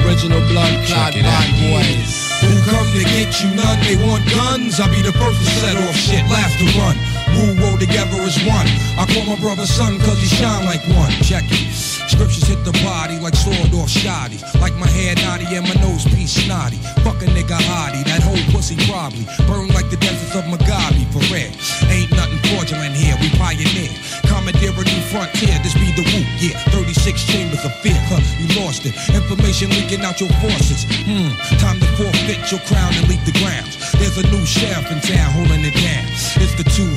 Original 0.00 0.40
blood 0.48 0.80
clot 0.86 1.12
boys. 1.12 2.32
Who 2.40 2.48
come 2.70 2.88
to 2.96 3.04
get 3.04 3.38
you 3.42 3.50
none? 3.54 3.78
They 3.84 3.96
want 3.96 4.24
guns. 4.30 4.80
I'll 4.80 4.88
be 4.88 5.02
the 5.02 5.12
first 5.12 5.40
to 5.40 5.50
set 5.60 5.76
off 5.76 5.94
shit, 5.94 6.24
last 6.30 6.58
to 6.58 6.64
run. 6.80 6.96
Rule 7.34 7.54
roll 7.62 7.78
together 7.78 8.22
as 8.22 8.38
one. 8.46 8.68
I 8.98 9.06
call 9.10 9.24
my 9.26 9.40
brother 9.40 9.66
son 9.66 9.98
cause 10.00 10.18
he 10.18 10.28
shine 10.28 10.64
like 10.64 10.82
one. 10.94 11.10
Check 11.22 11.44
it. 11.48 11.94
Scriptures 12.08 12.46
hit 12.46 12.62
the 12.64 12.72
body 12.86 13.18
like 13.18 13.34
sword 13.34 13.74
off 13.74 13.90
shoddy. 13.90 14.38
Like 14.60 14.74
my 14.76 14.86
hair 14.86 15.14
naughty 15.16 15.50
and 15.50 15.66
my 15.66 15.74
nose 15.82 16.04
piece 16.04 16.38
snotty. 16.44 16.78
Fuck 17.02 17.18
a 17.22 17.26
nigga 17.26 17.58
hottie, 17.66 18.04
that 18.04 18.22
whole 18.22 18.38
pussy 18.54 18.76
probably. 18.86 19.26
Burn 19.50 19.66
like 19.74 19.90
the 19.90 19.96
deserts 19.98 20.36
of 20.36 20.44
Mugabe, 20.46 21.02
for 21.10 21.24
real. 21.32 21.50
Ain't 21.90 22.10
nothing 22.14 22.38
fraudulent 22.50 22.94
here, 22.94 23.16
we 23.18 23.28
pioneer. 23.34 23.90
Commandeer 24.30 24.70
a 24.70 24.84
new 24.86 25.02
frontier, 25.10 25.58
this 25.66 25.74
be 25.74 25.90
the 25.98 26.06
whoop, 26.06 26.28
yeah. 26.38 26.54
36 26.70 27.18
chambers 27.26 27.64
of 27.64 27.74
fear, 27.82 27.98
huh, 28.06 28.22
you 28.38 28.46
lost 28.62 28.86
it. 28.86 28.94
Information 29.10 29.70
leaking 29.70 30.06
out 30.06 30.20
your 30.20 30.30
forces. 30.38 30.86
Hmm, 31.08 31.34
time 31.58 31.80
to 31.80 31.88
forfeit 31.98 32.46
your 32.52 32.60
crown 32.70 32.94
and 32.94 33.08
leave 33.08 33.24
the 33.26 33.34
grounds. 33.42 33.74
There's 33.98 34.18
a 34.22 34.26
new 34.30 34.44
sheriff 34.46 34.86
in 34.92 35.00
town 35.02 35.32
holding 35.34 35.64
it 35.66 35.74
down. 35.74 36.04
It's 36.38 36.54
the 36.54 36.64
two 36.64 36.88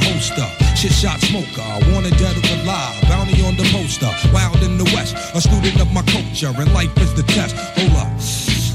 shit 0.75 0.91
shot 0.91 1.19
smoker. 1.21 1.61
I 1.61 1.79
wanted 1.93 2.17
dead 2.17 2.35
or 2.37 2.63
alive, 2.63 3.01
bounty 3.03 3.43
on 3.45 3.55
the 3.55 3.67
poster. 3.71 4.11
Wild 4.33 4.61
in 4.63 4.77
the 4.77 4.85
west, 4.95 5.15
a 5.35 5.41
student 5.41 5.79
of 5.81 5.91
my 5.93 6.03
culture, 6.03 6.53
and 6.55 6.73
life 6.73 6.95
is 6.97 7.13
the 7.13 7.23
test. 7.23 7.55
Hold 7.55 7.97
up. 7.97 8.11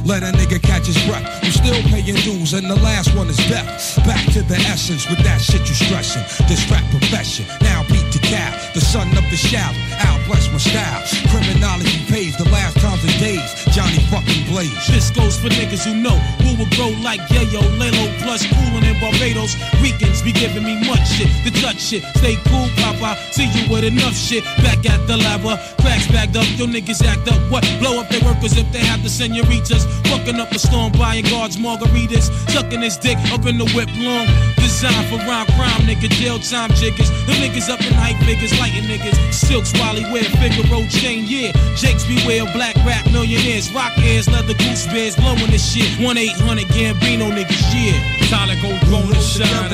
Let 0.04 0.24
a 0.24 0.34
nigga 0.34 0.60
catch 0.60 0.86
his 0.86 0.98
breath. 1.06 1.22
I'm 1.44 1.52
still 1.52 1.80
paying 1.90 2.18
dues, 2.26 2.54
and 2.54 2.68
the 2.68 2.74
last 2.82 3.14
one 3.14 3.28
is 3.28 3.38
death. 3.48 3.96
Back 4.04 4.24
to 4.34 4.42
the 4.42 4.58
essence 4.66 5.08
with 5.08 5.22
that 5.22 5.40
shit 5.40 5.62
you 5.68 5.74
stressing. 5.74 6.22
This 6.48 6.68
rap 6.70 6.82
profession, 6.90 7.46
now 7.62 7.82
beat 7.86 8.10
the 8.10 8.18
cow. 8.18 8.50
The 8.74 8.80
son 8.80 9.06
of 9.14 9.22
the 9.30 9.36
shout, 9.36 9.74
Al 10.02 10.18
bless 10.26 10.50
my 10.50 10.58
style. 10.58 11.02
Criminology 11.30 12.02
pays 12.10 12.36
the 12.36 12.48
last 12.50 12.78
times 12.80 13.02
and 13.04 13.14
days. 13.20 13.61
Johnny 13.72 14.04
fucking 14.12 14.44
Blaze. 14.52 14.86
This 14.86 15.10
goes 15.10 15.40
for 15.40 15.48
niggas 15.48 15.88
who 15.88 15.94
know 15.94 16.16
who 16.44 16.52
will 16.60 16.68
grow 16.76 16.92
like 17.00 17.20
Yayo, 17.32 17.64
Lelo, 17.80 18.04
plus 18.20 18.44
coolin' 18.44 18.84
in 18.84 19.00
Barbados. 19.00 19.56
Ricans 19.80 20.20
be 20.20 20.30
giving 20.30 20.62
me 20.62 20.76
much 20.86 21.08
shit, 21.08 21.32
the 21.42 21.50
Dutch 21.62 21.80
shit. 21.80 22.04
Stay 22.20 22.36
cool, 22.52 22.68
Papa. 22.76 23.16
See 23.32 23.48
you 23.48 23.72
with 23.72 23.84
enough 23.84 24.14
shit. 24.14 24.44
Back 24.60 24.84
at 24.84 25.00
the 25.06 25.16
lava, 25.16 25.56
uh, 25.56 25.74
cracks 25.80 26.06
bagged 26.08 26.36
up. 26.36 26.44
Your 26.60 26.68
niggas 26.68 27.02
act 27.02 27.28
up. 27.32 27.40
What? 27.50 27.64
Blow 27.80 27.98
up 27.98 28.10
their 28.10 28.20
workers 28.20 28.58
if 28.58 28.70
they 28.72 28.84
have 28.84 29.02
the 29.02 29.08
senoritas. 29.08 29.86
Fucking 30.12 30.38
up 30.38 30.52
a 30.52 30.58
storm, 30.58 30.92
buying 30.92 31.24
guards, 31.24 31.56
margaritas. 31.56 32.28
Sucking 32.52 32.82
his 32.82 32.98
dick 32.98 33.16
up 33.32 33.46
in 33.46 33.56
the 33.56 33.68
whip 33.72 33.88
long. 33.96 34.28
Designed 34.56 35.08
for 35.08 35.16
rhyme 35.24 35.46
crime, 35.56 35.88
nigga. 35.88 36.12
Jail 36.20 36.38
time 36.38 36.70
jiggers. 36.76 37.08
The 37.24 37.32
niggas 37.40 37.72
up 37.72 37.80
in 37.80 37.94
hype 37.94 38.20
figures, 38.28 38.52
lighting 38.60 38.84
niggas. 38.84 39.16
Silks, 39.32 39.72
Wally, 39.80 40.04
wear 40.12 40.24
Figaro 40.24 40.84
chain, 40.88 41.24
yeah. 41.26 41.52
Jakes 41.74 42.04
beware, 42.04 42.44
black 42.52 42.76
rap 42.84 43.04
millionaires. 43.10 43.61
Rock 43.70 43.92
ears, 43.98 44.28
leather 44.28 44.54
goose 44.54 44.86
bears, 44.86 45.14
blowing 45.14 45.50
this 45.50 45.62
shit. 45.62 45.86
1 46.02 46.18
800 46.18 46.66
Gambino 46.74 47.30
niggas, 47.30 47.62
yeah. 47.70 47.94
Solid 48.26 48.58
gold, 48.60 48.80
gold 48.90 49.14
and 49.14 49.22
shine. 49.22 49.70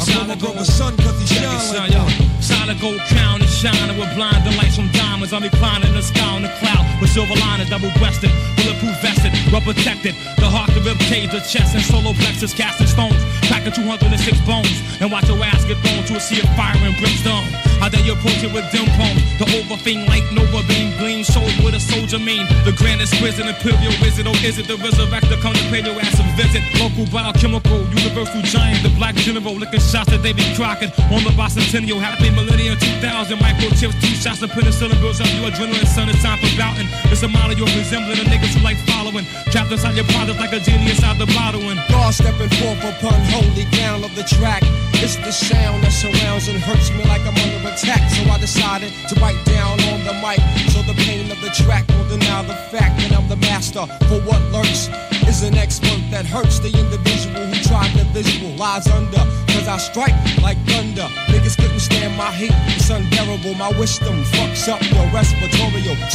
Solid 0.00 0.40
gold, 0.40 0.66
son, 0.66 0.96
cause 0.96 1.18
he 1.20 1.26
shine 1.26 1.92
like. 1.92 2.10
Solid 2.42 2.80
gold 2.80 3.00
crown 3.08 3.40
and 3.40 3.50
shining 3.50 3.98
with 3.98 4.12
blinding 4.14 4.56
lights 4.56 4.76
from 4.76 4.90
diamonds. 4.90 5.32
I'm 5.32 5.42
reclining 5.42 5.92
the 5.94 6.02
sky 6.02 6.34
on 6.34 6.42
the 6.42 6.52
cloud. 6.58 6.84
with 7.00 7.10
silver 7.10 7.34
liners, 7.34 7.70
double 7.70 7.90
breasted, 7.98 8.30
bulletproof 8.56 8.96
vested, 9.02 9.32
well 9.52 9.60
protected. 9.60 10.14
The 10.40 10.48
heart, 10.48 10.70
the 10.74 10.80
rib 10.80 10.98
cage, 11.06 11.30
the 11.30 11.40
chest, 11.40 11.74
and 11.74 11.84
solo 11.84 12.12
plexus, 12.14 12.54
casting 12.54 12.86
stones, 12.86 13.20
packing 13.48 13.72
206 13.72 14.40
bones, 14.46 14.76
and 15.00 15.10
watch 15.10 15.28
your 15.28 15.42
ass 15.42 15.64
get 15.64 15.78
thrown 15.84 16.04
to 16.04 16.16
a 16.16 16.20
sea 16.20 16.40
of 16.40 16.48
fire 16.56 16.76
and 16.76 16.96
brimstone. 16.98 17.46
How 17.80 17.88
dare 17.88 18.00
you 18.04 18.16
approach 18.16 18.40
it 18.40 18.52
with 18.52 18.64
dim 18.72 18.88
poems? 18.96 19.20
The 19.36 19.46
overthing 19.60 20.06
light, 20.08 20.24
nova 20.32 20.64
beam, 20.64 20.96
gleam, 20.96 21.22
sold 21.24 21.52
with 21.60 21.76
a 21.76 21.80
soldier 21.80 22.18
mean. 22.18 22.48
The 22.64 22.72
grandest 22.72 23.14
prison, 23.20 23.48
imperial 23.48 23.92
wizard, 24.00 24.26
oh 24.26 24.36
is 24.40 24.56
it 24.58 24.66
the 24.66 24.80
resurrector? 24.80 25.36
Come 25.44 25.52
to 25.52 25.66
pay 25.68 25.84
your 25.84 26.00
ass 26.00 26.16
a 26.16 26.24
visit. 26.40 26.64
Local 26.80 27.04
biochemical, 27.12 27.84
universal 27.92 28.40
giant, 28.42 28.82
the 28.82 28.92
black 28.96 29.14
general, 29.16 29.54
licking 29.54 29.84
shots 29.84 30.12
at 30.12 30.22
David 30.22 30.48
Crockett. 30.56 30.90
On 31.12 31.20
the 31.20 31.32
bicentennial, 31.36 32.00
happy 32.00 32.32
millennium 32.32 32.80
2000, 32.80 33.36
microchips, 33.38 33.96
two 34.00 34.16
shots 34.16 34.40
of 34.40 34.50
penicillin 34.50 34.96
builds 35.00 35.20
up 35.20 35.28
your 35.36 35.52
adrenaline, 35.52 35.86
son, 35.86 36.08
it's 36.08 36.22
time 36.22 36.40
for 36.40 36.48
bouting. 36.56 36.88
It's 37.12 37.22
a 37.22 37.28
model 37.28 37.56
you're 37.56 37.70
resembling, 37.76 38.18
the 38.18 38.24
niggas 38.24 38.56
who 38.56 38.64
like 38.64 38.80
following. 38.88 39.28
Trapped 39.52 39.70
inside 39.70 39.94
your 39.94 40.08
product 40.16 40.40
like 40.40 40.52
a 40.52 40.60
genie 40.60 40.90
inside 40.90 41.18
the 41.18 41.26
bottle. 41.36 41.60
And 41.68 41.80
God 41.88 42.14
stepping 42.14 42.48
forth 42.56 42.80
upon 42.80 43.20
holy 43.36 43.68
ground 43.76 44.04
of 44.04 44.12
the 44.16 44.24
track. 44.24 44.62
It's 45.04 45.16
the 45.16 45.32
sound 45.32 45.84
that 45.84 45.92
surrounds 45.92 46.48
and 46.48 46.58
hurts 46.58 46.88
me 46.90 47.04
like 47.04 47.20
I'm 47.28 47.36
under 47.36 47.68
attack. 47.68 48.00
So 48.08 48.24
I 48.32 48.38
decided 48.40 48.92
to 49.08 49.14
write 49.20 49.36
down 49.44 49.76
on 49.92 50.00
the 50.08 50.14
mic. 50.24 50.40
So 50.72 50.80
the 50.88 50.96
pain 51.04 51.30
of 51.30 51.40
the 51.44 51.52
track 51.52 51.84
will 51.88 52.08
deny 52.08 52.42
the 52.42 52.56
fact 52.72 52.96
that 53.00 53.12
I'm 53.12 53.28
the 53.28 53.36
master. 53.36 53.84
For 54.08 54.20
what 54.24 54.40
lurks 54.52 54.88
is 55.28 55.42
an 55.42 55.56
expert 55.56 56.00
that 56.10 56.24
hurts 56.24 56.60
the 56.60 56.72
individual 56.72 57.44
who 57.44 57.56
tried 57.68 57.92
to 58.00 58.04
visualize 58.16 58.88
under. 58.88 59.22
Cause 59.52 59.68
I 59.68 59.76
strike 59.76 60.16
like 60.40 60.58
thunder. 60.64 61.08
Niggas 61.28 61.56
couldn't 61.60 61.80
stand 61.80 62.16
my 62.16 62.32
heat. 62.32 62.56
It's 62.72 62.88
unbearable. 62.88 63.54
My 63.54 63.70
wisdom 63.76 64.24
fucks 64.32 64.68
up 64.68 64.80
your 64.88 65.06
respiratory 65.12 65.66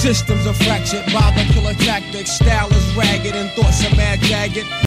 systems 0.02 0.48
are 0.48 0.54
fractured 0.66 1.06
by 1.14 1.30
the 1.38 1.46
killer 1.54 1.74
tactics. 1.86 2.32
Style 2.32 2.72
is 2.74 2.96
ragged 2.96 3.36
and 3.36 3.50
thoughts 3.52 3.86
are 3.86 3.96
mad 3.96 4.20
jagged. 4.22 4.66